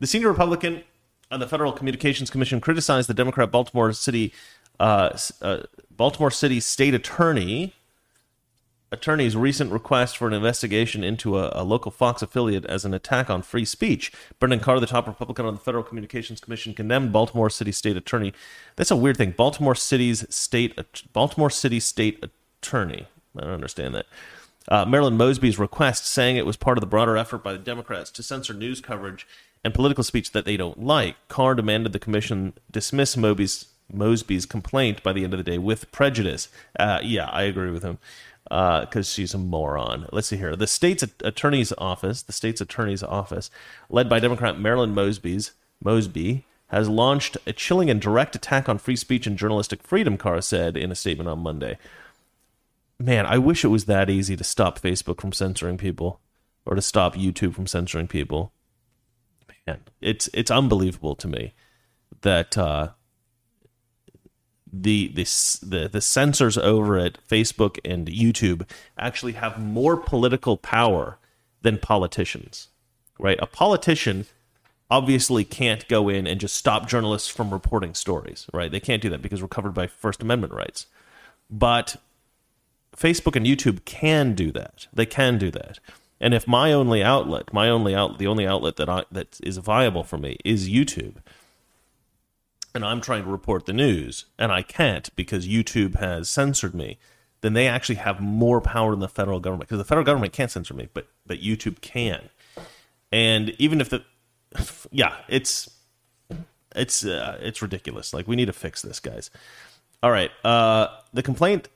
The 0.00 0.06
senior 0.06 0.28
Republican 0.28 0.82
on 1.30 1.40
the 1.40 1.48
Federal 1.48 1.72
Communications 1.72 2.30
Commission 2.30 2.60
criticized 2.60 3.08
the 3.08 3.14
Democrat 3.14 3.50
Baltimore 3.50 3.92
City 3.92 4.32
uh, 4.80 5.16
uh, 5.40 5.62
Baltimore 5.90 6.30
City 6.30 6.58
State 6.60 6.94
Attorney 6.94 7.74
attorney's 8.94 9.36
recent 9.36 9.70
request 9.70 10.16
for 10.16 10.26
an 10.26 10.32
investigation 10.32 11.04
into 11.04 11.38
a, 11.38 11.50
a, 11.52 11.62
local 11.62 11.90
Fox 11.90 12.22
affiliate 12.22 12.64
as 12.64 12.84
an 12.84 12.94
attack 12.94 13.28
on 13.28 13.42
free 13.42 13.64
speech. 13.64 14.10
Brendan 14.38 14.60
Carr, 14.60 14.80
the 14.80 14.86
top 14.86 15.06
Republican 15.06 15.44
on 15.44 15.54
the 15.54 15.60
Federal 15.60 15.84
Communications 15.84 16.40
Commission, 16.40 16.72
condemned 16.72 17.12
Baltimore 17.12 17.50
City 17.50 17.72
State 17.72 17.96
Attorney. 17.96 18.32
That's 18.76 18.90
a 18.90 18.96
weird 18.96 19.18
thing. 19.18 19.32
Baltimore 19.32 19.74
City's 19.74 20.24
state 20.34 20.78
Baltimore 21.12 21.50
City 21.50 21.80
State 21.80 22.24
Attorney. 22.62 23.06
I 23.36 23.42
don't 23.42 23.50
understand 23.50 23.94
that. 23.94 24.06
Uh, 24.66 24.86
Marilyn 24.86 25.18
Mosby's 25.18 25.58
request, 25.58 26.06
saying 26.06 26.36
it 26.36 26.46
was 26.46 26.56
part 26.56 26.78
of 26.78 26.80
the 26.80 26.86
broader 26.86 27.18
effort 27.18 27.44
by 27.44 27.52
the 27.52 27.58
Democrats 27.58 28.10
to 28.12 28.22
censor 28.22 28.54
news 28.54 28.80
coverage 28.80 29.26
and 29.62 29.74
political 29.74 30.04
speech 30.04 30.32
that 30.32 30.46
they 30.46 30.56
don't 30.56 30.82
like. 30.82 31.16
Carr 31.28 31.54
demanded 31.54 31.92
the 31.92 31.98
commission 31.98 32.54
dismiss 32.70 33.16
Mosby's 33.16 33.66
Mosby's 33.92 34.46
complaint 34.46 35.02
by 35.02 35.12
the 35.12 35.24
end 35.24 35.34
of 35.34 35.38
the 35.38 35.44
day 35.44 35.58
with 35.58 35.92
prejudice. 35.92 36.48
Uh, 36.78 37.00
yeah, 37.02 37.26
I 37.26 37.42
agree 37.42 37.70
with 37.70 37.82
him 37.82 37.98
because 38.44 39.08
uh, 39.08 39.12
she's 39.12 39.34
a 39.34 39.38
moron. 39.38 40.06
Let's 40.12 40.28
see 40.28 40.36
here. 40.36 40.54
The 40.54 40.66
state's 40.66 41.02
attorney's 41.02 41.72
office, 41.78 42.22
the 42.22 42.32
state's 42.32 42.60
attorney's 42.60 43.02
office, 43.02 43.50
led 43.88 44.08
by 44.08 44.20
Democrat 44.20 44.60
Marilyn 44.60 44.94
Mosby's 44.94 45.52
Mosby, 45.82 46.44
has 46.68 46.88
launched 46.88 47.36
a 47.46 47.52
chilling 47.52 47.88
and 47.88 48.00
direct 48.00 48.36
attack 48.36 48.68
on 48.68 48.78
free 48.78 48.96
speech 48.96 49.26
and 49.26 49.38
journalistic 49.38 49.82
freedom. 49.82 50.16
Carr 50.16 50.40
said 50.40 50.76
in 50.76 50.90
a 50.90 50.94
statement 50.94 51.28
on 51.28 51.38
Monday. 51.38 51.78
Man, 52.98 53.26
I 53.26 53.38
wish 53.38 53.64
it 53.64 53.68
was 53.68 53.86
that 53.86 54.08
easy 54.10 54.36
to 54.36 54.44
stop 54.44 54.78
Facebook 54.78 55.20
from 55.20 55.32
censoring 55.32 55.78
people, 55.78 56.20
or 56.64 56.74
to 56.74 56.82
stop 56.82 57.14
YouTube 57.14 57.54
from 57.54 57.66
censoring 57.66 58.08
people. 58.08 58.52
Man, 59.66 59.80
it's 60.00 60.28
it's 60.32 60.50
unbelievable 60.50 61.14
to 61.16 61.28
me 61.28 61.54
that 62.20 62.56
uh, 62.56 62.90
the, 64.82 65.08
the 65.08 65.24
the 65.62 65.88
the 65.88 66.00
censors 66.00 66.58
over 66.58 66.98
at 66.98 67.18
Facebook 67.28 67.78
and 67.84 68.06
YouTube 68.08 68.68
actually 68.98 69.32
have 69.32 69.58
more 69.58 69.96
political 69.96 70.56
power 70.56 71.18
than 71.62 71.78
politicians. 71.78 72.68
Right? 73.18 73.38
A 73.40 73.46
politician 73.46 74.26
obviously 74.90 75.44
can't 75.44 75.86
go 75.88 76.08
in 76.08 76.26
and 76.26 76.40
just 76.40 76.56
stop 76.56 76.88
journalists 76.88 77.28
from 77.28 77.50
reporting 77.50 77.94
stories, 77.94 78.46
right? 78.52 78.70
They 78.70 78.80
can't 78.80 79.02
do 79.02 79.10
that 79.10 79.22
because 79.22 79.40
we're 79.40 79.48
covered 79.48 79.74
by 79.74 79.86
First 79.86 80.22
Amendment 80.22 80.52
rights. 80.52 80.86
But 81.50 81.96
Facebook 82.96 83.36
and 83.36 83.46
YouTube 83.46 83.84
can 83.84 84.34
do 84.34 84.52
that. 84.52 84.86
They 84.92 85.06
can 85.06 85.38
do 85.38 85.50
that. 85.52 85.78
And 86.20 86.32
if 86.32 86.46
my 86.46 86.72
only 86.72 87.02
outlet, 87.02 87.52
my 87.52 87.68
only 87.68 87.94
out, 87.94 88.18
the 88.18 88.26
only 88.26 88.46
outlet 88.46 88.76
that 88.76 88.88
I, 88.88 89.04
that 89.10 89.40
is 89.42 89.58
viable 89.58 90.04
for 90.04 90.16
me 90.16 90.36
is 90.44 90.70
YouTube, 90.70 91.16
and 92.74 92.84
I'm 92.84 93.00
trying 93.00 93.24
to 93.24 93.30
report 93.30 93.66
the 93.66 93.72
news 93.72 94.26
and 94.38 94.50
I 94.50 94.62
can't 94.62 95.14
because 95.16 95.46
YouTube 95.46 95.98
has 96.00 96.28
censored 96.28 96.74
me, 96.74 96.98
then 97.40 97.52
they 97.52 97.68
actually 97.68 97.96
have 97.96 98.20
more 98.20 98.60
power 98.60 98.90
than 98.90 99.00
the 99.00 99.08
federal 99.08 99.40
government 99.40 99.68
because 99.68 99.78
the 99.78 99.84
federal 99.84 100.04
government 100.04 100.32
can't 100.32 100.50
censor 100.50 100.74
me, 100.74 100.88
but 100.92 101.06
but 101.26 101.40
YouTube 101.40 101.80
can. 101.80 102.30
And 103.12 103.50
even 103.58 103.80
if 103.80 103.90
the 103.90 104.04
yeah, 104.90 105.16
it's 105.28 105.70
it's 106.74 107.04
uh, 107.04 107.38
it's 107.40 107.62
ridiculous. 107.62 108.12
Like 108.12 108.26
we 108.26 108.36
need 108.36 108.46
to 108.46 108.52
fix 108.52 108.82
this, 108.82 108.98
guys. 108.98 109.30
All 110.02 110.10
right. 110.10 110.30
Uh, 110.44 110.88
the 111.12 111.22
complaint 111.22 111.68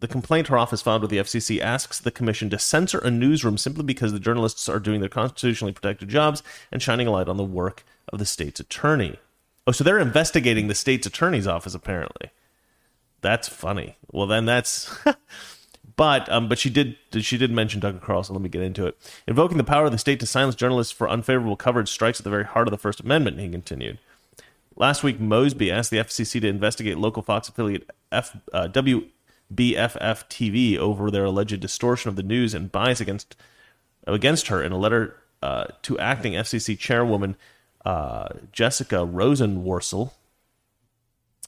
the 0.00 0.08
complaint 0.08 0.48
her 0.48 0.58
office 0.58 0.82
filed 0.82 1.00
with 1.00 1.10
the 1.10 1.18
FCC 1.18 1.60
asks 1.60 1.98
the 1.98 2.10
commission 2.10 2.50
to 2.50 2.58
censor 2.58 2.98
a 2.98 3.10
newsroom 3.10 3.56
simply 3.56 3.84
because 3.84 4.12
the 4.12 4.20
journalists 4.20 4.68
are 4.68 4.78
doing 4.78 5.00
their 5.00 5.08
constitutionally 5.08 5.72
protected 5.72 6.10
jobs 6.10 6.42
and 6.70 6.82
shining 6.82 7.06
a 7.06 7.10
light 7.10 7.28
on 7.28 7.38
the 7.38 7.44
work 7.44 7.84
of 8.12 8.18
the 8.18 8.26
state's 8.26 8.60
attorney. 8.60 9.18
Oh, 9.66 9.72
so 9.72 9.84
they're 9.84 9.98
investigating 9.98 10.68
the 10.68 10.74
state's 10.74 11.06
attorney's 11.06 11.46
office 11.46 11.74
apparently. 11.74 12.30
That's 13.20 13.48
funny. 13.48 13.96
Well, 14.12 14.26
then 14.26 14.44
that's. 14.44 14.94
but 15.96 16.28
um, 16.30 16.48
but 16.48 16.58
she 16.58 16.68
did 16.68 16.96
she 17.20 17.38
did 17.38 17.50
mention 17.50 17.80
Tucker 17.80 17.98
Carlson. 17.98 18.34
Let 18.34 18.42
me 18.42 18.50
get 18.50 18.62
into 18.62 18.86
it. 18.86 18.98
Invoking 19.26 19.56
the 19.56 19.64
power 19.64 19.86
of 19.86 19.92
the 19.92 19.98
state 19.98 20.20
to 20.20 20.26
silence 20.26 20.54
journalists 20.54 20.92
for 20.92 21.08
unfavorable 21.08 21.56
coverage 21.56 21.88
strikes 21.88 22.20
at 22.20 22.24
the 22.24 22.30
very 22.30 22.44
heart 22.44 22.68
of 22.68 22.72
the 22.72 22.78
First 22.78 23.00
Amendment. 23.00 23.40
He 23.40 23.48
continued. 23.48 23.98
Last 24.76 25.02
week, 25.02 25.20
Mosby 25.20 25.70
asked 25.70 25.90
the 25.90 25.98
FCC 25.98 26.40
to 26.40 26.48
investigate 26.48 26.98
local 26.98 27.22
Fox 27.22 27.48
affiliate 27.48 27.88
F, 28.10 28.36
uh, 28.52 28.68
WBFF 28.68 29.08
TV 29.50 30.76
over 30.76 31.10
their 31.10 31.24
alleged 31.24 31.60
distortion 31.60 32.08
of 32.08 32.16
the 32.16 32.22
news 32.22 32.52
and 32.54 32.70
bias 32.70 33.00
against 33.00 33.36
against 34.06 34.48
her 34.48 34.62
in 34.62 34.70
a 34.70 34.76
letter 34.76 35.16
uh, 35.42 35.66
to 35.82 35.98
acting 35.98 36.34
FCC 36.34 36.78
chairwoman 36.78 37.36
uh, 37.84 38.28
Jessica 38.52 38.96
Rosenworcel. 38.96 40.12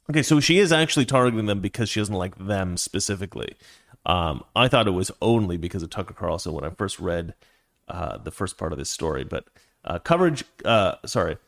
Okay, 0.09 0.23
so 0.23 0.39
she 0.39 0.59
is 0.59 0.73
actually 0.73 1.05
targeting 1.05 1.47
them 1.47 1.61
because 1.61 1.89
she 1.89 2.01
doesn't 2.01 2.15
like 2.15 2.37
them 2.39 2.77
specifically. 2.77 3.57
Um, 4.05 4.45
I 4.55 4.69
thought 4.69 4.87
it 4.87 4.93
was 4.93 5.11
only 5.21 5.57
because 5.57 5.83
of 5.83 5.91
Tucker 5.91 6.15
Carlson 6.15 6.53
when 6.53 6.63
I 6.65 6.71
first 6.71 7.01
read 7.01 7.35
uh, 7.89 8.19
the 8.19 8.31
first 8.31 8.57
part 8.57 8.73
of 8.73 8.79
this 8.79 8.91
story, 8.91 9.25
but 9.25 9.47
uh, 9.85 9.99
coverage. 9.99 10.45
Uh, 10.65 10.95
sorry, 11.05 11.39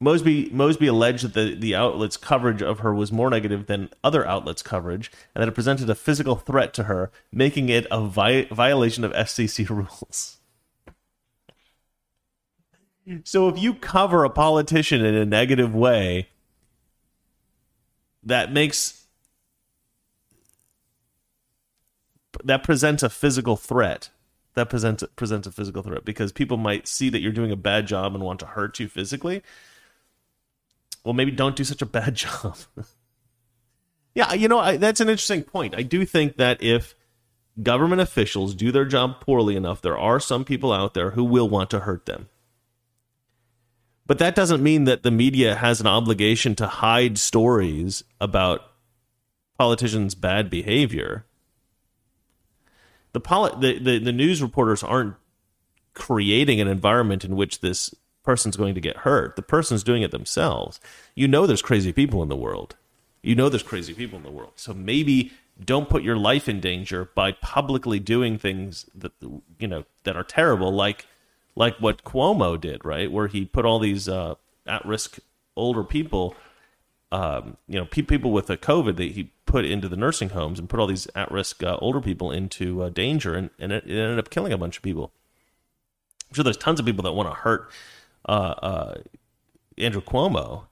Mosby 0.00 0.50
Mosby 0.52 0.86
alleged 0.86 1.22
that 1.22 1.34
the, 1.34 1.54
the 1.54 1.74
outlet's 1.74 2.16
coverage 2.16 2.62
of 2.62 2.80
her 2.80 2.94
was 2.94 3.10
more 3.10 3.30
negative 3.30 3.66
than 3.66 3.90
other 4.04 4.26
outlets' 4.26 4.62
coverage, 4.62 5.10
and 5.34 5.42
that 5.42 5.48
it 5.48 5.54
presented 5.54 5.88
a 5.88 5.94
physical 5.94 6.36
threat 6.36 6.74
to 6.74 6.84
her, 6.84 7.10
making 7.32 7.68
it 7.68 7.86
a 7.90 8.00
vi- 8.00 8.46
violation 8.50 9.04
of 9.04 9.12
FCC 9.12 9.68
rules. 9.70 10.35
So 13.24 13.48
if 13.48 13.58
you 13.58 13.74
cover 13.74 14.24
a 14.24 14.30
politician 14.30 15.04
in 15.04 15.14
a 15.14 15.24
negative 15.24 15.74
way, 15.74 16.28
that 18.24 18.52
makes 18.52 19.06
that 22.44 22.62
presents 22.62 23.02
a 23.02 23.08
physical 23.08 23.56
threat. 23.56 24.10
That 24.54 24.68
presents 24.68 25.04
presents 25.14 25.46
a 25.46 25.52
physical 25.52 25.82
threat 25.82 26.04
because 26.04 26.32
people 26.32 26.56
might 26.56 26.88
see 26.88 27.08
that 27.10 27.20
you're 27.20 27.32
doing 27.32 27.52
a 27.52 27.56
bad 27.56 27.86
job 27.86 28.14
and 28.14 28.24
want 28.24 28.40
to 28.40 28.46
hurt 28.46 28.80
you 28.80 28.88
physically. 28.88 29.42
Well, 31.04 31.14
maybe 31.14 31.30
don't 31.30 31.54
do 31.54 31.62
such 31.62 31.82
a 31.82 31.86
bad 31.86 32.14
job. 32.16 32.56
yeah, 34.14 34.32
you 34.32 34.48
know, 34.48 34.58
I, 34.58 34.76
that's 34.76 35.00
an 35.00 35.08
interesting 35.08 35.44
point. 35.44 35.74
I 35.76 35.82
do 35.82 36.04
think 36.04 36.36
that 36.38 36.60
if 36.62 36.96
government 37.62 38.00
officials 38.00 38.54
do 38.54 38.72
their 38.72 38.84
job 38.84 39.20
poorly 39.20 39.54
enough, 39.54 39.80
there 39.80 39.96
are 39.96 40.18
some 40.18 40.44
people 40.44 40.72
out 40.72 40.94
there 40.94 41.12
who 41.12 41.22
will 41.22 41.48
want 41.48 41.70
to 41.70 41.80
hurt 41.80 42.06
them. 42.06 42.28
But 44.06 44.18
that 44.18 44.34
doesn't 44.34 44.62
mean 44.62 44.84
that 44.84 45.02
the 45.02 45.10
media 45.10 45.56
has 45.56 45.80
an 45.80 45.86
obligation 45.86 46.54
to 46.56 46.66
hide 46.66 47.18
stories 47.18 48.04
about 48.20 48.62
politicians' 49.58 50.14
bad 50.14 50.48
behavior. 50.48 51.24
The, 53.12 53.20
poli- 53.20 53.54
the, 53.58 53.78
the, 53.78 53.98
the 53.98 54.12
news 54.12 54.42
reporters 54.42 54.82
aren't 54.82 55.16
creating 55.94 56.60
an 56.60 56.68
environment 56.68 57.24
in 57.24 57.36
which 57.36 57.60
this 57.60 57.94
person's 58.22 58.56
going 58.56 58.74
to 58.74 58.80
get 58.80 58.98
hurt. 58.98 59.34
The 59.36 59.42
person's 59.42 59.82
doing 59.82 60.02
it 60.02 60.10
themselves. 60.10 60.78
You 61.14 61.26
know 61.26 61.46
there's 61.46 61.62
crazy 61.62 61.92
people 61.92 62.22
in 62.22 62.28
the 62.28 62.36
world. 62.36 62.76
You 63.22 63.34
know 63.34 63.48
there's 63.48 63.62
crazy 63.62 63.94
people 63.94 64.18
in 64.18 64.24
the 64.24 64.30
world. 64.30 64.52
So 64.56 64.74
maybe 64.74 65.32
don't 65.64 65.88
put 65.88 66.02
your 66.02 66.16
life 66.16 66.48
in 66.48 66.60
danger 66.60 67.08
by 67.14 67.32
publicly 67.32 67.98
doing 67.98 68.38
things 68.38 68.86
that 68.94 69.12
you 69.58 69.66
know 69.66 69.84
that 70.04 70.16
are 70.16 70.22
terrible 70.22 70.70
like 70.72 71.06
like 71.56 71.76
what 71.78 72.04
Cuomo 72.04 72.60
did, 72.60 72.84
right? 72.84 73.10
Where 73.10 73.26
he 73.26 73.44
put 73.44 73.64
all 73.64 73.80
these 73.80 74.08
uh, 74.08 74.36
at-risk 74.66 75.18
older 75.56 75.82
people 75.82 76.36
um, 77.12 77.56
you 77.68 77.78
know, 77.78 77.84
pe- 77.84 78.02
people 78.02 78.32
with 78.32 78.50
a 78.50 78.56
COVID 78.56 78.96
that 78.96 79.12
he 79.12 79.32
put 79.46 79.64
into 79.64 79.88
the 79.88 79.96
nursing 79.96 80.30
homes 80.30 80.58
and 80.58 80.68
put 80.68 80.80
all 80.80 80.86
these 80.86 81.06
at-risk 81.14 81.62
uh, 81.62 81.78
older 81.80 82.00
people 82.00 82.32
into 82.32 82.82
uh, 82.82 82.88
danger, 82.88 83.34
and, 83.34 83.50
and 83.58 83.72
it, 83.72 83.84
it, 83.84 83.96
ended 83.96 84.18
up 84.18 84.30
killing 84.30 84.52
a 84.52 84.58
bunch 84.58 84.76
of 84.76 84.82
people. 84.82 85.12
I'm 86.28 86.34
sure 86.34 86.44
there's 86.44 86.56
tons 86.56 86.80
of 86.80 86.86
people 86.86 87.04
that 87.04 87.12
want 87.12 87.28
to 87.28 87.34
hurt 87.34 87.70
uh, 88.28 88.54
uh, 88.60 88.94
Andrew 89.78 90.02
Cuomo, 90.02 90.64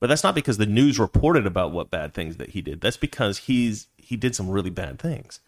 but 0.00 0.08
that's 0.08 0.22
not 0.22 0.34
because 0.34 0.58
the 0.58 0.66
news 0.66 0.98
reported 0.98 1.46
about 1.46 1.72
what 1.72 1.90
bad 1.90 2.12
things 2.12 2.36
that 2.36 2.50
he 2.50 2.60
did. 2.60 2.80
That's 2.80 2.98
because 2.98 3.38
he's 3.38 3.86
he 3.96 4.16
did 4.16 4.34
some 4.34 4.50
really 4.50 4.70
bad 4.70 4.98
things. 4.98 5.40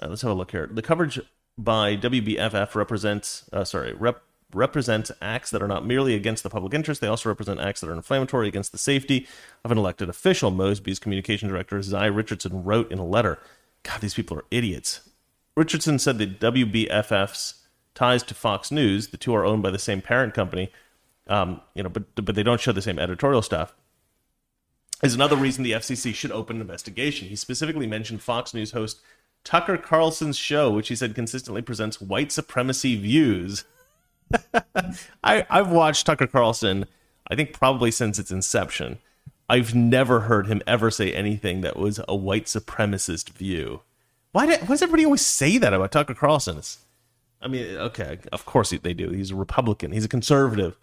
Uh, 0.00 0.08
let's 0.08 0.22
have 0.22 0.30
a 0.30 0.34
look 0.34 0.50
here. 0.50 0.68
The 0.70 0.82
coverage 0.82 1.20
by 1.58 1.96
WBFF 1.96 2.74
represents, 2.76 3.50
uh, 3.52 3.64
sorry, 3.64 3.92
rep, 3.92 4.22
represent 4.54 5.10
acts 5.20 5.50
that 5.50 5.60
are 5.60 5.68
not 5.68 5.84
merely 5.84 6.14
against 6.14 6.42
the 6.44 6.50
public 6.50 6.72
interest, 6.72 7.00
they 7.00 7.08
also 7.08 7.28
represent 7.28 7.60
acts 7.60 7.80
that 7.80 7.90
are 7.90 7.94
inflammatory 7.94 8.48
against 8.48 8.72
the 8.72 8.78
safety 8.78 9.26
of 9.64 9.72
an 9.72 9.76
elected 9.76 10.08
official. 10.08 10.50
Mosby's 10.50 10.98
communication 10.98 11.48
director, 11.48 11.82
Zy 11.82 12.08
Richardson, 12.08 12.64
wrote 12.64 12.90
in 12.90 12.98
a 12.98 13.04
letter 13.04 13.38
God, 13.82 14.00
these 14.00 14.14
people 14.14 14.36
are 14.38 14.44
idiots. 14.50 15.08
Richardson 15.56 15.98
said 15.98 16.18
that 16.18 16.40
WBFF's 16.40 17.66
ties 17.94 18.22
to 18.24 18.34
Fox 18.34 18.70
News, 18.70 19.08
the 19.08 19.16
two 19.16 19.34
are 19.34 19.44
owned 19.44 19.62
by 19.62 19.70
the 19.70 19.78
same 19.78 20.00
parent 20.00 20.34
company, 20.34 20.70
um, 21.26 21.60
you 21.74 21.82
know, 21.82 21.88
but 21.88 22.14
but 22.24 22.34
they 22.34 22.42
don't 22.42 22.60
show 22.60 22.72
the 22.72 22.82
same 22.82 22.98
editorial 22.98 23.42
staff. 23.42 23.74
Is 25.02 25.14
another 25.14 25.36
reason 25.36 25.62
the 25.62 25.72
FCC 25.72 26.12
should 26.12 26.32
open 26.32 26.56
an 26.56 26.62
investigation. 26.62 27.28
He 27.28 27.36
specifically 27.36 27.86
mentioned 27.86 28.20
Fox 28.22 28.52
News 28.52 28.72
host 28.72 29.00
Tucker 29.48 29.78
Carlson's 29.78 30.36
show, 30.36 30.70
which 30.70 30.88
he 30.88 30.94
said 30.94 31.14
consistently 31.14 31.62
presents 31.62 32.02
white 32.02 32.30
supremacy 32.30 32.96
views. 32.96 33.64
I, 35.24 35.46
I've 35.48 35.70
watched 35.70 36.04
Tucker 36.04 36.26
Carlson, 36.26 36.84
I 37.30 37.34
think 37.34 37.54
probably 37.54 37.90
since 37.90 38.18
its 38.18 38.30
inception. 38.30 38.98
I've 39.48 39.74
never 39.74 40.20
heard 40.20 40.48
him 40.48 40.60
ever 40.66 40.90
say 40.90 41.14
anything 41.14 41.62
that 41.62 41.78
was 41.78 41.98
a 42.06 42.14
white 42.14 42.44
supremacist 42.44 43.30
view. 43.30 43.80
Why, 44.32 44.44
did, 44.44 44.60
why 44.60 44.66
does 44.66 44.82
everybody 44.82 45.06
always 45.06 45.24
say 45.24 45.56
that 45.56 45.72
about 45.72 45.92
Tucker 45.92 46.12
Carlson? 46.12 46.58
It's, 46.58 46.80
I 47.40 47.48
mean, 47.48 47.74
okay, 47.74 48.18
of 48.30 48.44
course 48.44 48.68
they 48.68 48.92
do. 48.92 49.08
He's 49.08 49.30
a 49.30 49.34
Republican. 49.34 49.92
He's 49.92 50.04
a 50.04 50.08
conservative. 50.08 50.76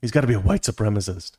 He's 0.00 0.10
got 0.10 0.22
to 0.22 0.26
be 0.26 0.34
a 0.34 0.40
white 0.40 0.62
supremacist. 0.62 1.36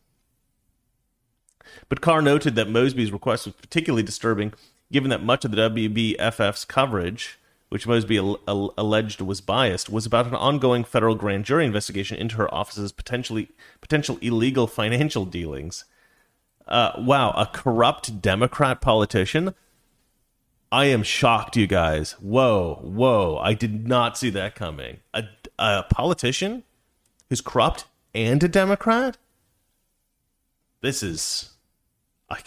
But 1.90 2.00
Carr 2.00 2.22
noted 2.22 2.56
that 2.56 2.70
Mosby's 2.70 3.12
request 3.12 3.48
was 3.48 3.56
particularly 3.56 4.04
disturbing, 4.04 4.54
given 4.92 5.10
that 5.10 5.24
much 5.24 5.46
of 5.46 5.52
the 5.52 5.70
WBFF's 5.70 6.66
coverage 6.66 7.40
which 7.70 7.86
Mosby 7.88 8.18
al- 8.18 8.40
al- 8.48 8.74
alleged 8.78 9.22
was 9.22 9.42
biased, 9.42 9.90
was 9.90 10.06
about 10.06 10.28
an 10.28 10.36
ongoing 10.36 10.84
federal 10.84 11.16
grand 11.16 11.46
jury 11.46 11.66
investigation 11.66 12.18
into 12.18 12.36
her 12.36 12.54
office's 12.54 12.92
potentially 12.92 13.50
potential 13.80 14.18
illegal 14.22 14.68
financial 14.68 15.26
dealings. 15.26 15.86
Uh, 16.68 16.92
wow, 16.98 17.32
a 17.32 17.46
corrupt 17.46 18.22
Democrat 18.22 18.82
politician. 18.82 19.54
I 20.72 20.86
am 20.86 21.04
shocked, 21.04 21.56
you 21.56 21.66
guys. 21.66 22.12
Whoa, 22.14 22.80
whoa! 22.84 23.38
I 23.38 23.54
did 23.54 23.88
not 23.88 24.18
see 24.18 24.30
that 24.32 24.54
coming. 24.54 25.00
A, 25.16 25.24
a 25.58 25.84
politician 25.84 26.64
who's 27.28 27.42
corrupt 27.42 27.86
and 28.14 28.44
a 28.44 28.48
Democrat. 28.48 29.18
This 30.82 31.02
is, 31.02 31.54
I 32.30 32.40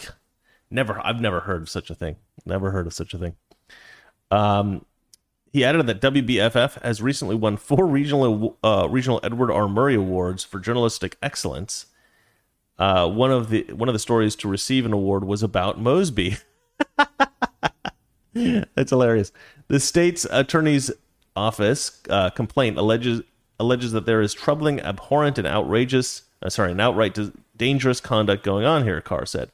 never. 0.69 1.05
I've 1.05 1.19
never 1.19 1.41
heard 1.41 1.63
of 1.63 1.69
such 1.69 1.89
a 1.89 1.95
thing. 1.95 2.15
Never 2.45 2.71
heard 2.71 2.87
of 2.87 2.93
such 2.93 3.13
a 3.13 3.17
thing. 3.17 3.35
Um, 4.31 4.85
he 5.51 5.63
added 5.63 5.85
that 5.85 6.01
WBFF 6.01 6.81
has 6.81 7.01
recently 7.01 7.35
won 7.35 7.57
four 7.57 7.85
regional 7.85 8.57
uh, 8.63 8.87
regional 8.89 9.19
Edward 9.23 9.51
R. 9.51 9.67
Murrow 9.67 9.97
awards 9.97 10.43
for 10.43 10.59
journalistic 10.59 11.17
excellence. 11.21 11.85
Uh, 12.79 13.07
one 13.07 13.31
of 13.31 13.49
the 13.49 13.63
one 13.73 13.87
of 13.87 13.93
the 13.93 13.99
stories 13.99 14.35
to 14.37 14.47
receive 14.47 14.85
an 14.85 14.93
award 14.93 15.23
was 15.23 15.43
about 15.43 15.79
Mosby. 15.79 16.37
That's 18.33 18.89
hilarious. 18.89 19.31
The 19.67 19.79
state's 19.79 20.25
attorney's 20.31 20.89
office 21.35 22.01
uh, 22.09 22.31
complaint 22.31 22.77
alleges 22.79 23.21
alleges 23.59 23.91
that 23.91 24.07
there 24.07 24.21
is 24.21 24.33
troubling, 24.33 24.81
abhorrent, 24.81 25.37
and 25.37 25.47
outrageous, 25.47 26.23
uh, 26.41 26.49
sorry, 26.49 26.71
an 26.71 26.79
outright 26.79 27.17
dangerous 27.55 28.01
conduct 28.01 28.43
going 28.43 28.65
on 28.65 28.83
here. 28.83 28.99
Carr 29.01 29.27
said. 29.27 29.51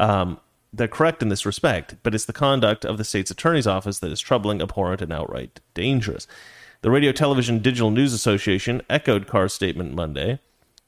Um, 0.00 0.40
they're 0.72 0.88
correct 0.88 1.22
in 1.22 1.28
this 1.28 1.46
respect, 1.46 1.96
but 2.02 2.14
it's 2.14 2.24
the 2.24 2.32
conduct 2.32 2.84
of 2.84 2.98
the 2.98 3.04
state's 3.04 3.30
attorney's 3.30 3.66
office 3.66 3.98
that 3.98 4.12
is 4.12 4.20
troubling, 4.20 4.62
abhorrent, 4.62 5.02
and 5.02 5.12
outright 5.12 5.60
dangerous. 5.74 6.26
The 6.82 6.90
Radio 6.90 7.12
Television 7.12 7.58
Digital 7.58 7.90
News 7.90 8.12
Association 8.12 8.80
echoed 8.88 9.26
Carr's 9.26 9.52
statement 9.52 9.94
Monday. 9.94 10.40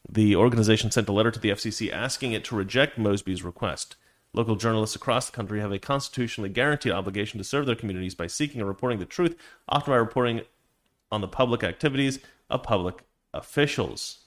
The 0.08 0.36
organization 0.36 0.90
sent 0.90 1.08
a 1.08 1.12
letter 1.12 1.30
to 1.30 1.40
the 1.40 1.50
FCC 1.50 1.92
asking 1.92 2.32
it 2.32 2.44
to 2.44 2.56
reject 2.56 2.98
Mosby's 2.98 3.42
request. 3.42 3.96
Local 4.32 4.56
journalists 4.56 4.96
across 4.96 5.26
the 5.26 5.36
country 5.36 5.60
have 5.60 5.72
a 5.72 5.78
constitutionally 5.78 6.48
guaranteed 6.48 6.92
obligation 6.92 7.38
to 7.38 7.44
serve 7.44 7.66
their 7.66 7.74
communities 7.74 8.14
by 8.14 8.26
seeking 8.26 8.60
and 8.60 8.68
reporting 8.68 8.98
the 8.98 9.04
truth, 9.04 9.36
often 9.68 9.92
by 9.92 9.96
reporting 9.98 10.42
on 11.10 11.20
the 11.20 11.28
public 11.28 11.62
activities 11.62 12.18
of 12.48 12.62
public 12.62 13.04
officials. 13.34 14.20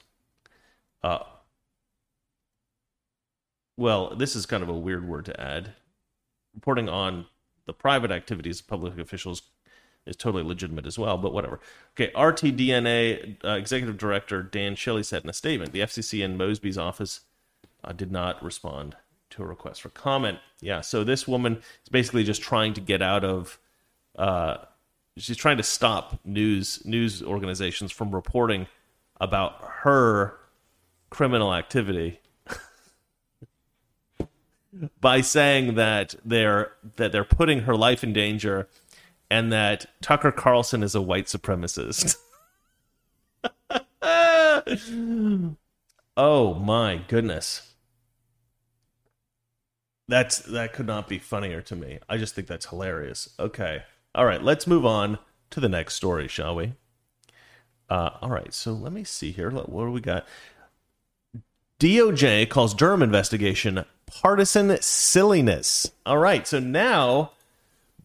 Uh, 1.04 1.20
well, 3.78 4.16
this 4.16 4.36
is 4.36 4.46
kind 4.46 4.64
of 4.64 4.70
a 4.70 4.74
weird 4.74 5.08
word 5.08 5.26
to 5.26 5.40
add. 5.40 5.74
Reporting 6.54 6.88
on 6.90 7.26
the 7.66 7.74
private 7.74 8.12
activities 8.12 8.60
of 8.60 8.68
public 8.68 8.98
officials 8.98 9.42
is 10.06 10.16
totally 10.16 10.44
legitimate 10.44 10.86
as 10.86 11.00
well, 11.00 11.18
but 11.18 11.34
whatever. 11.34 11.60
Okay, 11.94 12.12
RTDNA 12.14 13.44
uh, 13.44 13.50
Executive 13.50 13.98
Director 13.98 14.44
Dan 14.44 14.76
Shelley 14.76 15.04
said 15.04 15.24
in 15.24 15.30
a 15.30 15.34
statement 15.34 15.72
the 15.72 15.80
FCC 15.80 16.24
and 16.24 16.40
Mosby's 16.40 16.78
office 16.78 17.22
uh, 17.84 17.92
did 17.92 18.12
not 18.12 18.44
respond 18.44 18.96
to 19.32 19.44
a 19.44 19.46
request 19.46 19.82
for 19.82 19.90
comment. 19.90 20.40
Yeah, 20.62 20.82
so 20.82 21.04
this 21.04 21.28
woman 21.28 21.58
is 21.58 21.90
basically 21.92 22.24
just 22.24 22.42
trying 22.42 22.74
to 22.76 22.82
get 22.82 23.02
out 23.02 23.24
of. 23.24 23.60
Uh, 24.16 24.58
she's 25.18 25.38
trying 25.38 25.58
to 25.58 25.64
stop 25.64 26.20
news 26.24 26.86
news 26.86 27.22
organizations 27.24 27.92
from 27.92 28.14
reporting 28.14 28.68
about 29.20 29.56
her 29.82 30.38
criminal 31.10 31.54
activity 31.54 32.20
by 35.00 35.22
saying 35.22 35.76
that 35.76 36.16
they're 36.24 36.72
that 36.98 37.12
they're 37.12 37.24
putting 37.24 37.62
her 37.62 37.76
life 37.76 38.04
in 38.04 38.14
danger 38.14 38.68
and 39.30 39.52
that 39.52 39.86
Tucker 40.02 40.32
Carlson 40.32 40.84
is 40.84 40.96
a 40.96 41.02
white 41.02 41.26
supremacist. 41.26 42.18
oh 46.18 46.54
my 46.54 47.02
goodness. 47.08 47.74
That's 50.08 50.40
that 50.40 50.74
could 50.74 50.88
not 50.88 51.08
be 51.08 51.18
funnier 51.18 51.62
to 51.62 51.76
me. 51.76 52.00
I 52.08 52.18
just 52.18 52.36
think 52.36 52.48
that's 52.48 52.68
hilarious. 52.68 53.30
Okay. 53.40 53.84
All 54.14 54.26
right, 54.26 54.42
let's 54.42 54.68
move 54.68 54.86
on 54.86 55.18
to 55.50 55.60
the 55.60 55.68
next 55.68 55.96
story, 55.96 56.28
shall 56.28 56.56
we? 56.56 56.74
Uh, 57.90 58.12
all 58.22 58.30
right, 58.30 58.54
so 58.54 58.72
let 58.72 58.94
me 58.94 59.04
see 59.04 59.32
here. 59.32 59.50
What 59.50 59.68
do 59.68 59.92
we 59.92 60.02
got? 60.02 60.26
DOJ 61.80 62.50
calls 62.50 62.74
Durham 62.74 63.04
investigation 63.04 63.84
partisan 64.08 64.78
silliness. 64.82 65.92
All 66.06 66.18
right, 66.18 66.48
so 66.48 66.60
now 66.60 67.32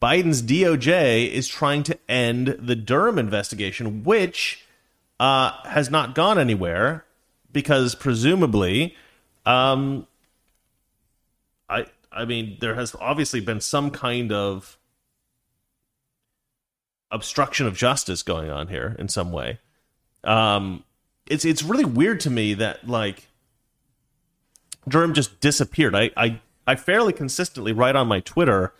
Biden's 0.01 0.43
DOJ 0.43 1.31
is 1.31 1.47
trying 1.47 1.83
to 1.85 1.99
end 2.09 2.57
the 2.59 2.77
Durham 2.77 3.19
investigation, 3.19 4.05
which 4.05 4.65
uh, 5.19 5.53
has 5.65 5.91
not 5.91 6.15
gone 6.15 6.39
anywhere 6.39 7.05
because 7.53 7.95
presumably, 7.95 8.97
um, 9.45 10.07
I 11.69 11.87
I 12.11 12.25
mean, 12.25 12.57
there 12.61 12.75
has 12.75 12.97
obviously 12.99 13.41
been 13.41 13.61
some 13.61 13.91
kind 13.91 14.33
of 14.33 14.79
obstruction 17.11 17.67
of 17.67 17.77
justice 17.77 18.23
going 18.23 18.51
on 18.51 18.69
here 18.69 18.97
in 18.99 19.09
some 19.09 19.33
way. 19.33 19.59
Um, 20.25 20.85
it's 21.27 21.45
it's 21.45 21.63
really 21.63 21.85
weird 21.85 22.21
to 22.21 22.31
me 22.31 22.55
that 22.55 22.89
like 22.89 23.29
Durham 24.91 25.15
just 25.15 25.41
disappeared. 25.41 25.95
I 25.95 26.11
I, 26.17 26.41
I 26.67 26.77
fairly 26.77 27.13
consistently 27.13 27.73
write 27.73 27.97
on 27.97 28.09
my 28.09 28.21
Twitter, 28.21 28.75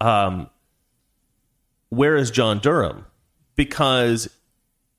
um, 0.00 0.48
where 1.90 2.16
is 2.16 2.30
John 2.30 2.58
Durham? 2.58 3.06
Because 3.54 4.28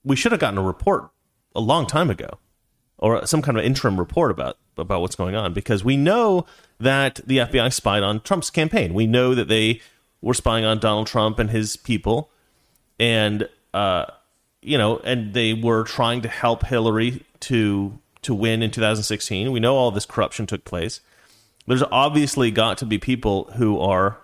we 0.04 0.16
should 0.16 0.32
have 0.32 0.40
gotten 0.40 0.58
a 0.58 0.62
report 0.62 1.10
a 1.54 1.60
long 1.60 1.86
time 1.86 2.10
ago, 2.10 2.38
or 2.96 3.26
some 3.26 3.42
kind 3.42 3.58
of 3.58 3.64
interim 3.64 3.98
report 3.98 4.30
about 4.30 4.58
about 4.76 5.00
what's 5.00 5.16
going 5.16 5.34
on. 5.34 5.52
Because 5.52 5.84
we 5.84 5.96
know 5.96 6.46
that 6.78 7.20
the 7.26 7.38
FBI 7.38 7.72
spied 7.72 8.02
on 8.02 8.20
Trump's 8.20 8.50
campaign. 8.50 8.94
We 8.94 9.06
know 9.06 9.34
that 9.34 9.48
they 9.48 9.80
were 10.20 10.34
spying 10.34 10.64
on 10.64 10.78
Donald 10.78 11.06
Trump 11.06 11.38
and 11.38 11.50
his 11.50 11.76
people, 11.76 12.30
and 12.98 13.48
uh, 13.74 14.06
you 14.62 14.78
know, 14.78 14.98
and 14.98 15.34
they 15.34 15.54
were 15.54 15.84
trying 15.84 16.22
to 16.22 16.28
help 16.28 16.64
Hillary 16.64 17.24
to 17.40 17.98
to 18.22 18.34
win 18.34 18.62
in 18.62 18.70
2016. 18.70 19.50
We 19.52 19.60
know 19.60 19.76
all 19.76 19.90
this 19.90 20.06
corruption 20.06 20.46
took 20.46 20.64
place. 20.64 21.00
There's 21.66 21.82
obviously 21.82 22.50
got 22.50 22.78
to 22.78 22.86
be 22.86 22.98
people 22.98 23.50
who 23.56 23.78
are 23.78 24.18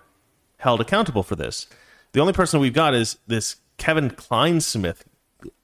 held 0.57 0.81
accountable 0.81 1.23
for 1.23 1.35
this. 1.35 1.67
The 2.13 2.19
only 2.19 2.33
person 2.33 2.59
we've 2.59 2.73
got 2.73 2.93
is 2.95 3.17
this 3.27 3.57
Kevin 3.77 4.09
Clinesmith 4.09 5.01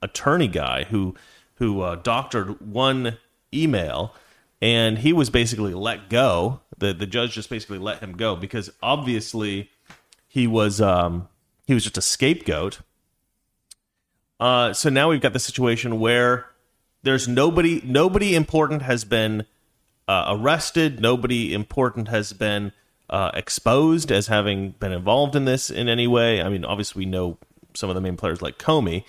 attorney 0.01 0.47
guy 0.47 0.83
who 0.85 1.15
who 1.55 1.81
uh, 1.81 1.95
doctored 1.95 2.59
one 2.61 3.17
email 3.53 4.13
and 4.61 4.99
he 4.99 5.11
was 5.11 5.29
basically 5.29 5.73
let 5.73 6.09
go. 6.09 6.61
The 6.77 6.93
the 6.93 7.07
judge 7.07 7.33
just 7.33 7.49
basically 7.49 7.79
let 7.79 7.99
him 7.99 8.13
go 8.13 8.35
because 8.35 8.69
obviously 8.83 9.69
he 10.27 10.47
was 10.47 10.79
um, 10.79 11.27
he 11.65 11.73
was 11.73 11.83
just 11.83 11.97
a 11.97 12.01
scapegoat. 12.01 12.79
Uh, 14.39 14.73
so 14.73 14.89
now 14.89 15.09
we've 15.09 15.21
got 15.21 15.33
the 15.33 15.39
situation 15.39 15.99
where 15.99 16.47
there's 17.03 17.27
nobody 17.27 17.81
nobody 17.83 18.35
important 18.35 18.83
has 18.83 19.03
been 19.03 19.45
uh, 20.07 20.25
arrested. 20.29 20.99
Nobody 21.01 21.53
important 21.53 22.07
has 22.09 22.33
been 22.33 22.71
uh, 23.09 23.31
exposed 23.33 24.11
as 24.11 24.27
having 24.27 24.71
been 24.71 24.91
involved 24.91 25.35
in 25.35 25.45
this 25.45 25.69
in 25.69 25.89
any 25.89 26.07
way. 26.07 26.41
I 26.41 26.49
mean, 26.49 26.63
obviously 26.65 27.01
we 27.01 27.05
know 27.05 27.37
some 27.73 27.89
of 27.89 27.95
the 27.95 28.01
main 28.01 28.17
players 28.17 28.41
like 28.41 28.57
Comey, 28.57 29.03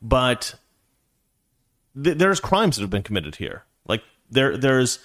but 0.00 0.54
th- 2.02 2.16
there's 2.16 2.40
crimes 2.40 2.76
that 2.76 2.82
have 2.82 2.90
been 2.90 3.02
committed 3.02 3.36
here. 3.36 3.64
Like 3.86 4.02
there 4.30 4.56
there's 4.56 4.98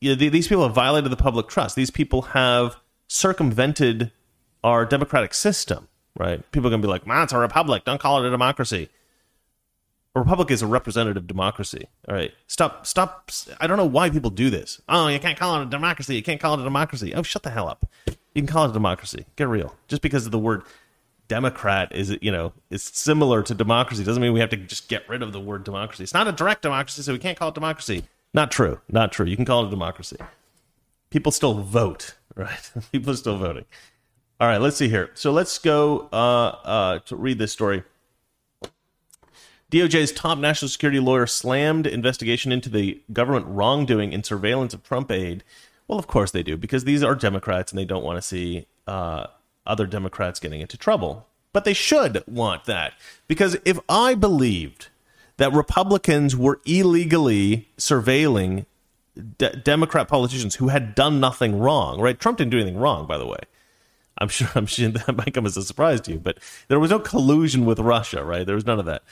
you 0.00 0.10
know, 0.10 0.16
th- 0.16 0.32
these 0.32 0.48
people 0.48 0.64
have 0.64 0.74
violated 0.74 1.12
the 1.12 1.16
public 1.16 1.48
trust. 1.48 1.76
These 1.76 1.90
people 1.90 2.22
have 2.22 2.76
circumvented 3.08 4.10
our 4.64 4.84
democratic 4.84 5.34
system. 5.34 5.88
Right? 6.18 6.50
People 6.50 6.66
are 6.68 6.70
gonna 6.70 6.82
be 6.82 6.88
like, 6.88 7.06
"Man, 7.06 7.22
it's 7.22 7.32
a 7.32 7.38
republic. 7.38 7.84
Don't 7.84 8.00
call 8.00 8.22
it 8.22 8.26
a 8.26 8.30
democracy." 8.30 8.88
A 10.14 10.20
republic 10.20 10.50
is 10.50 10.62
a 10.62 10.66
representative 10.66 11.26
democracy. 11.26 11.86
All 12.08 12.14
right, 12.14 12.32
stop, 12.46 12.86
stop. 12.86 13.30
I 13.60 13.66
don't 13.66 13.76
know 13.76 13.86
why 13.86 14.10
people 14.10 14.30
do 14.30 14.50
this. 14.50 14.80
Oh, 14.88 15.08
you 15.08 15.20
can't 15.20 15.38
call 15.38 15.60
it 15.60 15.62
a 15.62 15.66
democracy. 15.66 16.16
You 16.16 16.22
can't 16.22 16.40
call 16.40 16.54
it 16.54 16.60
a 16.60 16.64
democracy. 16.64 17.14
Oh, 17.14 17.22
shut 17.22 17.42
the 17.42 17.50
hell 17.50 17.68
up. 17.68 17.86
You 18.06 18.42
can 18.42 18.46
call 18.46 18.64
it 18.64 18.70
a 18.70 18.72
democracy. 18.72 19.26
Get 19.36 19.48
real. 19.48 19.74
Just 19.88 20.02
because 20.02 20.26
of 20.26 20.32
the 20.32 20.38
word 20.38 20.62
Democrat 21.30 21.94
is, 21.94 22.16
you 22.20 22.32
know, 22.32 22.52
is 22.70 22.82
similar 22.82 23.40
to 23.44 23.54
democracy 23.54 24.02
doesn't 24.02 24.20
mean 24.20 24.32
we 24.32 24.40
have 24.40 24.50
to 24.50 24.56
just 24.56 24.88
get 24.88 25.08
rid 25.08 25.22
of 25.22 25.32
the 25.32 25.38
word 25.38 25.62
democracy. 25.62 26.02
It's 26.02 26.12
not 26.12 26.26
a 26.26 26.32
direct 26.32 26.62
democracy, 26.62 27.02
so 27.02 27.12
we 27.12 27.20
can't 27.20 27.38
call 27.38 27.50
it 27.50 27.54
democracy. 27.54 28.02
Not 28.34 28.50
true. 28.50 28.80
Not 28.88 29.12
true. 29.12 29.26
You 29.26 29.36
can 29.36 29.44
call 29.44 29.62
it 29.62 29.68
a 29.68 29.70
democracy. 29.70 30.16
People 31.10 31.30
still 31.30 31.54
vote, 31.54 32.16
right? 32.34 32.72
people 32.90 33.12
are 33.12 33.16
still 33.16 33.38
voting. 33.38 33.64
All 34.40 34.48
right, 34.48 34.60
let's 34.60 34.76
see 34.76 34.88
here. 34.88 35.10
So 35.14 35.30
let's 35.30 35.56
go 35.58 36.08
uh, 36.12 36.16
uh, 36.64 36.98
to 37.00 37.14
read 37.14 37.38
this 37.38 37.52
story. 37.52 37.84
DOJ's 39.70 40.12
top 40.12 40.38
national 40.38 40.68
security 40.68 40.98
lawyer 40.98 41.26
slammed 41.26 41.86
investigation 41.86 42.50
into 42.50 42.68
the 42.68 43.00
government 43.12 43.46
wrongdoing 43.46 44.12
in 44.12 44.24
surveillance 44.24 44.74
of 44.74 44.82
Trump 44.82 45.10
aide. 45.10 45.44
Well, 45.86 45.98
of 45.98 46.06
course 46.06 46.30
they 46.30 46.42
do, 46.42 46.56
because 46.56 46.84
these 46.84 47.02
are 47.02 47.14
Democrats 47.14 47.70
and 47.70 47.78
they 47.78 47.84
don't 47.84 48.04
want 48.04 48.16
to 48.16 48.22
see 48.22 48.66
uh, 48.86 49.26
other 49.66 49.86
Democrats 49.86 50.40
getting 50.40 50.60
into 50.60 50.76
trouble. 50.76 51.26
But 51.52 51.64
they 51.64 51.72
should 51.72 52.22
want 52.26 52.64
that. 52.66 52.94
Because 53.26 53.56
if 53.64 53.78
I 53.88 54.14
believed 54.14 54.88
that 55.36 55.52
Republicans 55.52 56.36
were 56.36 56.60
illegally 56.64 57.68
surveilling 57.78 58.66
de- 59.38 59.56
Democrat 59.56 60.08
politicians 60.08 60.56
who 60.56 60.68
had 60.68 60.94
done 60.94 61.20
nothing 61.20 61.58
wrong, 61.58 62.00
right? 62.00 62.18
Trump 62.18 62.38
didn't 62.38 62.50
do 62.50 62.58
anything 62.58 62.78
wrong, 62.78 63.06
by 63.06 63.18
the 63.18 63.26
way. 63.26 63.38
I'm 64.18 64.28
sure 64.28 64.48
I'm 64.54 64.66
sure 64.66 64.88
that 64.90 65.16
might 65.16 65.34
come 65.34 65.46
as 65.46 65.56
a 65.56 65.62
surprise 65.62 66.00
to 66.02 66.12
you, 66.12 66.18
but 66.18 66.38
there 66.68 66.78
was 66.78 66.90
no 66.90 66.98
collusion 66.98 67.64
with 67.64 67.78
Russia, 67.78 68.24
right? 68.24 68.46
There 68.46 68.54
was 68.54 68.66
none 68.66 68.78
of 68.78 68.86
that. 68.86 69.02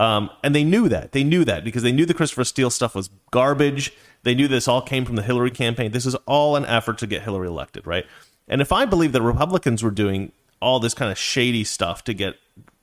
Um, 0.00 0.30
and 0.42 0.54
they 0.54 0.64
knew 0.64 0.88
that. 0.88 1.12
They 1.12 1.22
knew 1.22 1.44
that 1.44 1.64
because 1.64 1.82
they 1.82 1.92
knew 1.92 2.04
the 2.06 2.14
Christopher 2.14 2.44
Steele 2.44 2.70
stuff 2.70 2.94
was 2.94 3.10
garbage. 3.30 3.92
They 4.24 4.34
knew 4.34 4.48
this 4.48 4.66
all 4.66 4.82
came 4.82 5.04
from 5.04 5.16
the 5.16 5.22
Hillary 5.22 5.50
campaign. 5.50 5.92
This 5.92 6.06
is 6.06 6.14
all 6.26 6.56
an 6.56 6.64
effort 6.66 6.98
to 6.98 7.06
get 7.06 7.22
Hillary 7.22 7.46
elected, 7.46 7.86
right? 7.86 8.04
And 8.48 8.60
if 8.60 8.72
I 8.72 8.84
believe 8.84 9.12
that 9.12 9.22
Republicans 9.22 9.82
were 9.82 9.90
doing 9.90 10.32
all 10.60 10.80
this 10.80 10.94
kind 10.94 11.12
of 11.12 11.18
shady 11.18 11.64
stuff 11.64 12.02
to 12.04 12.14
get, 12.14 12.36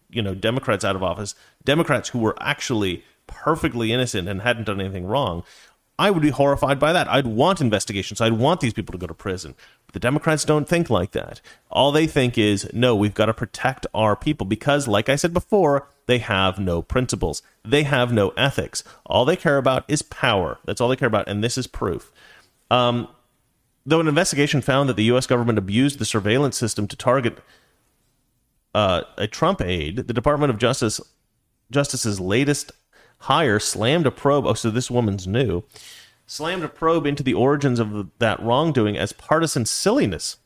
you 0.09 0.21
know, 0.21 0.33
Democrats 0.33 0.85
out 0.85 0.95
of 0.95 1.03
office, 1.03 1.35
Democrats 1.65 2.09
who 2.09 2.19
were 2.19 2.35
actually 2.39 3.03
perfectly 3.27 3.91
innocent 3.91 4.27
and 4.27 4.41
hadn't 4.41 4.65
done 4.65 4.79
anything 4.79 5.05
wrong, 5.05 5.43
I 5.99 6.09
would 6.09 6.21
be 6.21 6.29
horrified 6.29 6.79
by 6.79 6.93
that. 6.93 7.07
I'd 7.07 7.27
want 7.27 7.61
investigations. 7.61 8.21
I'd 8.21 8.33
want 8.33 8.61
these 8.61 8.73
people 8.73 8.93
to 8.93 8.97
go 8.97 9.07
to 9.07 9.13
prison. 9.13 9.55
The 9.93 9.99
Democrats 9.99 10.45
don't 10.45 10.67
think 10.67 10.89
like 10.89 11.11
that. 11.11 11.41
All 11.69 11.91
they 11.91 12.07
think 12.07 12.37
is, 12.37 12.69
no, 12.73 12.95
we've 12.95 13.13
got 13.13 13.25
to 13.25 13.33
protect 13.33 13.85
our 13.93 14.15
people 14.15 14.45
because, 14.45 14.87
like 14.87 15.09
I 15.09 15.15
said 15.15 15.33
before, 15.33 15.87
they 16.05 16.19
have 16.19 16.59
no 16.59 16.81
principles. 16.81 17.41
They 17.63 17.83
have 17.83 18.11
no 18.11 18.29
ethics. 18.29 18.83
All 19.05 19.25
they 19.25 19.35
care 19.35 19.57
about 19.57 19.85
is 19.87 20.01
power. 20.01 20.59
That's 20.65 20.81
all 20.81 20.89
they 20.89 20.95
care 20.95 21.07
about, 21.07 21.27
and 21.27 21.43
this 21.43 21.57
is 21.57 21.67
proof. 21.67 22.11
Um, 22.69 23.07
though 23.85 23.99
an 23.99 24.07
investigation 24.07 24.61
found 24.61 24.89
that 24.89 24.95
the 24.95 25.05
U.S. 25.05 25.27
government 25.27 25.57
abused 25.57 25.99
the 25.99 26.05
surveillance 26.05 26.57
system 26.57 26.87
to 26.87 26.95
target 26.95 27.39
uh, 28.73 29.01
a 29.17 29.27
Trump 29.27 29.61
aide, 29.61 30.07
the 30.07 30.13
Department 30.13 30.49
of 30.49 30.57
Justice 30.57 31.01
Justice's 31.69 32.19
latest 32.19 32.71
hire 33.19 33.59
slammed 33.59 34.05
a 34.05 34.11
probe. 34.11 34.45
Oh, 34.45 34.53
so 34.53 34.69
this 34.69 34.91
woman's 34.91 35.27
new. 35.27 35.63
Slammed 36.31 36.63
a 36.63 36.69
probe 36.69 37.05
into 37.05 37.23
the 37.23 37.33
origins 37.33 37.77
of 37.77 38.07
that 38.19 38.41
wrongdoing 38.41 38.97
as 38.97 39.11
partisan 39.11 39.65
silliness. 39.65 40.37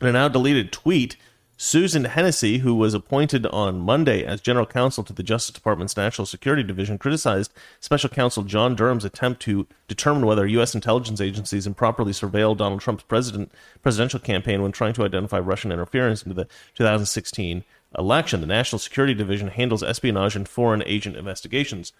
In 0.00 0.06
a 0.06 0.12
now 0.12 0.28
deleted 0.28 0.72
tweet, 0.72 1.18
Susan 1.58 2.06
Hennessy, 2.06 2.60
who 2.60 2.74
was 2.74 2.94
appointed 2.94 3.44
on 3.48 3.80
Monday 3.80 4.24
as 4.24 4.40
general 4.40 4.64
counsel 4.64 5.04
to 5.04 5.12
the 5.12 5.22
Justice 5.22 5.54
Department's 5.54 5.98
National 5.98 6.24
Security 6.24 6.62
Division, 6.62 6.96
criticized 6.96 7.52
special 7.78 8.08
counsel 8.08 8.42
John 8.42 8.74
Durham's 8.74 9.04
attempt 9.04 9.42
to 9.42 9.66
determine 9.86 10.24
whether 10.24 10.46
U.S. 10.46 10.74
intelligence 10.74 11.20
agencies 11.20 11.66
improperly 11.66 12.12
surveilled 12.12 12.56
Donald 12.56 12.80
Trump's 12.80 13.04
president 13.04 13.52
presidential 13.82 14.18
campaign 14.18 14.62
when 14.62 14.72
trying 14.72 14.94
to 14.94 15.04
identify 15.04 15.38
Russian 15.38 15.72
interference 15.72 16.22
into 16.22 16.34
the 16.34 16.48
2016 16.74 17.64
election. 17.98 18.40
The 18.40 18.46
National 18.46 18.78
Security 18.78 19.12
Division 19.12 19.48
handles 19.48 19.82
espionage 19.82 20.34
and 20.34 20.48
foreign 20.48 20.82
agent 20.86 21.16
investigations. 21.16 21.92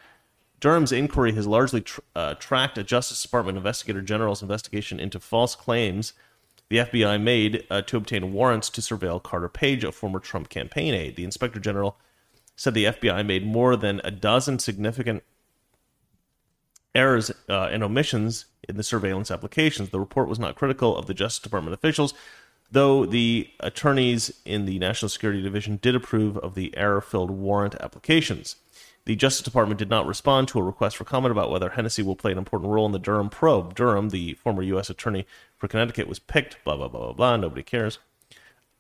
Durham's 0.65 0.93
inquiry 0.93 1.33
has 1.33 1.47
largely 1.47 1.83
tr- 1.83 2.01
uh, 2.17 2.35
tracked 2.37 2.79
a 2.79 2.83
Justice 2.83 3.21
Department 3.21 3.59
investigator 3.59 4.01
general's 4.01 4.41
investigation 4.41 4.99
into 4.99 5.21
false 5.21 5.55
claims 5.55 6.15
the 6.71 6.79
FBI 6.79 7.21
made 7.21 7.67
uh, 7.69 7.83
to 7.83 7.99
obtain 7.99 8.33
warrants 8.33 8.71
to 8.71 8.81
surveil 8.81 9.23
Carter 9.23 9.51
Page, 9.51 9.85
a 9.85 9.93
former 9.93 10.19
Trump 10.19 10.49
campaign 10.49 10.95
aide. 10.95 11.17
The 11.17 11.25
inspector 11.25 11.61
general 11.61 11.99
said 12.57 12.73
the 12.73 12.87
FBI 12.87 13.27
made 13.27 13.47
more 13.47 13.77
than 13.77 14.01
a 14.05 14.11
dozen 14.11 14.59
significant 14.59 15.23
errors 16.95 17.31
uh, 17.51 17.69
and 17.71 17.85
omissions 17.85 18.47
in 18.67 18.79
the 18.79 18.83
surveillance 18.83 19.31
applications. 19.31 19.91
The 19.91 20.01
report 20.01 20.31
was 20.31 20.39
not 20.39 20.57
critical 20.57 20.97
of 20.97 21.05
the 21.05 21.12
Justice 21.12 21.43
Department 21.43 21.75
officials, 21.75 22.15
though 22.71 23.05
the 23.05 23.51
attorneys 23.61 24.41
in 24.47 24.65
the 24.65 24.79
National 24.79 25.11
Security 25.11 25.43
Division 25.43 25.79
did 25.83 25.95
approve 25.95 26.39
of 26.39 26.55
the 26.55 26.75
error 26.75 27.03
filled 27.03 27.31
warrant 27.31 27.75
applications. 27.83 28.57
The 29.07 29.17
Justice 29.17 29.43
Department 29.43 29.79
did 29.79 29.91
not 29.91 30.07
respond 30.07 30.49
to 30.49 30.59
a 30.59 30.63
request 30.63 30.97
for 30.97 31.05
comment 31.05 31.33
about 31.33 31.51
whether 31.51 31.71
Hennessy 31.71 32.03
will 32.03 32.17
play 32.17 32.33
an 32.33 32.39
important 32.39 32.73
role 32.73 32.87
in 32.87 32.93
the 32.93 32.99
Durham 32.99 33.29
probe. 33.29 33.75
Durham, 33.75 34.09
the 34.09 34.35
former 34.35 34.63
U.S. 34.63 34.89
attorney 34.89 35.27
for 35.59 35.69
Connecticut, 35.69 36.09
was 36.09 36.19
picked, 36.19 36.63
blah, 36.65 36.77
blah, 36.77 36.89
blah, 36.89 37.01
blah, 37.01 37.13
blah. 37.13 37.37
Nobody 37.37 37.63
cares. 37.63 37.99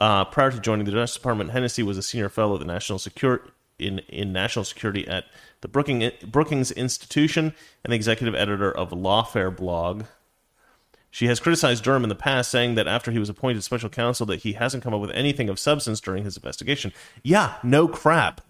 Uh, 0.00 0.24
prior 0.24 0.50
to 0.50 0.58
joining 0.58 0.86
the 0.86 0.92
Justice 0.92 1.18
Department, 1.18 1.50
Hennessy 1.50 1.82
was 1.82 1.98
a 1.98 2.02
senior 2.02 2.28
fellow 2.28 2.54
at 2.54 2.60
the 2.60 2.66
National 2.66 2.98
in, 3.78 3.98
in 4.08 4.32
national 4.32 4.64
security 4.64 5.06
at 5.06 5.24
the 5.60 5.68
Brooking, 5.68 6.10
Brookings 6.26 6.70
Institution 6.70 7.54
and 7.84 7.92
executive 7.92 8.34
editor 8.34 8.70
of 8.70 8.90
Lawfare 8.90 9.54
blog. 9.54 10.04
She 11.10 11.26
has 11.26 11.38
criticized 11.38 11.84
Durham 11.84 12.02
in 12.02 12.08
the 12.08 12.14
past, 12.14 12.50
saying 12.50 12.74
that 12.74 12.88
after 12.88 13.12
he 13.12 13.18
was 13.18 13.28
appointed 13.28 13.62
special 13.62 13.88
counsel, 13.88 14.26
that 14.26 14.40
he 14.40 14.54
hasn't 14.54 14.82
come 14.82 14.94
up 14.94 15.00
with 15.00 15.10
anything 15.10 15.48
of 15.48 15.60
substance 15.60 16.00
during 16.00 16.24
his 16.24 16.36
investigation. 16.36 16.92
Yeah, 17.22 17.54
no 17.62 17.86
crap 17.86 18.40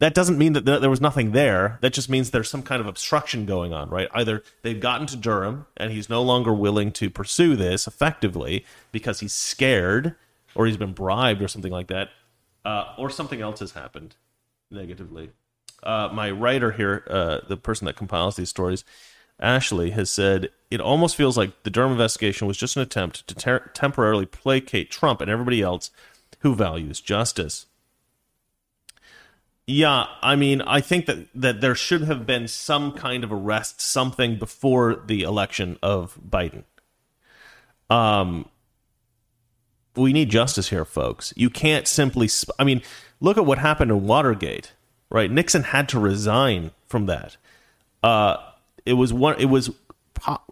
that 0.00 0.14
doesn't 0.14 0.38
mean 0.38 0.54
that 0.54 0.64
there 0.64 0.90
was 0.90 1.00
nothing 1.00 1.32
there. 1.32 1.78
That 1.82 1.92
just 1.92 2.08
means 2.08 2.30
there's 2.30 2.48
some 2.48 2.62
kind 2.62 2.80
of 2.80 2.86
obstruction 2.86 3.44
going 3.44 3.74
on, 3.74 3.90
right? 3.90 4.08
Either 4.12 4.42
they've 4.62 4.80
gotten 4.80 5.06
to 5.08 5.16
Durham 5.16 5.66
and 5.76 5.92
he's 5.92 6.08
no 6.08 6.22
longer 6.22 6.54
willing 6.54 6.90
to 6.92 7.10
pursue 7.10 7.54
this 7.54 7.86
effectively 7.86 8.64
because 8.92 9.20
he's 9.20 9.34
scared 9.34 10.16
or 10.54 10.66
he's 10.66 10.78
been 10.78 10.94
bribed 10.94 11.42
or 11.42 11.48
something 11.48 11.70
like 11.70 11.88
that, 11.88 12.08
uh, 12.64 12.94
or 12.98 13.10
something 13.10 13.42
else 13.42 13.60
has 13.60 13.72
happened 13.72 14.16
negatively. 14.70 15.30
Uh, 15.82 16.08
my 16.12 16.30
writer 16.30 16.72
here, 16.72 17.04
uh, 17.08 17.40
the 17.46 17.56
person 17.56 17.84
that 17.84 17.96
compiles 17.96 18.36
these 18.36 18.48
stories, 18.48 18.84
Ashley, 19.38 19.90
has 19.90 20.10
said 20.10 20.50
it 20.70 20.80
almost 20.80 21.14
feels 21.14 21.36
like 21.36 21.62
the 21.62 21.70
Durham 21.70 21.92
investigation 21.92 22.46
was 22.46 22.56
just 22.56 22.76
an 22.76 22.82
attempt 22.82 23.26
to 23.28 23.34
ter- 23.34 23.70
temporarily 23.74 24.26
placate 24.26 24.90
Trump 24.90 25.20
and 25.20 25.30
everybody 25.30 25.60
else 25.62 25.90
who 26.40 26.54
values 26.54 27.00
justice. 27.00 27.66
Yeah, 29.72 30.06
I 30.20 30.34
mean, 30.34 30.62
I 30.62 30.80
think 30.80 31.06
that 31.06 31.28
that 31.32 31.60
there 31.60 31.76
should 31.76 32.02
have 32.02 32.26
been 32.26 32.48
some 32.48 32.90
kind 32.90 33.22
of 33.22 33.32
arrest, 33.32 33.80
something 33.80 34.36
before 34.36 34.96
the 35.06 35.22
election 35.22 35.78
of 35.80 36.18
Biden. 36.28 36.64
Um, 37.88 38.48
we 39.94 40.12
need 40.12 40.28
justice 40.28 40.70
here, 40.70 40.84
folks. 40.84 41.32
You 41.36 41.50
can't 41.50 41.86
simply. 41.86 42.26
Sp- 42.26 42.50
I 42.58 42.64
mean, 42.64 42.82
look 43.20 43.38
at 43.38 43.46
what 43.46 43.58
happened 43.58 43.92
in 43.92 44.08
Watergate, 44.08 44.72
right? 45.08 45.30
Nixon 45.30 45.62
had 45.62 45.88
to 45.90 46.00
resign 46.00 46.72
from 46.88 47.06
that. 47.06 47.36
Uh, 48.02 48.38
it 48.84 48.94
was 48.94 49.12
one. 49.12 49.36
It 49.38 49.46
was. 49.46 49.70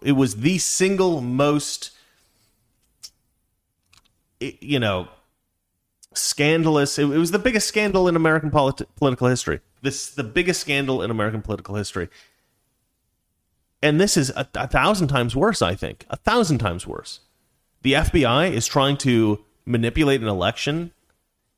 It 0.01 0.13
was 0.13 0.37
the 0.37 0.59
single 0.59 1.19
most. 1.19 1.91
You 4.39 4.79
know, 4.79 5.09
scandalous. 6.13 6.97
It, 6.97 7.03
it, 7.03 7.17
was 7.17 7.31
the 7.31 7.39
biggest 7.39 7.67
scandal 7.67 8.07
in 8.07 8.15
American 8.15 8.51
politi- 8.51 8.85
political 8.95 9.27
history. 9.27 9.59
This 9.81 10.09
the 10.09 10.23
biggest 10.23 10.61
scandal 10.61 11.01
in 11.01 11.11
American 11.11 11.41
political 11.41 11.75
history. 11.75 12.09
And 13.81 13.99
this 13.99 14.17
is 14.17 14.29
a, 14.31 14.47
a 14.55 14.67
thousand 14.67 15.07
times 15.07 15.35
worse, 15.35 15.61
I 15.61 15.75
think. 15.75 16.05
A 16.09 16.17
thousand 16.17 16.57
times 16.57 16.85
worse. 16.85 17.21
The 17.81 17.93
FBI 17.93 18.51
is 18.51 18.67
trying 18.67 18.97
to 18.97 19.43
manipulate 19.65 20.21
an 20.21 20.27
election 20.27 20.91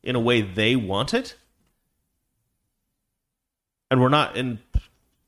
in 0.04 0.16
a 0.16 0.20
way 0.20 0.41
they 0.41 0.76
want 0.76 1.14
it. 1.14 1.36
And 3.89 4.02
we're 4.02 4.10
not 4.10 4.38
in 4.38 4.60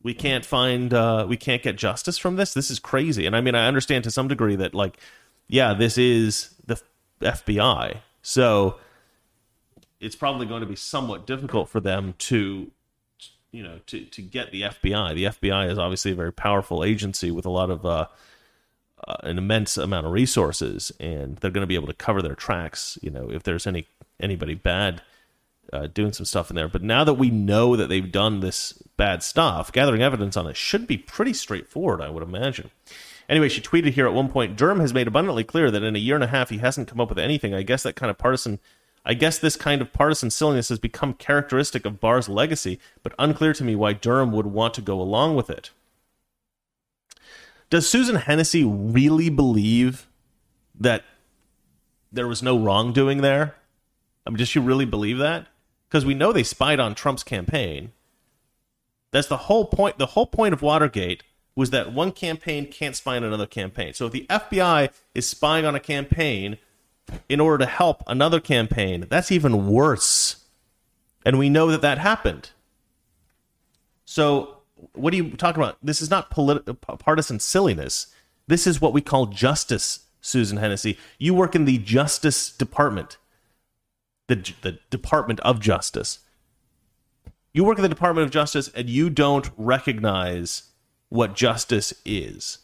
we 0.03 0.13
can't 0.13 0.45
find 0.45 0.93
uh, 0.93 1.25
we 1.27 1.37
can't 1.37 1.63
get 1.63 1.77
justice 1.77 2.17
from 2.17 2.35
this. 2.35 2.53
This 2.53 2.69
is 2.69 2.79
crazy. 2.79 3.25
And 3.25 3.35
I 3.35 3.41
mean 3.41 3.55
I 3.55 3.67
understand 3.67 4.03
to 4.03 4.11
some 4.11 4.27
degree 4.27 4.55
that 4.57 4.75
like 4.75 4.97
yeah, 5.47 5.73
this 5.73 5.97
is 5.97 6.53
the 6.65 6.81
FBI. 7.21 7.97
So 8.21 8.77
it's 10.03 10.15
probably 10.15 10.45
going 10.45 10.61
to 10.61 10.67
be 10.67 10.75
somewhat 10.75 11.25
difficult 11.25 11.69
for 11.69 11.79
them 11.79 12.15
to 12.19 12.71
you 13.51 13.63
know 13.63 13.79
to 13.87 14.05
to 14.05 14.21
get 14.21 14.51
the 14.51 14.63
FBI. 14.63 15.15
The 15.15 15.25
FBI 15.25 15.69
is 15.71 15.77
obviously 15.77 16.11
a 16.11 16.15
very 16.15 16.33
powerful 16.33 16.83
agency 16.83 17.31
with 17.31 17.45
a 17.45 17.49
lot 17.49 17.69
of 17.69 17.85
uh, 17.85 18.07
uh, 19.07 19.15
an 19.23 19.37
immense 19.37 19.77
amount 19.77 20.05
of 20.05 20.11
resources, 20.11 20.91
and 20.99 21.37
they're 21.37 21.51
going 21.51 21.63
to 21.63 21.67
be 21.67 21.75
able 21.75 21.87
to 21.87 21.93
cover 21.93 22.21
their 22.21 22.35
tracks. 22.35 22.97
You 23.01 23.11
know, 23.11 23.29
if 23.31 23.43
there's 23.43 23.65
any 23.65 23.87
anybody 24.19 24.55
bad 24.55 25.01
uh, 25.71 25.87
doing 25.87 26.13
some 26.13 26.25
stuff 26.25 26.49
in 26.49 26.55
there. 26.55 26.67
But 26.67 26.83
now 26.83 27.03
that 27.03 27.15
we 27.15 27.29
know 27.29 27.75
that 27.75 27.87
they've 27.87 28.11
done 28.11 28.41
this 28.41 28.73
bad 28.97 29.23
stuff, 29.23 29.71
gathering 29.71 30.01
evidence 30.01 30.35
on 30.35 30.47
it 30.47 30.57
should 30.57 30.87
be 30.87 30.97
pretty 30.97 31.33
straightforward, 31.33 32.01
I 32.01 32.09
would 32.09 32.23
imagine. 32.23 32.69
Anyway, 33.29 33.49
she 33.49 33.61
tweeted 33.61 33.93
here 33.93 34.05
at 34.05 34.13
one 34.13 34.29
point 34.29 34.57
Durham 34.57 34.81
has 34.81 34.93
made 34.93 35.07
abundantly 35.07 35.43
clear 35.43 35.71
that 35.71 35.83
in 35.83 35.95
a 35.95 35.99
year 35.99 36.15
and 36.15 36.23
a 36.23 36.27
half 36.27 36.49
he 36.49 36.57
hasn't 36.57 36.89
come 36.89 36.99
up 36.99 37.09
with 37.09 37.19
anything. 37.19 37.53
I 37.53 37.63
guess 37.63 37.83
that 37.83 37.95
kind 37.95 38.09
of 38.09 38.17
partisan 38.17 38.59
I 39.05 39.13
guess 39.13 39.37
this 39.37 39.55
kind 39.55 39.81
of 39.81 39.91
partisan 39.91 40.29
silliness 40.29 40.69
has 40.69 40.79
become 40.79 41.13
characteristic 41.13 41.85
of 41.85 41.99
Barr's 41.99 42.29
legacy, 42.29 42.79
but 43.01 43.13
unclear 43.19 43.53
to 43.53 43.63
me 43.63 43.75
why 43.75 43.93
Durham 43.93 44.31
would 44.31 44.45
want 44.45 44.73
to 44.75 44.81
go 44.81 44.99
along 45.01 45.35
with 45.35 45.49
it. 45.49 45.71
Does 47.69 47.89
Susan 47.89 48.15
Hennessy 48.15 48.63
really 48.63 49.29
believe 49.29 50.07
that 50.79 51.03
there 52.11 52.27
was 52.27 52.41
no 52.43 52.57
wrongdoing 52.57 53.21
there? 53.21 53.55
I 54.25 54.29
mean, 54.29 54.37
does 54.37 54.47
she 54.47 54.59
really 54.59 54.85
believe 54.85 55.17
that? 55.17 55.47
Because 55.89 56.05
we 56.05 56.13
know 56.13 56.31
they 56.31 56.43
spied 56.43 56.79
on 56.79 56.95
Trump's 56.95 57.23
campaign. 57.23 57.91
That's 59.11 59.27
the 59.27 59.37
whole 59.37 59.65
point. 59.65 59.97
The 59.97 60.07
whole 60.07 60.25
point 60.25 60.53
of 60.53 60.61
Watergate 60.61 61.23
was 61.55 61.69
that 61.69 61.93
one 61.93 62.11
campaign 62.11 62.65
can't 62.67 62.95
spy 62.95 63.17
on 63.17 63.23
another 63.23 63.45
campaign. 63.45 63.93
So 63.93 64.07
if 64.07 64.11
the 64.11 64.25
FBI 64.29 64.89
is 65.13 65.27
spying 65.27 65.65
on 65.65 65.75
a 65.75 65.79
campaign 65.79 66.57
in 67.29 67.39
order 67.39 67.59
to 67.59 67.65
help 67.65 68.03
another 68.07 68.39
campaign. 68.39 69.05
That's 69.09 69.31
even 69.31 69.67
worse. 69.67 70.45
And 71.25 71.37
we 71.37 71.49
know 71.49 71.71
that 71.71 71.81
that 71.81 71.97
happened. 71.99 72.51
So, 74.05 74.57
what 74.93 75.13
are 75.13 75.17
you 75.17 75.31
talking 75.31 75.61
about? 75.61 75.77
This 75.81 76.01
is 76.01 76.09
not 76.09 76.29
politi- 76.29 76.77
partisan 76.99 77.39
silliness. 77.39 78.07
This 78.47 78.67
is 78.67 78.81
what 78.81 78.93
we 78.93 79.01
call 79.01 79.27
justice, 79.27 80.01
Susan 80.19 80.57
Hennessy. 80.57 80.97
You 81.17 81.33
work 81.33 81.55
in 81.55 81.65
the 81.65 81.77
Justice 81.77 82.51
Department, 82.51 83.17
the, 84.27 84.53
the 84.61 84.79
Department 84.89 85.39
of 85.39 85.61
Justice. 85.61 86.19
You 87.53 87.63
work 87.63 87.77
in 87.77 87.83
the 87.83 87.89
Department 87.89 88.25
of 88.25 88.31
Justice 88.31 88.69
and 88.75 88.89
you 88.89 89.09
don't 89.09 89.49
recognize 89.57 90.63
what 91.09 91.35
justice 91.35 91.93
is. 92.03 92.57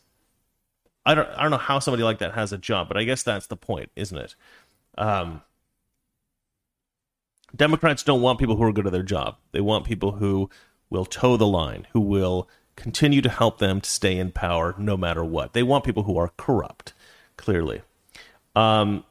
I 1.10 1.16
don't 1.16 1.28
I 1.30 1.42
don't 1.42 1.50
know 1.50 1.58
how 1.58 1.80
somebody 1.80 2.04
like 2.04 2.20
that 2.20 2.36
has 2.36 2.54
a 2.54 2.58
job, 2.60 2.88
but 2.88 2.96
I 2.96 3.04
guess 3.04 3.24
that's 3.24 3.48
the 3.48 3.58
point, 3.58 3.90
isn't 3.96 4.16
it? 4.16 4.36
Um, 4.96 5.42
Democrats 7.56 8.04
don't 8.04 8.22
want 8.22 8.38
people 8.38 8.58
who 8.58 8.62
are 8.62 8.72
good 8.72 8.86
at 8.86 8.92
their 8.92 9.02
job. 9.02 9.38
They 9.52 9.60
want 9.60 9.88
people 9.88 10.12
who 10.14 10.52
will 10.92 11.06
toe 11.06 11.36
the 11.36 11.48
line, 11.48 11.88
who 11.94 12.00
will 12.00 12.48
continue 12.76 13.24
to 13.24 13.30
help 13.30 13.58
them 13.58 13.82
to 13.82 13.90
stay 13.90 14.20
in 14.20 14.32
power 14.32 14.76
no 14.78 14.96
matter 14.96 15.26
what. 15.26 15.54
They 15.54 15.64
want 15.64 15.84
people 15.84 16.04
who 16.04 16.16
are 16.16 16.32
corrupt, 16.38 16.94
clearly. 17.38 17.82
Um, 18.56 19.04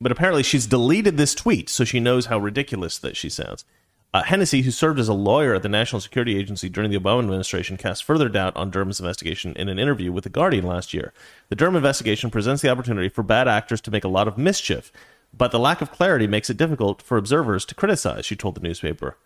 but 0.00 0.10
apparently 0.10 0.42
she's 0.42 0.66
deleted 0.66 1.18
this 1.18 1.34
tweet, 1.34 1.68
so 1.68 1.84
she 1.84 2.00
knows 2.00 2.26
how 2.26 2.38
ridiculous 2.38 2.96
that 2.96 3.14
she 3.14 3.28
sounds. 3.28 3.66
Uh, 4.14 4.22
Hennessy, 4.22 4.60
who 4.60 4.70
served 4.70 5.00
as 5.00 5.08
a 5.08 5.14
lawyer 5.14 5.54
at 5.54 5.62
the 5.62 5.70
National 5.70 6.00
Security 6.00 6.36
Agency 6.36 6.68
during 6.68 6.90
the 6.90 6.98
Obama 6.98 7.20
administration, 7.20 7.78
cast 7.78 8.04
further 8.04 8.28
doubt 8.28 8.54
on 8.56 8.70
Durham's 8.70 9.00
investigation 9.00 9.54
in 9.56 9.70
an 9.70 9.78
interview 9.78 10.12
with 10.12 10.24
The 10.24 10.30
Guardian 10.30 10.66
last 10.66 10.92
year. 10.92 11.14
The 11.48 11.56
Durham 11.56 11.76
investigation 11.76 12.30
presents 12.30 12.60
the 12.60 12.68
opportunity 12.68 13.08
for 13.08 13.22
bad 13.22 13.48
actors 13.48 13.80
to 13.82 13.90
make 13.90 14.04
a 14.04 14.08
lot 14.08 14.28
of 14.28 14.36
mischief, 14.36 14.92
but 15.32 15.50
the 15.50 15.58
lack 15.58 15.80
of 15.80 15.90
clarity 15.90 16.26
makes 16.26 16.50
it 16.50 16.58
difficult 16.58 17.00
for 17.00 17.16
observers 17.16 17.64
to 17.64 17.74
criticize, 17.74 18.26
she 18.26 18.36
told 18.36 18.54
the 18.54 18.60
newspaper. 18.60 19.16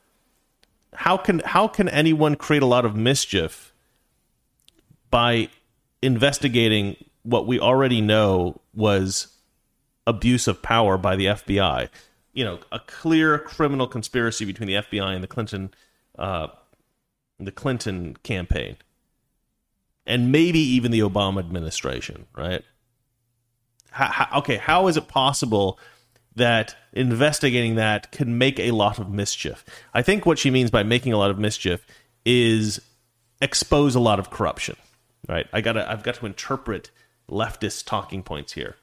How 0.95 1.17
can 1.17 1.41
how 1.41 1.67
can 1.67 1.89
anyone 1.89 2.37
create 2.37 2.63
a 2.63 2.67
lot 2.67 2.85
of 2.85 2.95
mischief 2.95 3.75
by 5.11 5.49
investigating 6.01 6.97
what 7.25 7.47
we 7.47 7.59
already 7.59 8.01
know 8.01 8.61
was 8.73 9.37
abuse 10.07 10.47
of 10.47 10.63
power 10.63 10.97
by 10.97 11.17
the 11.17 11.27
FBI. 11.27 11.89
You 12.37 12.45
know, 12.45 12.59
a 12.71 12.79
clear 12.79 13.39
criminal 13.39 13.87
conspiracy 13.89 14.45
between 14.45 14.69
the 14.69 14.75
FBI 14.75 15.15
and 15.15 15.25
the 15.25 15.29
Clinton, 15.29 15.73
uh, 16.19 16.49
the 17.41 17.51
Clinton 17.51 18.17
campaign, 18.23 18.77
and 20.07 20.31
maybe 20.31 20.61
even 20.61 20.93
the 20.93 21.01
Obama 21.01 21.41
administration. 21.41 22.27
Right? 22.37 22.63
How, 23.91 24.07
how, 24.07 24.39
okay, 24.39 24.57
how 24.57 24.87
is 24.87 24.97
it 24.97 25.09
possible? 25.09 25.79
that 26.37 26.77
investigating 26.93 27.77
that 27.77 28.13
can 28.13 28.39
make 28.39 28.61
a 28.61 28.71
lot 28.71 28.99
of 28.99 29.11
mischief. 29.11 29.65
I 29.95 30.03
think 30.03 30.27
what 30.27 30.39
she 30.39 30.51
means 30.51 30.71
by 30.71 30.83
making 30.83 31.13
a 31.13 31.17
lot 31.17 31.31
of 31.31 31.39
mischief 31.39 31.85
is 32.25 32.81
expose 33.41 33.95
a 33.95 34.01
lot 34.01 34.19
of 34.19 34.31
corruption. 34.31 34.77
Right? 35.29 35.47
I 35.53 35.61
gotta 35.61 35.91
I've 35.91 36.03
got 36.03 36.17
to 36.17 36.27
interpret 36.27 36.91
leftist 37.29 37.87
talking 37.87 38.23
points 38.23 38.53
here. 38.53 38.77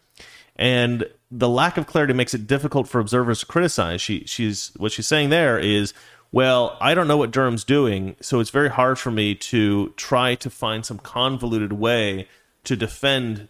And 0.55 1.05
the 1.31 1.49
lack 1.49 1.77
of 1.77 1.87
clarity 1.87 2.13
makes 2.13 2.33
it 2.33 2.45
difficult 2.45 2.87
for 2.87 2.99
observers 2.99 3.39
to 3.39 3.45
criticize. 3.45 4.01
She 4.01 4.25
she's 4.25 4.71
what 4.77 4.91
she's 4.91 5.07
saying 5.07 5.29
there 5.29 5.57
is 5.57 5.93
well, 6.31 6.77
I 6.81 6.95
don't 6.95 7.07
know 7.07 7.17
what 7.17 7.29
Durham's 7.29 7.63
doing, 7.63 8.15
so 8.19 8.39
it's 8.39 8.49
very 8.49 8.69
hard 8.69 8.97
for 8.97 9.11
me 9.11 9.35
to 9.35 9.89
try 9.97 10.33
to 10.35 10.49
find 10.49 10.83
some 10.83 10.97
convoluted 10.97 11.73
way 11.73 12.27
to 12.63 12.75
defend 12.75 13.49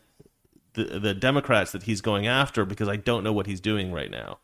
the 0.73 0.99
the 0.99 1.13
Democrats 1.13 1.71
that 1.71 1.83
he's 1.83 2.01
going 2.01 2.27
after 2.27 2.65
because 2.65 2.87
I 2.87 2.95
don't 2.95 3.23
know 3.23 3.33
what 3.33 3.47
he's 3.47 3.61
doing 3.61 3.91
right 3.91 4.11
now. 4.11 4.39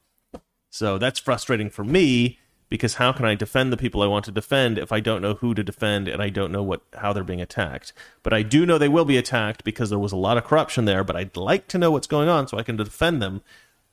So 0.69 0.97
that's 0.97 1.19
frustrating 1.19 1.69
for 1.69 1.83
me 1.83 2.39
because 2.69 2.95
how 2.95 3.11
can 3.11 3.25
I 3.25 3.35
defend 3.35 3.73
the 3.73 3.77
people 3.77 4.01
I 4.01 4.07
want 4.07 4.25
to 4.25 4.31
defend 4.31 4.77
if 4.77 4.91
I 4.91 4.99
don't 4.99 5.21
know 5.21 5.33
who 5.33 5.53
to 5.55 5.63
defend 5.63 6.07
and 6.07 6.21
I 6.21 6.29
don't 6.29 6.51
know 6.51 6.63
what 6.63 6.81
how 6.93 7.11
they're 7.11 7.23
being 7.23 7.41
attacked? 7.41 7.93
But 8.21 8.33
I 8.33 8.43
do 8.43 8.65
know 8.65 8.77
they 8.77 8.87
will 8.87 9.05
be 9.05 9.17
attacked 9.17 9.63
because 9.63 9.89
there 9.89 9.99
was 9.99 10.11
a 10.11 10.17
lot 10.17 10.37
of 10.37 10.43
corruption 10.43 10.85
there. 10.85 11.03
But 11.03 11.15
I'd 11.15 11.35
like 11.35 11.67
to 11.69 11.79
know 11.79 11.91
what's 11.91 12.07
going 12.07 12.29
on 12.29 12.47
so 12.47 12.57
I 12.57 12.63
can 12.63 12.77
defend 12.77 13.21
them 13.21 13.41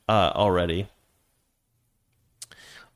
uh, 0.07 0.31
already. 0.35 0.87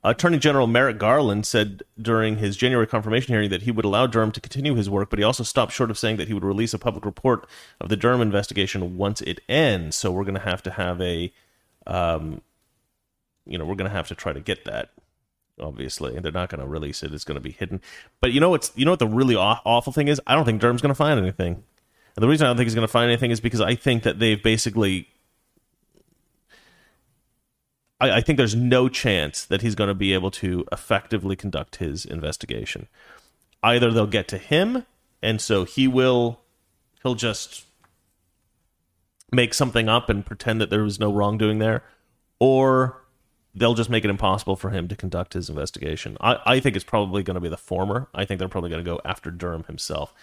Attorney 0.03 0.39
General 0.39 0.65
Merrick 0.65 0.97
Garland 0.97 1.45
said 1.45 1.83
during 1.99 2.37
his 2.37 2.57
January 2.57 2.87
confirmation 2.87 3.33
hearing 3.33 3.51
that 3.51 3.63
he 3.63 3.71
would 3.71 3.85
allow 3.85 4.07
Durham 4.07 4.31
to 4.31 4.41
continue 4.41 4.73
his 4.73 4.89
work, 4.89 5.11
but 5.11 5.19
he 5.19 5.23
also 5.23 5.43
stopped 5.43 5.73
short 5.73 5.91
of 5.91 5.97
saying 5.97 6.17
that 6.17 6.27
he 6.27 6.33
would 6.33 6.43
release 6.43 6.73
a 6.73 6.79
public 6.79 7.05
report 7.05 7.47
of 7.79 7.89
the 7.89 7.95
Durham 7.95 8.21
investigation 8.21 8.97
once 8.97 9.21
it 9.21 9.41
ends. 9.47 9.95
So 9.95 10.11
we're 10.11 10.23
going 10.23 10.35
to 10.35 10.41
have 10.41 10.63
to 10.63 10.71
have 10.71 10.99
a, 11.01 11.31
um, 11.85 12.41
you 13.45 13.59
know, 13.59 13.65
we're 13.65 13.75
going 13.75 13.89
to 13.89 13.95
have 13.95 14.07
to 14.07 14.15
try 14.15 14.33
to 14.33 14.39
get 14.39 14.65
that. 14.65 14.89
Obviously, 15.61 16.19
they're 16.19 16.31
not 16.31 16.49
going 16.49 16.61
to 16.61 16.67
release 16.67 17.03
it; 17.03 17.13
it's 17.13 17.23
going 17.23 17.35
to 17.35 17.41
be 17.41 17.51
hidden. 17.51 17.81
But 18.19 18.31
you 18.31 18.39
know 18.39 18.49
what's, 18.49 18.71
you 18.75 18.85
know 18.85 18.91
what 18.91 18.99
the 18.99 19.07
really 19.07 19.35
aw- 19.35 19.61
awful 19.65 19.93
thing 19.93 20.07
is? 20.07 20.21
I 20.27 20.35
don't 20.35 20.45
think 20.45 20.61
Durham's 20.61 20.81
going 20.81 20.89
to 20.89 20.95
find 20.95 21.19
anything. 21.19 21.63
And 22.15 22.23
the 22.23 22.27
reason 22.27 22.45
I 22.45 22.49
don't 22.49 22.57
think 22.57 22.67
he's 22.67 22.75
going 22.75 22.87
to 22.87 22.91
find 22.91 23.09
anything 23.09 23.31
is 23.31 23.39
because 23.39 23.61
I 23.61 23.75
think 23.75 24.03
that 24.03 24.19
they've 24.19 24.41
basically 24.41 25.07
I, 28.01 28.17
I 28.17 28.21
think 28.21 28.37
there's 28.37 28.55
no 28.55 28.89
chance 28.89 29.45
that 29.45 29.61
he's 29.61 29.75
going 29.75 29.87
to 29.87 29.93
be 29.93 30.13
able 30.13 30.31
to 30.31 30.65
effectively 30.71 31.35
conduct 31.37 31.77
his 31.77 32.03
investigation. 32.03 32.87
Either 33.63 33.91
they'll 33.91 34.07
get 34.07 34.27
to 34.29 34.37
him, 34.39 34.85
and 35.21 35.39
so 35.39 35.63
he 35.63 35.87
will 35.87 36.41
he'll 37.03 37.15
just 37.15 37.65
make 39.31 39.53
something 39.53 39.87
up 39.87 40.09
and 40.09 40.25
pretend 40.25 40.59
that 40.59 40.69
there 40.69 40.83
was 40.83 40.99
no 40.99 41.13
wrongdoing 41.13 41.59
there, 41.59 41.83
or 42.39 43.00
they'll 43.53 43.73
just 43.73 43.89
make 43.89 44.05
it 44.05 44.09
impossible 44.09 44.55
for 44.55 44.69
him 44.69 44.87
to 44.87 44.95
conduct 44.95 45.33
his 45.33 45.49
investigation. 45.49 46.17
I, 46.21 46.37
I 46.45 46.59
think 46.59 46.75
it's 46.75 46.85
probably 46.85 47.23
going 47.23 47.35
to 47.35 47.41
be 47.41 47.49
the 47.49 47.57
former. 47.57 48.07
I 48.13 48.25
think 48.25 48.39
they're 48.39 48.47
probably 48.47 48.69
going 48.69 48.83
to 48.83 48.89
go 48.89 49.01
after 49.03 49.31
Durham 49.31 49.63
himself 49.65 50.13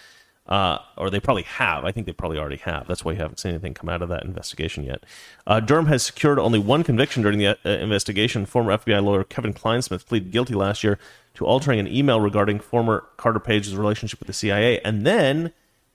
uh, 0.49 0.79
or 0.97 1.11
they 1.11 1.21
probably 1.21 1.43
have. 1.43 1.85
I 1.85 1.93
think 1.93 2.07
they 2.07 2.13
probably 2.13 2.39
already 2.39 2.57
have. 2.57 2.89
That's 2.89 3.05
why 3.05 3.13
you 3.13 3.19
haven't 3.19 3.39
seen 3.39 3.53
anything 3.53 3.75
come 3.75 3.89
out 3.89 4.01
of 4.01 4.09
that 4.09 4.25
investigation 4.25 4.83
yet. 4.83 5.05
Uh, 5.47 5.61
Durham 5.61 5.87
has 5.87 6.03
secured 6.03 6.39
only 6.39 6.59
one 6.59 6.83
conviction 6.83 7.23
during 7.23 7.39
the 7.39 7.49
uh, 7.49 7.57
investigation. 7.65 8.47
Former 8.47 8.77
FBI 8.79 9.03
lawyer 9.03 9.25
Kevin 9.25 9.53
Clinesmith 9.53 10.07
pleaded 10.07 10.33
guilty 10.33 10.55
last 10.55 10.83
year 10.83 10.99
to 11.35 11.45
altering 11.45 11.79
an 11.79 11.87
email 11.87 12.21
regarding 12.21 12.61
former 12.61 13.05
Carter 13.19 13.41
Page's 13.41 13.77
relationship 13.77 14.19
with 14.19 14.27
the 14.27 14.33
CIA, 14.33 14.81
and 14.81 15.07
then 15.07 15.53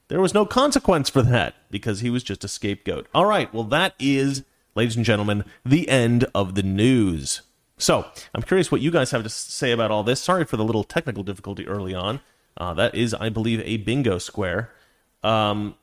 there 0.08 0.22
was 0.22 0.34
no 0.34 0.46
consequence 0.46 1.10
for 1.10 1.24
that 1.24 1.56
because 1.72 2.02
he 2.02 2.10
was 2.10 2.24
just 2.24 2.44
a 2.44 2.48
scapegoat. 2.48 3.08
All 3.14 3.26
right, 3.26 3.52
well, 3.54 3.64
that 3.66 3.96
is, 4.00 4.44
ladies 4.76 4.96
and 4.96 5.06
gentlemen, 5.06 5.44
the 5.66 5.88
end 5.90 6.26
of 6.34 6.56
the 6.56 6.64
news. 6.64 7.42
So, 7.78 8.06
I'm 8.34 8.44
curious 8.44 8.72
what 8.72 8.82
you 8.82 8.92
guys 8.92 9.12
have 9.12 9.24
to 9.24 9.30
say 9.30 9.72
about 9.72 9.92
all 9.92 10.04
this. 10.04 10.22
Sorry 10.22 10.46
for 10.46 10.58
the 10.58 10.64
little 10.64 10.84
technical 10.84 11.24
difficulty 11.24 11.68
early 11.68 11.94
on. 11.94 12.22
Uh, 12.56 12.74
that 12.76 12.96
is, 12.96 13.14
I 13.14 13.30
believe, 13.30 13.62
a 13.66 13.78
bingo 13.78 14.20
square. 14.20 14.72
Um, 15.24 15.76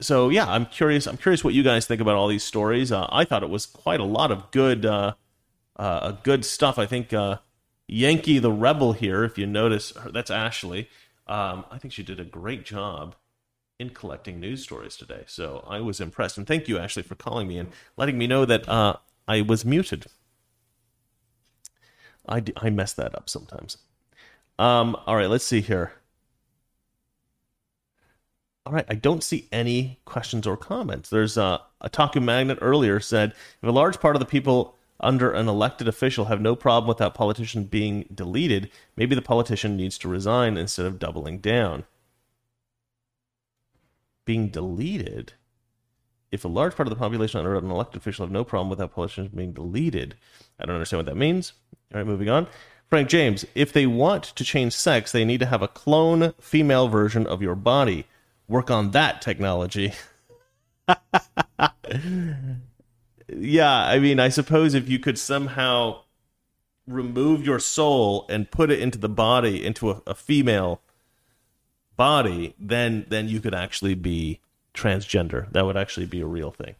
so 0.00 0.28
yeah, 0.28 0.46
I'm 0.46 0.66
curious. 0.66 1.06
I'm 1.06 1.16
curious 1.16 1.42
what 1.42 1.54
you 1.54 1.62
guys 1.62 1.86
think 1.86 2.00
about 2.00 2.16
all 2.16 2.28
these 2.28 2.44
stories. 2.44 2.92
Uh, 2.92 3.06
I 3.10 3.24
thought 3.24 3.42
it 3.42 3.48
was 3.48 3.66
quite 3.66 4.00
a 4.00 4.04
lot 4.04 4.30
of 4.30 4.50
good, 4.50 4.84
uh, 4.84 5.14
uh, 5.76 6.12
good 6.22 6.44
stuff. 6.44 6.78
I 6.78 6.86
think 6.86 7.12
uh, 7.12 7.38
Yankee 7.88 8.38
the 8.38 8.52
Rebel 8.52 8.92
here, 8.92 9.24
if 9.24 9.38
you 9.38 9.46
notice, 9.46 9.92
that's 10.12 10.30
Ashley. 10.30 10.88
Um, 11.26 11.64
I 11.70 11.78
think 11.78 11.92
she 11.92 12.02
did 12.02 12.20
a 12.20 12.24
great 12.24 12.64
job 12.64 13.16
in 13.78 13.90
collecting 13.90 14.40
news 14.40 14.62
stories 14.62 14.96
today. 14.96 15.24
So 15.26 15.64
I 15.68 15.80
was 15.80 16.00
impressed, 16.00 16.38
and 16.38 16.46
thank 16.46 16.68
you, 16.68 16.78
Ashley, 16.78 17.02
for 17.02 17.14
calling 17.14 17.48
me 17.48 17.58
and 17.58 17.70
letting 17.96 18.16
me 18.16 18.26
know 18.26 18.44
that 18.44 18.68
uh, 18.68 18.96
I 19.28 19.42
was 19.42 19.64
muted. 19.64 20.06
I, 22.28 22.40
d- 22.40 22.54
I 22.56 22.70
mess 22.70 22.92
that 22.94 23.14
up 23.14 23.28
sometimes. 23.28 23.78
Um, 24.58 24.96
all 25.06 25.16
right, 25.16 25.28
let's 25.28 25.44
see 25.44 25.60
here. 25.60 25.92
All 28.64 28.72
right, 28.72 28.86
I 28.88 28.94
don't 28.94 29.22
see 29.22 29.46
any 29.52 30.00
questions 30.04 30.46
or 30.46 30.56
comments. 30.56 31.08
There's 31.08 31.38
uh, 31.38 31.58
a 31.80 31.88
talking 31.88 32.24
magnet 32.24 32.58
earlier 32.60 32.98
said 32.98 33.32
if 33.62 33.68
a 33.68 33.72
large 33.72 34.00
part 34.00 34.16
of 34.16 34.20
the 34.20 34.26
people 34.26 34.74
under 34.98 35.30
an 35.30 35.46
elected 35.46 35.86
official 35.86 36.24
have 36.24 36.40
no 36.40 36.56
problem 36.56 36.88
with 36.88 36.98
that 36.98 37.14
politician 37.14 37.64
being 37.64 38.06
deleted, 38.12 38.70
maybe 38.96 39.14
the 39.14 39.22
politician 39.22 39.76
needs 39.76 39.98
to 39.98 40.08
resign 40.08 40.56
instead 40.56 40.86
of 40.86 40.98
doubling 40.98 41.38
down. 41.38 41.84
Being 44.26 44.48
deleted? 44.48 45.32
If 46.30 46.44
a 46.44 46.48
large 46.48 46.76
part 46.76 46.86
of 46.86 46.90
the 46.90 46.98
population 46.98 47.38
under 47.38 47.56
an 47.56 47.70
elected 47.70 47.96
official 47.96 48.26
have 48.26 48.32
no 48.32 48.44
problem 48.44 48.68
with 48.68 48.78
that 48.78 48.92
politician 48.94 49.30
being 49.34 49.52
deleted, 49.52 50.16
I 50.60 50.66
don't 50.66 50.74
understand 50.74 50.98
what 50.98 51.06
that 51.06 51.16
means. 51.16 51.54
All 51.94 51.98
right, 51.98 52.06
moving 52.06 52.28
on. 52.28 52.46
Frank 52.88 53.08
James, 53.08 53.46
if 53.54 53.72
they 53.72 53.86
want 53.86 54.24
to 54.24 54.44
change 54.44 54.72
sex, 54.72 55.10
they 55.10 55.24
need 55.24 55.40
to 55.40 55.46
have 55.46 55.62
a 55.62 55.68
clone 55.68 56.34
female 56.40 56.88
version 56.88 57.26
of 57.26 57.40
your 57.40 57.54
body. 57.54 58.06
Work 58.48 58.70
on 58.70 58.90
that 58.92 59.22
technology. 59.22 59.92
yeah, 63.28 63.86
I 63.86 63.98
mean, 63.98 64.20
I 64.20 64.28
suppose 64.28 64.74
if 64.74 64.88
you 64.88 64.98
could 65.00 65.18
somehow 65.18 66.02
remove 66.86 67.44
your 67.44 67.58
soul 67.58 68.24
and 68.28 68.50
put 68.50 68.70
it 68.70 68.78
into 68.78 68.98
the 68.98 69.08
body, 69.08 69.64
into 69.64 69.90
a, 69.90 70.02
a 70.06 70.14
female 70.14 70.80
body, 71.96 72.54
then 72.58 73.06
then 73.08 73.28
you 73.28 73.40
could 73.40 73.54
actually 73.54 73.94
be 73.94 74.40
transgender. 74.74 75.50
That 75.52 75.64
would 75.64 75.76
actually 75.76 76.06
be 76.06 76.20
a 76.20 76.26
real 76.26 76.50
thing. 76.50 76.74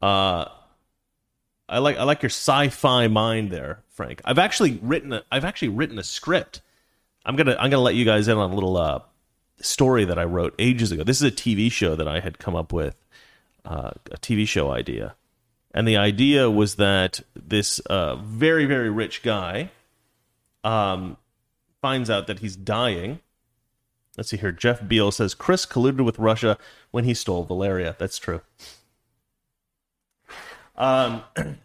Uh 0.00 0.46
I 1.68 1.78
like 1.78 1.96
I 1.96 2.04
like 2.04 2.22
your 2.22 2.30
sci-fi 2.30 3.08
mind 3.08 3.50
there, 3.50 3.82
Frank. 3.88 4.20
I've 4.24 4.38
actually 4.38 4.78
written 4.82 5.12
a 5.12 5.22
I've 5.32 5.44
actually 5.44 5.68
written 5.68 5.98
a 5.98 6.02
script. 6.02 6.60
I'm 7.24 7.34
gonna 7.34 7.56
I'm 7.58 7.70
gonna 7.70 7.82
let 7.82 7.94
you 7.94 8.04
guys 8.04 8.28
in 8.28 8.36
on 8.36 8.50
a 8.50 8.54
little 8.54 8.76
uh, 8.76 9.00
story 9.60 10.04
that 10.04 10.18
I 10.18 10.24
wrote 10.24 10.54
ages 10.58 10.92
ago. 10.92 11.02
This 11.02 11.16
is 11.16 11.22
a 11.22 11.34
TV 11.34 11.72
show 11.72 11.94
that 11.96 12.06
I 12.06 12.20
had 12.20 12.38
come 12.38 12.54
up 12.54 12.72
with, 12.72 12.96
uh, 13.64 13.92
a 14.10 14.18
TV 14.18 14.46
show 14.46 14.70
idea, 14.70 15.14
and 15.72 15.88
the 15.88 15.96
idea 15.96 16.50
was 16.50 16.74
that 16.76 17.20
this 17.34 17.78
uh, 17.80 18.16
very 18.16 18.66
very 18.66 18.90
rich 18.90 19.22
guy 19.22 19.70
um, 20.64 21.16
finds 21.82 22.08
out 22.08 22.26
that 22.28 22.38
he's 22.38 22.56
dying. 22.56 23.20
Let's 24.16 24.30
see 24.30 24.36
here. 24.36 24.52
Jeff 24.52 24.86
Beal 24.86 25.10
says 25.10 25.34
Chris 25.34 25.66
colluded 25.66 26.04
with 26.04 26.18
Russia 26.18 26.56
when 26.90 27.04
he 27.04 27.12
stole 27.12 27.44
Valeria. 27.44 27.96
That's 27.98 28.18
true. 28.18 28.40
Um, 30.76 31.22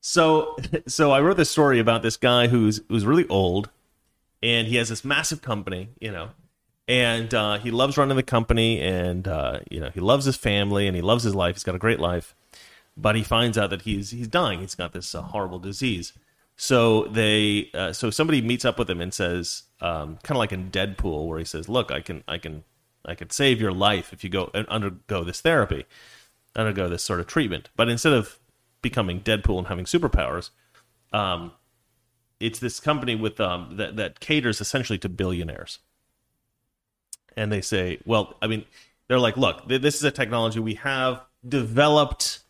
so 0.00 0.56
so 0.86 1.12
I 1.12 1.20
wrote 1.20 1.36
this 1.36 1.50
story 1.50 1.78
about 1.78 2.02
this 2.02 2.16
guy 2.16 2.48
who's 2.48 2.80
who's 2.88 3.06
really 3.06 3.28
old, 3.28 3.70
and 4.42 4.66
he 4.68 4.76
has 4.76 4.88
this 4.88 5.04
massive 5.04 5.42
company, 5.42 5.90
you 6.00 6.10
know, 6.10 6.30
and 6.88 7.32
uh, 7.34 7.58
he 7.58 7.70
loves 7.70 7.96
running 7.96 8.16
the 8.16 8.22
company, 8.22 8.80
and 8.80 9.28
uh, 9.28 9.60
you 9.70 9.80
know 9.80 9.90
he 9.90 10.00
loves 10.00 10.24
his 10.24 10.36
family, 10.36 10.86
and 10.86 10.96
he 10.96 11.02
loves 11.02 11.24
his 11.24 11.34
life. 11.34 11.54
He's 11.54 11.64
got 11.64 11.74
a 11.74 11.78
great 11.78 12.00
life, 12.00 12.34
but 12.96 13.16
he 13.16 13.22
finds 13.22 13.58
out 13.58 13.70
that 13.70 13.82
he's 13.82 14.10
he's 14.10 14.28
dying. 14.28 14.60
He's 14.60 14.74
got 14.74 14.92
this 14.92 15.14
uh, 15.14 15.22
horrible 15.22 15.58
disease. 15.58 16.14
So 16.60 17.04
they 17.04 17.70
uh, 17.72 17.94
so 17.94 18.10
somebody 18.10 18.42
meets 18.42 18.66
up 18.66 18.78
with 18.78 18.90
him 18.90 19.00
and 19.00 19.14
says, 19.14 19.62
um, 19.80 20.18
kind 20.22 20.36
of 20.36 20.36
like 20.36 20.52
in 20.52 20.70
Deadpool, 20.70 21.26
where 21.26 21.38
he 21.38 21.44
says, 21.44 21.68
"Look, 21.70 21.90
I 21.90 22.02
can 22.02 22.22
I 22.28 22.36
can 22.36 22.64
I 23.04 23.14
can 23.14 23.30
save 23.30 23.62
your 23.62 23.72
life 23.72 24.12
if 24.12 24.22
you 24.22 24.28
go 24.28 24.50
and 24.52 24.66
undergo 24.68 25.24
this 25.24 25.40
therapy." 25.40 25.86
undergo 26.56 26.88
this 26.88 27.02
sort 27.02 27.20
of 27.20 27.26
treatment. 27.26 27.68
But 27.76 27.88
instead 27.88 28.12
of 28.12 28.38
becoming 28.82 29.20
Deadpool 29.20 29.58
and 29.58 29.66
having 29.68 29.84
superpowers, 29.84 30.50
um, 31.12 31.52
it's 32.38 32.58
this 32.58 32.80
company 32.80 33.14
with 33.14 33.40
um, 33.40 33.76
that 33.76 33.96
that 33.96 34.20
caters 34.20 34.60
essentially 34.60 34.98
to 34.98 35.08
billionaires. 35.08 35.78
And 37.36 37.52
they 37.52 37.60
say, 37.60 37.98
well, 38.04 38.36
I 38.42 38.48
mean, 38.48 38.64
they're 39.08 39.20
like, 39.20 39.36
look, 39.36 39.68
th- 39.68 39.80
this 39.80 39.94
is 39.94 40.04
a 40.04 40.10
technology 40.10 40.58
we 40.58 40.74
have. 40.74 41.22
developed 41.48 42.40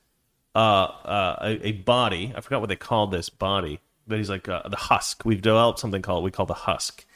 uh, 0.54 0.58
uh, 0.58 1.36
a, 1.42 1.68
a 1.68 1.72
body. 1.72 2.32
I 2.34 2.40
forgot 2.40 2.60
what 2.60 2.68
they 2.68 2.76
called 2.76 3.12
this 3.12 3.28
body, 3.28 3.80
but 4.10 4.18
he's 4.18 4.28
like 4.28 4.48
uh, 4.48 4.68
the 4.68 4.76
husk. 4.76 5.24
We've 5.24 5.40
developed 5.40 5.78
something 5.78 6.02
called 6.02 6.24
we 6.24 6.30
call 6.30 6.44
the 6.44 6.52
husk, 6.52 7.06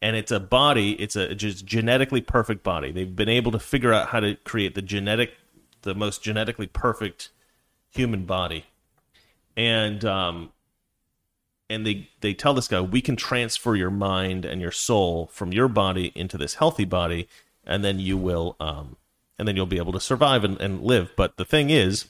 and 0.00 0.16
it's 0.16 0.32
a 0.32 0.40
body. 0.40 0.92
It's 0.92 1.16
a 1.16 1.34
just 1.34 1.66
genetically 1.66 2.22
perfect 2.22 2.62
body. 2.62 2.92
They've 2.92 3.14
been 3.14 3.28
able 3.28 3.52
to 3.52 3.58
figure 3.58 3.92
out 3.92 4.08
how 4.08 4.20
to 4.20 4.36
create 4.36 4.74
the 4.74 4.82
genetic, 4.82 5.34
the 5.82 5.94
most 5.94 6.22
genetically 6.22 6.68
perfect 6.68 7.28
human 7.90 8.24
body, 8.24 8.64
and 9.56 10.04
um, 10.04 10.52
and 11.68 11.86
they 11.86 12.08
they 12.20 12.32
tell 12.32 12.54
this 12.54 12.68
guy 12.68 12.80
we 12.80 13.02
can 13.02 13.16
transfer 13.16 13.74
your 13.74 13.90
mind 13.90 14.44
and 14.46 14.62
your 14.62 14.72
soul 14.72 15.28
from 15.32 15.52
your 15.52 15.68
body 15.68 16.12
into 16.14 16.38
this 16.38 16.54
healthy 16.54 16.84
body, 16.84 17.28
and 17.66 17.84
then 17.84 17.98
you 17.98 18.16
will 18.16 18.56
um, 18.60 18.96
and 19.38 19.46
then 19.46 19.56
you'll 19.56 19.66
be 19.66 19.78
able 19.78 19.92
to 19.92 20.00
survive 20.00 20.44
and, 20.44 20.60
and 20.60 20.82
live. 20.82 21.12
But 21.16 21.36
the 21.36 21.44
thing 21.44 21.70
is 21.70 22.06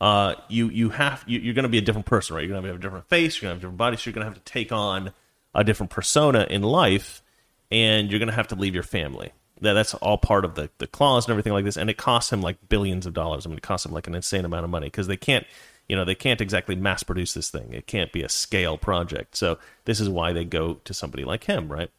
uh, 0.00 0.34
you 0.48 0.68
you 0.68 0.90
have 0.90 1.24
you, 1.26 1.38
you're 1.38 1.54
going 1.54 1.64
to 1.64 1.68
be 1.68 1.78
a 1.78 1.82
different 1.82 2.06
person, 2.06 2.36
right? 2.36 2.42
You're 2.42 2.52
going 2.52 2.62
to 2.62 2.68
have 2.68 2.76
a 2.76 2.82
different 2.82 3.08
face, 3.08 3.40
you're 3.40 3.48
going 3.48 3.50
to 3.50 3.54
have 3.54 3.58
a 3.58 3.62
different 3.62 3.78
body, 3.78 3.96
so 3.96 4.02
you're 4.08 4.14
going 4.14 4.26
to 4.26 4.30
have 4.30 4.42
to 4.42 4.52
take 4.52 4.72
on 4.72 5.12
a 5.54 5.64
different 5.64 5.90
persona 5.90 6.46
in 6.50 6.62
life, 6.62 7.22
and 7.70 8.10
you're 8.10 8.18
going 8.18 8.28
to 8.28 8.34
have 8.34 8.48
to 8.48 8.54
leave 8.54 8.74
your 8.74 8.82
family. 8.82 9.32
That 9.62 9.72
that's 9.72 9.94
all 9.94 10.18
part 10.18 10.44
of 10.44 10.54
the 10.54 10.70
the 10.78 10.86
clause 10.86 11.26
and 11.26 11.30
everything 11.30 11.54
like 11.54 11.64
this, 11.64 11.76
and 11.76 11.88
it 11.88 11.96
costs 11.96 12.32
him 12.32 12.42
like 12.42 12.68
billions 12.68 13.06
of 13.06 13.14
dollars. 13.14 13.46
I 13.46 13.48
mean, 13.48 13.58
it 13.58 13.62
costs 13.62 13.86
him 13.86 13.92
like 13.92 14.06
an 14.06 14.14
insane 14.14 14.44
amount 14.44 14.64
of 14.64 14.70
money 14.70 14.86
because 14.86 15.06
they 15.06 15.16
can't. 15.16 15.46
You 15.88 15.94
know, 15.94 16.04
they 16.04 16.16
can't 16.16 16.40
exactly 16.40 16.74
mass 16.74 17.04
produce 17.04 17.32
this 17.32 17.48
thing. 17.48 17.72
It 17.72 17.86
can't 17.86 18.10
be 18.10 18.24
a 18.24 18.28
scale 18.28 18.76
project. 18.76 19.36
So 19.36 19.58
this 19.84 20.00
is 20.00 20.08
why 20.08 20.32
they 20.32 20.44
go 20.44 20.74
to 20.84 20.92
somebody 20.92 21.22
like 21.22 21.44
him, 21.44 21.70
right? 21.70 21.90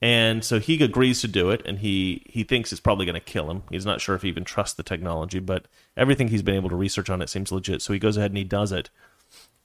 And 0.00 0.44
so 0.44 0.60
he 0.60 0.82
agrees 0.82 1.20
to 1.22 1.28
do 1.28 1.50
it, 1.50 1.62
and 1.64 1.80
he 1.80 2.22
he 2.26 2.44
thinks 2.44 2.70
it's 2.70 2.80
probably 2.80 3.04
going 3.04 3.14
to 3.14 3.20
kill 3.20 3.50
him. 3.50 3.64
He's 3.68 3.86
not 3.86 4.00
sure 4.00 4.14
if 4.14 4.22
he 4.22 4.28
even 4.28 4.44
trusts 4.44 4.76
the 4.76 4.84
technology, 4.84 5.40
but 5.40 5.66
everything 5.96 6.28
he's 6.28 6.42
been 6.42 6.54
able 6.54 6.68
to 6.68 6.76
research 6.76 7.10
on 7.10 7.20
it 7.20 7.28
seems 7.28 7.50
legit. 7.50 7.82
So 7.82 7.92
he 7.92 7.98
goes 7.98 8.16
ahead 8.16 8.30
and 8.30 8.38
he 8.38 8.44
does 8.44 8.70
it, 8.70 8.90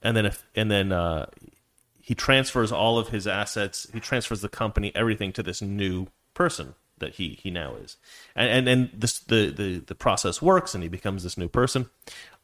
and 0.02 0.18
then 0.18 0.26
if 0.26 0.44
and 0.56 0.72
then 0.72 0.92
uh, 0.92 1.28
he 2.02 2.16
transfers 2.16 2.72
all 2.72 2.98
of 2.98 3.10
his 3.10 3.28
assets. 3.28 3.86
He 3.94 4.00
transfers 4.00 4.42
the 4.42 4.50
company, 4.50 4.92
everything 4.96 5.34
to 5.34 5.44
this 5.44 5.62
new 5.62 6.08
person 6.34 6.74
that 6.98 7.16
he 7.16 7.38
he 7.40 7.52
now 7.52 7.76
is, 7.76 7.98
and 8.36 8.50
and, 8.50 8.68
and 8.68 8.90
this 9.00 9.20
the, 9.20 9.52
the 9.52 9.84
the 9.86 9.96
process 9.96 10.42
works, 10.42 10.74
and 10.74 10.82
he 10.82 10.90
becomes 10.90 11.22
this 11.22 11.38
new 11.38 11.48
person. 11.48 11.92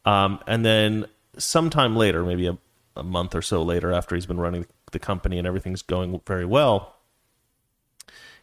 Um, 0.05 0.39
and 0.45 0.63
then 0.63 1.07
sometime 1.39 1.95
later, 1.95 2.23
maybe 2.23 2.45
a, 2.45 2.57
a 2.95 3.03
month 3.03 3.33
or 3.33 3.41
so 3.41 3.63
later, 3.63 3.91
after 3.91 4.13
he's 4.13 4.27
been 4.27 4.39
running 4.39 4.67
the 4.91 4.99
company 4.99 5.39
and 5.39 5.47
everything's 5.47 5.81
going 5.81 6.21
very 6.25 6.45
well 6.45 6.98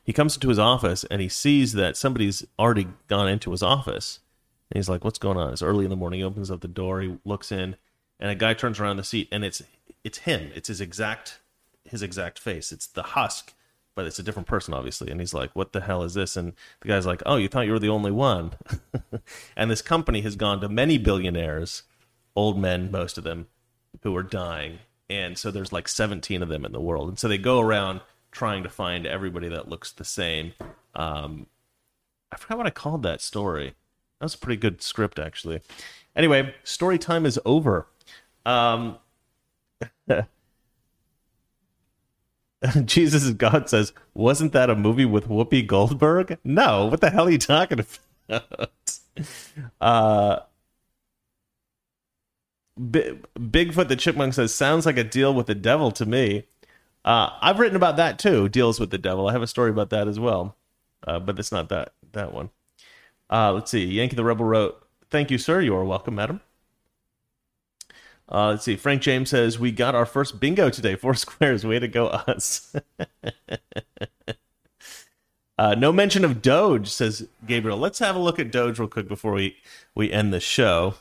he 0.07 0.13
comes 0.13 0.37
into 0.37 0.49
his 0.49 0.59
office 0.59 1.03
and 1.11 1.21
he 1.21 1.29
sees 1.29 1.73
that 1.73 1.97
somebody's 1.97 2.47
already 2.61 2.87
gone 3.09 3.29
into 3.29 3.51
his 3.51 3.63
office. 3.63 4.21
And 4.71 4.79
he's 4.79 4.89
like, 4.89 5.05
"What's 5.05 5.19
going 5.19 5.37
on?" 5.37 5.53
It's 5.53 5.63
early 5.63 5.85
in 5.85 5.91
the 5.91 5.97
morning. 5.97 6.21
He 6.21 6.25
opens 6.25 6.49
up 6.51 6.61
the 6.61 6.69
door. 6.69 7.01
He 7.01 7.19
looks 7.25 7.51
in, 7.51 7.77
and 8.21 8.31
a 8.31 8.37
guy 8.37 8.55
turns 8.55 8.79
around 8.79 8.99
the 8.99 9.05
seat, 9.05 9.29
and 9.33 9.45
it's 9.45 9.63
it's 10.05 10.19
him. 10.19 10.53
It's 10.55 10.69
his 10.69 10.81
exact 10.81 11.41
his 11.85 12.03
exact 12.03 12.39
face. 12.39 12.71
It's 12.71 12.87
the 12.87 13.03
husk, 13.03 13.53
but 13.97 14.07
it's 14.07 14.19
a 14.21 14.23
different 14.23 14.49
person, 14.49 14.75
obviously. 14.75 15.11
And 15.11 15.21
he's 15.21 15.35
like, 15.35 15.55
"What 15.55 15.73
the 15.73 15.81
hell 15.81 16.05
is 16.05 16.15
this?" 16.15 16.37
And 16.37 16.53
the 16.81 16.89
guy's 16.89 17.07
like, 17.07 17.23
"Oh, 17.27 17.37
you 17.37 17.49
thought 17.49 17.67
you 17.67 17.73
were 17.73 17.81
the 17.81 17.89
only 17.89 18.13
one." 18.13 18.53
and 19.57 19.71
this 19.71 19.83
company 19.83 20.21
has 20.23 20.37
gone 20.37 20.61
to 20.61 20.69
many 20.69 20.99
billionaires, 20.99 21.83
old 22.37 22.59
men, 22.59 22.91
most 22.93 23.19
of 23.19 23.25
them, 23.25 23.49
who 24.03 24.17
are 24.17 24.23
dying. 24.23 24.79
And 25.09 25.37
so 25.39 25.51
there's 25.51 25.73
like 25.73 25.89
17 25.89 26.43
of 26.43 26.49
them 26.49 26.65
in 26.65 26.73
the 26.73 26.81
world. 26.81 27.09
And 27.09 27.19
so 27.19 27.29
they 27.29 27.39
go 27.39 27.61
around 27.61 28.01
trying 28.37 28.63
to 28.63 28.69
find 28.69 29.07
everybody 29.07 29.49
that 29.49 29.67
looks 29.67 29.91
the 29.93 30.05
same. 30.05 30.53
Um, 30.95 31.47
I 32.31 32.37
forgot 32.37 32.59
what 32.59 32.67
I 32.67 32.71
called 32.71 33.03
that 33.03 33.23
story. 33.23 33.69
That 34.21 34.27
was 34.27 34.35
a 34.35 34.39
pretty 34.39 34.61
good 34.61 34.83
script, 34.83 35.19
actually. 35.19 35.63
Anyway, 36.15 36.55
story 36.63 36.99
time 36.99 37.25
is 37.25 37.41
over. 37.47 37.89
Um, 38.45 38.99
Jesus 42.85 43.25
is 43.25 43.33
God 43.33 43.71
says, 43.71 43.95
wasn't 44.13 44.53
that 44.53 44.69
a 44.69 44.77
movie 44.77 45.07
with 45.07 45.29
Whoopi 45.29 45.67
Goldberg? 45.67 46.39
No, 46.45 46.85
what 46.87 47.01
the 47.01 47.09
hell 47.09 47.29
are 47.29 47.31
you 47.31 47.39
talking 47.39 47.81
about? 48.29 48.51
uh, 49.81 50.41
B- 52.91 53.19
Bigfoot 53.39 53.89
the 53.89 53.97
Chipmunk 53.97 54.35
says, 54.35 54.55
sounds 54.55 54.85
like 54.85 54.99
a 54.99 55.05
deal 55.05 55.33
with 55.33 55.47
the 55.47 55.55
devil 55.55 55.91
to 55.93 56.05
me. 56.05 56.45
Uh, 57.07 57.31
I've 57.41 57.61
written 57.61 57.77
about 57.77 57.97
that 57.99 58.19
too. 58.19 58.49
Deals 58.49 58.81
with 58.81 58.91
the 58.91 58.99
devil. 58.99 59.29
I 59.29 59.33
have 59.33 59.43
a 59.43 59.47
story 59.47 59.71
about 59.71 59.91
that 59.91 60.09
as 60.09 60.19
well, 60.19 60.57
uh, 61.07 61.21
but 61.21 61.39
it's 61.39 61.53
not 61.53 61.69
that 61.69 61.93
that 62.13 62.35
one. 62.35 62.51
Uh, 63.31 63.53
let's 63.53 63.71
see. 63.71 63.85
Yankee 63.85 64.17
the 64.17 64.25
Rebel 64.25 64.45
wrote, 64.45 64.85
"Thank 65.09 65.31
you, 65.31 65.39
sir. 65.39 65.61
You 65.61 65.77
are 65.77 65.85
welcome, 65.85 66.17
madam." 66.17 66.41
Uh, 68.29 68.49
let's 68.49 68.65
see. 68.65 68.75
Frank 68.75 69.03
James 69.03 69.31
says 69.31 69.57
we 69.57 69.71
got 69.71 69.95
our 69.95 70.05
first 70.05 70.41
bingo 70.41 70.69
today. 70.69 70.97
Four 70.97 71.15
squares. 71.15 71.65
Way 71.65 71.79
to 71.79 71.87
go, 71.87 72.09
us. 72.09 72.75
uh, 75.59 75.77
no 75.77 75.93
mention 75.93 76.25
of 76.25 76.43
Doge, 76.43 76.89
says 76.89 77.29
Gabriel. 77.47 77.79
Let's 77.79 78.01
have 78.01 78.17
a 78.17 78.21
look 78.21 78.41
at 78.41 78.51
Doge 78.51 78.81
real 78.81 78.89
quick 78.89 79.07
before 79.07 79.33
we 79.33 79.57
we 79.95 80.11
end 80.11 80.33
the 80.33 80.41
show. 80.41 80.95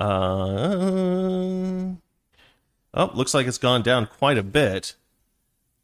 Uh, 0.00 1.92
Oh, 2.92 3.10
looks 3.14 3.34
like 3.34 3.46
it's 3.46 3.58
gone 3.58 3.82
down 3.82 4.06
quite 4.06 4.38
a 4.38 4.42
bit. 4.42 4.94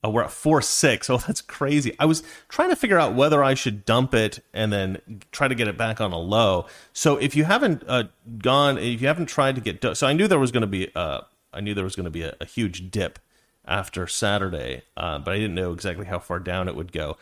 Oh, 0.02 0.11
we're 0.11 0.22
at 0.22 0.30
four 0.30 0.62
six. 0.62 1.11
Oh, 1.11 1.18
that's 1.18 1.40
crazy. 1.40 1.96
I 1.98 2.04
was 2.04 2.22
trying 2.48 2.70
to 2.70 2.76
figure 2.76 2.98
out 2.98 3.14
whether 3.14 3.42
I 3.42 3.54
should 3.54 3.84
dump 3.84 4.14
it 4.14 4.40
and 4.52 4.72
then 4.72 5.22
try 5.32 5.48
to 5.48 5.54
get 5.54 5.68
it 5.68 5.76
back 5.76 6.00
on 6.00 6.12
a 6.12 6.18
low. 6.18 6.66
So 6.92 7.16
if 7.16 7.34
you 7.34 7.44
haven't 7.44 7.82
uh, 7.88 8.04
gone, 8.38 8.78
if 8.78 9.00
you 9.00 9.09
haven't 9.09 9.26
tried 9.26 9.57
to 9.57 9.61
get, 9.61 9.96
so 9.96 10.07
I 10.07 10.12
knew 10.12 10.28
there 10.28 10.38
was 10.38 10.52
going 10.52 10.62
to 10.62 10.66
be, 10.68 10.94
uh, 10.94 11.22
I 11.52 11.61
knew 11.61 11.74
there 11.74 11.84
was 11.84 11.96
going 11.96 12.04
to 12.04 12.11
be 12.11 12.22
a, 12.22 12.36
a, 12.40 12.44
huge 12.44 12.90
dip 12.90 13.18
after 13.64 14.07
Saturday, 14.07 14.82
uh, 14.96 15.18
but 15.18 15.32
I 15.32 15.38
didn't 15.38 15.54
know 15.54 15.72
exactly 15.72 16.07
how 16.07 16.18
far 16.18 16.38
down 16.38 16.68
it 16.68 16.76
would 16.76 16.92
go. 16.92 17.16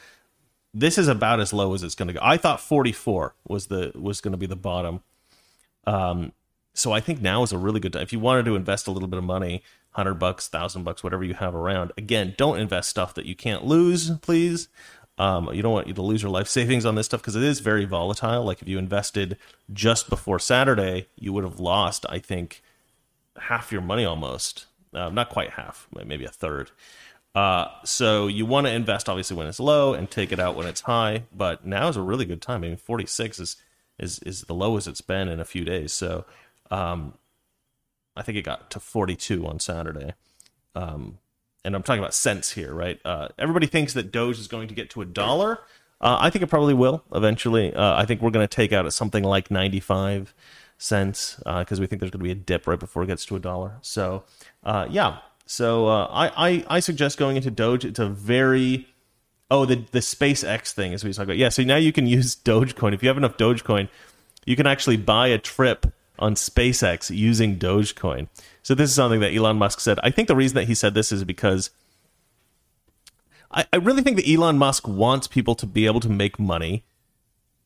This 0.74 0.98
is 0.98 1.08
about 1.08 1.40
as 1.40 1.52
low 1.52 1.72
as 1.72 1.82
it's 1.82 1.94
going 1.94 2.08
to 2.08 2.14
go. 2.14 2.20
I 2.22 2.36
thought 2.36 2.60
44 2.60 3.34
was 3.46 3.68
the 3.68 3.92
was 3.94 4.20
going 4.20 4.32
to 4.32 4.38
be 4.38 4.46
the 4.46 4.56
bottom. 4.56 5.02
Um, 5.86 6.32
so 6.74 6.92
I 6.92 7.00
think 7.00 7.22
now 7.22 7.42
is 7.42 7.52
a 7.52 7.58
really 7.58 7.80
good 7.80 7.92
time 7.92 8.02
if 8.02 8.12
you 8.12 8.18
wanted 8.18 8.44
to 8.46 8.56
invest 8.56 8.86
a 8.86 8.90
little 8.90 9.08
bit 9.08 9.18
of 9.18 9.24
money, 9.24 9.62
hundred 9.90 10.14
bucks, 10.14 10.48
thousand 10.48 10.82
bucks, 10.82 11.02
whatever 11.02 11.24
you 11.24 11.34
have 11.34 11.54
around. 11.54 11.92
Again, 11.96 12.34
don't 12.36 12.58
invest 12.58 12.90
stuff 12.90 13.14
that 13.14 13.26
you 13.26 13.34
can't 13.34 13.64
lose, 13.64 14.10
please. 14.18 14.68
Um, 15.16 15.48
you 15.52 15.62
don't 15.62 15.72
want 15.72 15.86
you 15.86 15.94
to 15.94 16.02
lose 16.02 16.22
your 16.22 16.32
life 16.32 16.48
savings 16.58 16.84
on 16.84 16.96
this 16.96 17.06
stuff 17.06 17.20
because 17.20 17.36
it 17.36 17.44
is 17.44 17.60
very 17.60 17.84
volatile. 17.84 18.44
Like 18.44 18.60
if 18.60 18.68
you 18.68 18.78
invested 18.78 19.38
just 19.72 20.10
before 20.10 20.38
Saturday, 20.38 21.06
you 21.16 21.32
would 21.32 21.44
have 21.44 21.60
lost, 21.60 22.04
I 22.08 22.18
think, 22.18 22.62
half 23.38 23.70
your 23.70 23.82
money 23.82 24.04
almost. 24.04 24.66
Uh, 24.92 25.08
not 25.08 25.28
quite 25.28 25.50
half, 25.50 25.88
maybe 26.04 26.24
a 26.24 26.30
third. 26.30 26.70
Uh, 27.34 27.66
so 27.84 28.28
you 28.28 28.46
want 28.46 28.66
to 28.66 28.72
invest 28.72 29.08
obviously 29.08 29.36
when 29.36 29.48
it's 29.48 29.58
low 29.58 29.92
and 29.92 30.08
take 30.08 30.30
it 30.30 30.38
out 30.38 30.54
when 30.54 30.66
it's 30.66 30.82
high. 30.82 31.24
But 31.34 31.66
now 31.66 31.88
is 31.88 31.96
a 31.96 32.02
really 32.02 32.24
good 32.24 32.42
time. 32.42 32.62
I 32.62 32.68
mean, 32.68 32.76
46 32.76 33.40
is 33.40 33.56
is 33.98 34.18
is 34.20 34.42
the 34.42 34.54
lowest 34.54 34.88
it's 34.88 35.00
been 35.00 35.28
in 35.28 35.40
a 35.40 35.44
few 35.44 35.64
days. 35.64 35.92
So 35.92 36.24
um, 36.70 37.14
I 38.16 38.22
think 38.22 38.38
it 38.38 38.42
got 38.42 38.70
to 38.70 38.80
42 38.80 39.46
on 39.46 39.60
Saturday. 39.60 40.14
Um, 40.74 41.18
and 41.64 41.74
I'm 41.74 41.82
talking 41.82 42.00
about 42.00 42.14
cents 42.14 42.52
here, 42.52 42.74
right? 42.74 43.00
Uh, 43.04 43.28
everybody 43.38 43.66
thinks 43.66 43.94
that 43.94 44.12
Doge 44.12 44.38
is 44.38 44.48
going 44.48 44.68
to 44.68 44.74
get 44.74 44.90
to 44.90 45.02
a 45.02 45.04
dollar. 45.04 45.60
Uh, 46.00 46.18
I 46.20 46.30
think 46.30 46.42
it 46.42 46.48
probably 46.48 46.74
will 46.74 47.02
eventually. 47.14 47.72
Uh, 47.74 47.94
I 47.96 48.04
think 48.04 48.20
we're 48.20 48.30
going 48.30 48.46
to 48.46 48.54
take 48.54 48.72
out 48.72 48.84
at 48.84 48.92
something 48.92 49.24
like 49.24 49.50
95 49.50 50.34
cents 50.76 51.36
because 51.38 51.78
uh, 51.78 51.80
we 51.80 51.86
think 51.86 52.00
there's 52.00 52.10
going 52.10 52.20
to 52.20 52.24
be 52.24 52.30
a 52.30 52.34
dip 52.34 52.66
right 52.66 52.78
before 52.78 53.02
it 53.02 53.06
gets 53.06 53.24
to 53.26 53.36
a 53.36 53.40
dollar. 53.40 53.78
So, 53.80 54.24
uh, 54.62 54.86
yeah. 54.90 55.18
So 55.46 55.88
uh, 55.88 56.06
I, 56.06 56.48
I, 56.48 56.64
I 56.68 56.80
suggest 56.80 57.18
going 57.18 57.36
into 57.36 57.50
Doge. 57.50 57.84
It's 57.84 57.98
a 57.98 58.08
very 58.08 58.88
oh 59.50 59.64
the 59.66 59.76
the 59.92 60.00
SpaceX 60.00 60.72
thing 60.72 60.92
is 60.92 61.04
what 61.04 61.08
he's 61.08 61.16
talking 61.16 61.30
about. 61.30 61.38
Yeah. 61.38 61.50
So 61.50 61.62
now 61.62 61.76
you 61.76 61.92
can 61.92 62.06
use 62.06 62.34
Dogecoin 62.44 62.94
if 62.94 63.02
you 63.02 63.08
have 63.08 63.18
enough 63.18 63.36
Dogecoin, 63.36 63.88
you 64.44 64.56
can 64.56 64.66
actually 64.66 64.96
buy 64.96 65.28
a 65.28 65.38
trip 65.38 65.86
on 66.18 66.34
SpaceX 66.34 67.14
using 67.14 67.58
Dogecoin. 67.58 68.28
So 68.62 68.74
this 68.74 68.90
is 68.90 68.96
something 68.96 69.20
that 69.20 69.34
Elon 69.34 69.56
Musk 69.56 69.80
said. 69.80 69.98
I 70.02 70.10
think 70.10 70.28
the 70.28 70.36
reason 70.36 70.54
that 70.56 70.66
he 70.66 70.74
said 70.74 70.94
this 70.94 71.12
is 71.12 71.24
because 71.24 71.70
I, 73.50 73.66
I 73.72 73.76
really 73.76 74.02
think 74.02 74.16
that 74.16 74.28
Elon 74.28 74.58
Musk 74.58 74.86
wants 74.86 75.26
people 75.26 75.54
to 75.56 75.66
be 75.66 75.86
able 75.86 76.00
to 76.00 76.08
make 76.08 76.38
money 76.38 76.84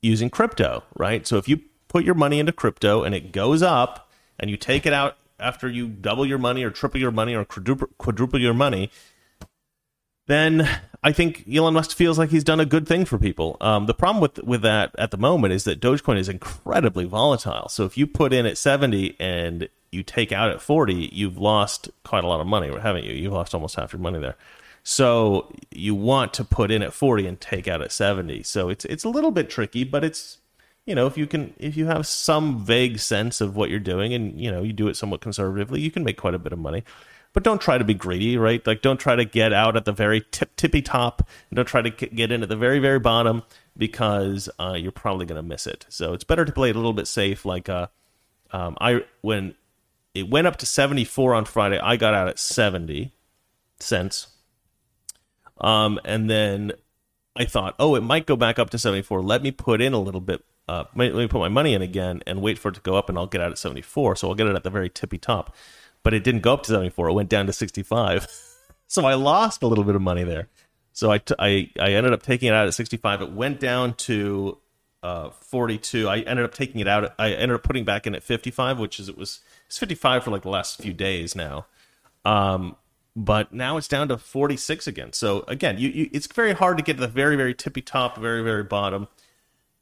using 0.01 0.31
crypto, 0.31 0.85
right? 0.97 1.27
So 1.27 1.37
if 1.37 1.49
you 1.49 1.61
put 1.89 2.05
your 2.05 2.15
money 2.15 2.39
into 2.39 2.53
crypto 2.53 3.03
and 3.03 3.15
it 3.15 3.33
goes 3.33 3.63
up 3.63 4.11
and 4.39 4.51
you 4.51 4.57
take 4.57 4.87
it 4.87 4.93
out 4.93 5.17
after 5.41 5.69
you 5.69 5.89
double 5.89 6.27
your 6.27 6.39
money 6.39 6.65
or 6.65 6.71
triple 6.71 7.01
your 7.01 7.11
money 7.11 7.35
or 7.35 7.45
quadruple, 7.45 7.89
quadruple 7.99 8.41
your 8.41 8.55
money, 8.55 8.91
then 10.29 10.69
I 11.03 11.13
think 11.13 11.45
Elon 11.53 11.75
Musk 11.75 11.97
feels 11.97 12.19
like 12.19 12.31
he's 12.31 12.45
done 12.45 12.61
a 12.61 12.67
good 12.67 12.87
thing 12.87 13.05
for 13.05 13.19
people. 13.19 13.57
Um, 13.61 13.87
the 13.87 13.95
problem 13.95 14.21
with 14.21 14.39
with 14.45 14.63
that 14.63 14.95
at 14.99 15.11
the 15.11 15.17
moment 15.17 15.53
is 15.53 15.65
that 15.65 15.81
Dogecoin 15.81 16.19
is 16.19 16.29
incredibly 16.29 17.05
volatile. 17.05 17.69
So 17.69 17.85
if 17.85 17.99
you 17.99 18.07
put 18.07 18.33
in 18.33 18.47
at 18.47 18.57
seventy 18.57 19.17
and 19.19 19.69
you 19.91 20.03
take 20.03 20.31
out 20.31 20.51
at 20.51 20.63
forty, 20.63 21.11
you've 21.13 21.39
lost 21.39 21.91
quite 22.05 22.25
a 22.25 22.29
lot 22.29 22.41
of 22.41 22.47
money, 22.47 22.69
haven't 22.79 23.05
you? 23.05 23.15
You've 23.15 23.33
lost 23.33 23.55
almost 23.55 23.75
half 23.77 23.93
your 23.93 24.01
money 24.01 24.19
there. 24.19 24.37
So 24.85 25.53
you 25.71 25.95
want 25.95 26.33
to 26.35 26.45
put 26.45 26.71
in 26.71 26.83
at 26.83 26.93
forty 26.93 27.27
and 27.27 27.41
take 27.41 27.67
out 27.67 27.83
at 27.83 27.91
seventy. 27.91 28.43
So 28.43 28.69
it's 28.69 28.85
it's 28.85 29.05
a 29.05 29.09
little 29.09 29.31
bit 29.31 29.51
tricky, 29.51 29.85
but 29.85 30.05
it's 30.05 30.39
you 30.89 30.95
know, 30.95 31.07
if 31.07 31.19
you 31.19 31.27
can, 31.27 31.53
if 31.59 31.77
you 31.77 31.85
have 31.85 32.07
some 32.07 32.65
vague 32.65 32.99
sense 32.99 33.43
of 33.43 33.55
what 33.55 33.69
you're 33.69 33.79
doing, 33.79 34.15
and 34.15 34.41
you 34.41 34.51
know, 34.51 34.63
you 34.63 34.73
do 34.73 34.89
it 34.89 34.97
somewhat 34.97 35.21
conservatively, 35.21 35.83
you 35.83 35.91
can 35.91 36.03
make 36.03 36.17
quite 36.17 36.35
a 36.35 36.39
bit 36.39 36.53
of 36.53 36.59
money. 36.59 36.83
But 37.35 37.43
don't 37.43 37.61
try 37.61 37.79
to 37.79 37.85
be 37.85 37.95
greedy, 37.95 38.37
right? 38.37 38.67
Like, 38.67 38.83
don't 38.83 38.99
try 38.99 39.15
to 39.15 39.25
get 39.25 39.53
out 39.53 39.77
at 39.77 39.85
the 39.85 39.93
very 39.93 40.23
tip 40.31 40.57
tippy 40.57 40.83
top, 40.83 41.29
don't 41.53 41.67
try 41.67 41.83
to 41.83 41.91
get 41.91 42.15
get 42.15 42.33
in 42.33 42.43
at 42.43 42.49
the 42.49 42.57
very 42.57 42.79
very 42.79 42.99
bottom 42.99 43.43
because 43.77 44.49
uh, 44.59 44.77
you're 44.79 44.93
probably 44.93 45.25
going 45.25 45.37
to 45.37 45.43
miss 45.43 45.67
it. 45.67 45.87
So 45.89 46.13
it's 46.13 46.25
better 46.25 46.45
to 46.45 46.53
play 46.53 46.71
it 46.71 46.77
a 46.77 46.79
little 46.79 46.93
bit 46.93 47.07
safe. 47.07 47.45
Like, 47.45 47.69
uh, 47.69 47.89
um, 48.51 48.77
I 48.81 49.05
when 49.21 49.55
it 50.15 50.29
went 50.29 50.47
up 50.47 50.57
to 50.57 50.67
74 50.67 51.35
on 51.35 51.45
Friday, 51.45 51.79
I 51.79 51.97
got 51.97 52.15
out 52.15 52.29
at 52.29 52.39
70 52.39 53.13
cents. 53.79 54.29
Um, 55.61 56.01
and 56.05 56.29
then 56.29 56.73
I 57.37 57.45
thought, 57.45 57.75
oh, 57.79 57.95
it 57.95 58.03
might 58.03 58.27
go 58.27 58.37
back 58.37 58.59
up 58.59 58.71
to 58.71 58.79
74. 58.79 59.23
Let 59.23 59.43
me 59.43 59.51
put 59.51 59.81
in 59.81 59.93
a 59.93 60.01
little 60.01 60.21
bit. 60.21 60.45
Uh, 60.69 60.85
let 60.95 61.15
me 61.15 61.27
put 61.29 61.39
my 61.39 61.49
money 61.49 61.73
in 61.73 61.83
again 61.83 62.23
and 62.27 62.43
wait 62.43 62.59
for 62.59 62.69
it 62.69 62.75
to 62.75 62.81
go 62.81 62.97
up, 62.97 63.09
and 63.09 63.17
I'll 63.17 63.27
get 63.27 63.41
out 63.41 63.51
at 63.51 63.59
74. 63.59 64.17
So 64.17 64.29
I'll 64.29 64.35
get 64.35 64.47
it 64.47 64.57
at 64.57 64.65
the 64.65 64.71
very 64.71 64.91
tippy 64.91 65.19
top. 65.19 65.55
But 66.03 66.15
it 66.15 66.25
didn't 66.25 66.43
go 66.43 66.55
up 66.55 66.63
to 66.65 66.71
74. 66.71 67.09
It 67.09 67.13
went 67.13 67.29
down 67.29 67.47
to 67.47 67.53
65. 67.53 68.27
so 68.87 69.05
I 69.05 69.15
lost 69.15 69.63
a 69.63 69.67
little 69.67 69.85
bit 69.85 69.95
of 69.95 70.03
money 70.03 70.25
there. 70.25 70.49
So 70.93 71.11
I, 71.11 71.19
t- 71.19 71.35
I, 71.39 71.71
I 71.79 71.93
ended 71.93 72.13
up 72.13 72.23
taking 72.23 72.49
it 72.49 72.55
out 72.55 72.67
at 72.67 72.75
65. 72.75 73.23
It 73.23 73.33
went 73.33 73.61
down 73.61 73.95
to 73.95 74.59
uh, 75.03 75.31
42. 75.31 76.09
I 76.09 76.21
ended 76.21 76.45
up 76.45 76.55
taking 76.55 76.81
it 76.81 76.89
out. 76.89 77.15
I 77.19 77.31
ended 77.33 77.55
up 77.55 77.63
putting 77.63 77.85
back 77.85 78.07
in 78.07 78.15
at 78.15 78.23
55, 78.23 78.79
which 78.79 78.99
is 78.99 79.09
it 79.09 79.17
was 79.17 79.41
it's 79.67 79.79
55 79.79 80.25
for 80.25 80.31
like 80.31 80.43
the 80.43 80.49
last 80.49 80.81
few 80.81 80.93
days 80.93 81.35
now. 81.35 81.67
Um, 82.25 82.77
but 83.15 83.53
now 83.53 83.77
it's 83.77 83.89
down 83.89 84.09
to 84.09 84.19
46 84.19 84.87
again. 84.87 85.13
So 85.13 85.45
again, 85.49 85.79
you, 85.79 85.89
you 85.89 86.11
it's 86.13 86.27
very 86.27 86.53
hard 86.53 86.79
to 86.79 86.85
get 86.85 86.95
to 86.95 87.01
the 87.01 87.09
very 87.09 87.37
very 87.37 87.55
tippy 87.55 87.83
top, 87.83 88.17
very 88.17 88.43
very 88.43 88.63
bottom. 88.63 89.09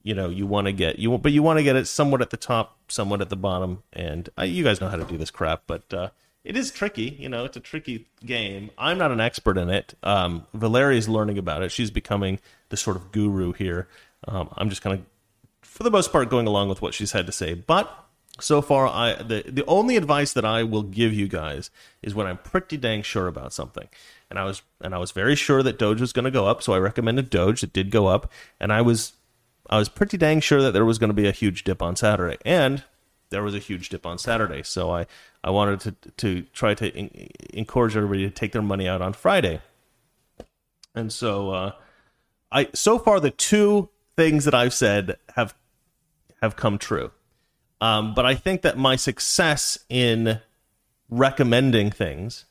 You 0.06 0.14
know, 0.14 0.28
you 0.28 0.46
want 0.46 0.68
to 0.68 0.72
get 0.72 1.00
you, 1.00 1.18
but 1.18 1.32
you 1.32 1.42
want 1.42 1.58
to 1.58 1.64
get 1.64 1.74
it 1.74 1.88
somewhat 1.88 2.22
at 2.22 2.30
the 2.30 2.36
top, 2.36 2.78
somewhat 2.86 3.20
at 3.20 3.28
the 3.28 3.36
bottom, 3.36 3.82
and 3.92 4.28
uh, 4.38 4.44
you 4.44 4.62
guys 4.62 4.80
know 4.80 4.88
how 4.88 4.94
to 4.94 5.02
do 5.02 5.18
this 5.18 5.32
crap. 5.32 5.64
But 5.66 5.92
uh, 5.92 6.10
it 6.44 6.56
is 6.56 6.70
tricky. 6.70 7.16
You 7.18 7.28
know, 7.28 7.44
it's 7.44 7.56
a 7.56 7.60
tricky 7.60 8.06
game. 8.24 8.70
I'm 8.78 8.98
not 8.98 9.10
an 9.10 9.18
expert 9.20 9.58
in 9.58 9.68
it. 9.68 9.94
Um, 10.04 10.46
Valeria's 10.54 11.08
learning 11.08 11.38
about 11.38 11.64
it. 11.64 11.72
She's 11.72 11.90
becoming 11.90 12.38
the 12.68 12.76
sort 12.76 12.96
of 12.96 13.10
guru 13.10 13.52
here. 13.52 13.88
Um, 14.28 14.48
I'm 14.56 14.70
just 14.70 14.80
kind 14.80 14.96
of, 14.96 15.04
for 15.62 15.82
the 15.82 15.90
most 15.90 16.12
part, 16.12 16.30
going 16.30 16.46
along 16.46 16.68
with 16.68 16.80
what 16.80 16.94
she's 16.94 17.10
had 17.10 17.26
to 17.26 17.32
say. 17.32 17.54
But 17.54 17.92
so 18.38 18.62
far, 18.62 18.86
I 18.86 19.20
the 19.20 19.42
the 19.48 19.64
only 19.66 19.96
advice 19.96 20.32
that 20.34 20.44
I 20.44 20.62
will 20.62 20.84
give 20.84 21.12
you 21.12 21.26
guys 21.26 21.68
is 22.00 22.14
when 22.14 22.28
I'm 22.28 22.38
pretty 22.38 22.76
dang 22.76 23.02
sure 23.02 23.26
about 23.26 23.52
something. 23.52 23.88
And 24.30 24.38
I 24.38 24.44
was 24.44 24.62
and 24.80 24.94
I 24.94 24.98
was 24.98 25.10
very 25.10 25.34
sure 25.34 25.64
that 25.64 25.80
Doge 25.80 26.00
was 26.00 26.12
going 26.12 26.26
to 26.26 26.30
go 26.30 26.46
up, 26.46 26.62
so 26.62 26.74
I 26.74 26.78
recommended 26.78 27.28
Doge. 27.28 27.64
It 27.64 27.72
did 27.72 27.90
go 27.90 28.06
up, 28.06 28.30
and 28.60 28.72
I 28.72 28.82
was 28.82 29.14
I 29.70 29.78
was 29.78 29.88
pretty 29.88 30.16
dang 30.16 30.40
sure 30.40 30.62
that 30.62 30.72
there 30.72 30.84
was 30.84 30.98
going 30.98 31.10
to 31.10 31.14
be 31.14 31.28
a 31.28 31.32
huge 31.32 31.64
dip 31.64 31.82
on 31.82 31.96
Saturday, 31.96 32.38
and 32.44 32.84
there 33.30 33.42
was 33.42 33.54
a 33.54 33.58
huge 33.58 33.88
dip 33.88 34.06
on 34.06 34.18
Saturday. 34.18 34.62
So 34.62 34.90
I 34.90 35.06
I 35.42 35.50
wanted 35.50 35.80
to 35.80 36.10
to 36.16 36.42
try 36.52 36.74
to 36.74 36.94
in, 36.94 37.30
encourage 37.52 37.96
everybody 37.96 38.22
to 38.22 38.30
take 38.30 38.52
their 38.52 38.62
money 38.62 38.88
out 38.88 39.02
on 39.02 39.12
Friday. 39.12 39.60
And 40.94 41.12
so 41.12 41.50
uh, 41.50 41.72
I 42.50 42.68
so 42.74 42.98
far 42.98 43.20
the 43.20 43.30
two 43.30 43.90
things 44.16 44.44
that 44.44 44.54
I've 44.54 44.74
said 44.74 45.18
have 45.34 45.54
have 46.40 46.56
come 46.56 46.78
true. 46.78 47.10
Um, 47.80 48.14
but 48.14 48.24
I 48.24 48.34
think 48.34 48.62
that 48.62 48.78
my 48.78 48.96
success 48.96 49.78
in 49.88 50.40
recommending 51.10 51.90
things 51.90 52.46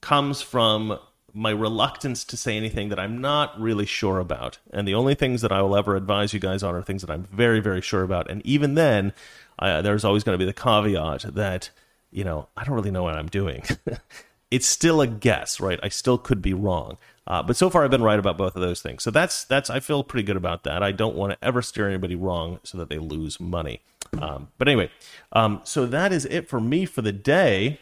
comes 0.00 0.40
from 0.40 0.98
my 1.32 1.50
reluctance 1.50 2.24
to 2.24 2.36
say 2.36 2.56
anything 2.56 2.88
that 2.88 2.98
I'm 2.98 3.20
not 3.20 3.58
really 3.60 3.86
sure 3.86 4.18
about. 4.18 4.58
And 4.72 4.86
the 4.86 4.94
only 4.94 5.14
things 5.14 5.42
that 5.42 5.52
I 5.52 5.62
will 5.62 5.76
ever 5.76 5.96
advise 5.96 6.32
you 6.32 6.40
guys 6.40 6.62
on 6.62 6.74
are 6.74 6.82
things 6.82 7.02
that 7.02 7.10
I'm 7.10 7.24
very, 7.24 7.60
very 7.60 7.80
sure 7.80 8.02
about. 8.02 8.30
And 8.30 8.44
even 8.44 8.74
then, 8.74 9.12
I, 9.58 9.80
there's 9.80 10.04
always 10.04 10.24
going 10.24 10.38
to 10.38 10.44
be 10.44 10.50
the 10.50 10.52
caveat 10.52 11.34
that, 11.34 11.70
you 12.10 12.24
know, 12.24 12.48
I 12.56 12.64
don't 12.64 12.74
really 12.74 12.90
know 12.90 13.02
what 13.02 13.14
I'm 13.14 13.28
doing. 13.28 13.62
it's 14.50 14.66
still 14.66 15.00
a 15.00 15.06
guess, 15.06 15.60
right? 15.60 15.78
I 15.82 15.88
still 15.88 16.18
could 16.18 16.42
be 16.42 16.54
wrong. 16.54 16.98
Uh, 17.26 17.42
but 17.42 17.56
so 17.56 17.70
far, 17.70 17.84
I've 17.84 17.90
been 17.90 18.02
right 18.02 18.18
about 18.18 18.36
both 18.36 18.56
of 18.56 18.62
those 18.62 18.82
things. 18.82 19.02
So 19.04 19.10
that's 19.10 19.44
that's 19.44 19.70
I 19.70 19.78
feel 19.78 20.02
pretty 20.02 20.24
good 20.24 20.36
about 20.36 20.64
that. 20.64 20.82
I 20.82 20.90
don't 20.90 21.14
want 21.14 21.32
to 21.32 21.44
ever 21.44 21.62
steer 21.62 21.86
anybody 21.86 22.16
wrong 22.16 22.58
so 22.64 22.76
that 22.78 22.88
they 22.88 22.98
lose 22.98 23.38
money. 23.38 23.82
Um, 24.20 24.48
but 24.58 24.66
anyway, 24.66 24.90
um, 25.32 25.60
so 25.62 25.86
that 25.86 26.12
is 26.12 26.24
it 26.24 26.48
for 26.48 26.60
me 26.60 26.86
for 26.86 27.02
the 27.02 27.12
day. 27.12 27.78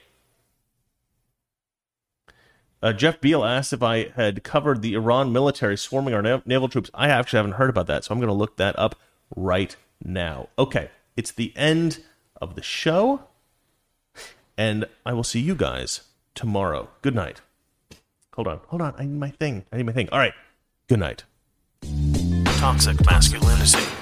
Uh, 2.82 2.92
Jeff 2.92 3.20
Beal 3.20 3.44
asked 3.44 3.72
if 3.72 3.82
I 3.82 4.10
had 4.10 4.44
covered 4.44 4.82
the 4.82 4.94
Iran 4.94 5.32
military 5.32 5.76
swarming 5.76 6.14
our 6.14 6.22
nav- 6.22 6.46
naval 6.46 6.68
troops. 6.68 6.90
I 6.94 7.08
actually 7.08 7.38
haven't 7.38 7.52
heard 7.52 7.70
about 7.70 7.86
that, 7.88 8.04
so 8.04 8.14
I'm 8.14 8.20
going 8.20 8.28
to 8.28 8.34
look 8.34 8.56
that 8.56 8.78
up 8.78 8.94
right 9.34 9.74
now. 10.04 10.48
Okay, 10.58 10.90
it's 11.16 11.32
the 11.32 11.52
end 11.56 12.04
of 12.40 12.54
the 12.54 12.62
show, 12.62 13.22
and 14.56 14.84
I 15.04 15.12
will 15.12 15.24
see 15.24 15.40
you 15.40 15.54
guys 15.54 16.02
tomorrow. 16.34 16.88
Good 17.02 17.14
night. 17.14 17.40
Hold 18.34 18.46
on, 18.46 18.60
hold 18.68 18.82
on. 18.82 18.94
I 18.96 19.02
need 19.02 19.18
my 19.18 19.30
thing. 19.30 19.64
I 19.72 19.78
need 19.78 19.86
my 19.86 19.92
thing. 19.92 20.08
All 20.12 20.18
right. 20.20 20.34
Good 20.88 21.00
night. 21.00 21.24
Toxic 22.58 23.04
masculinity. 23.04 23.97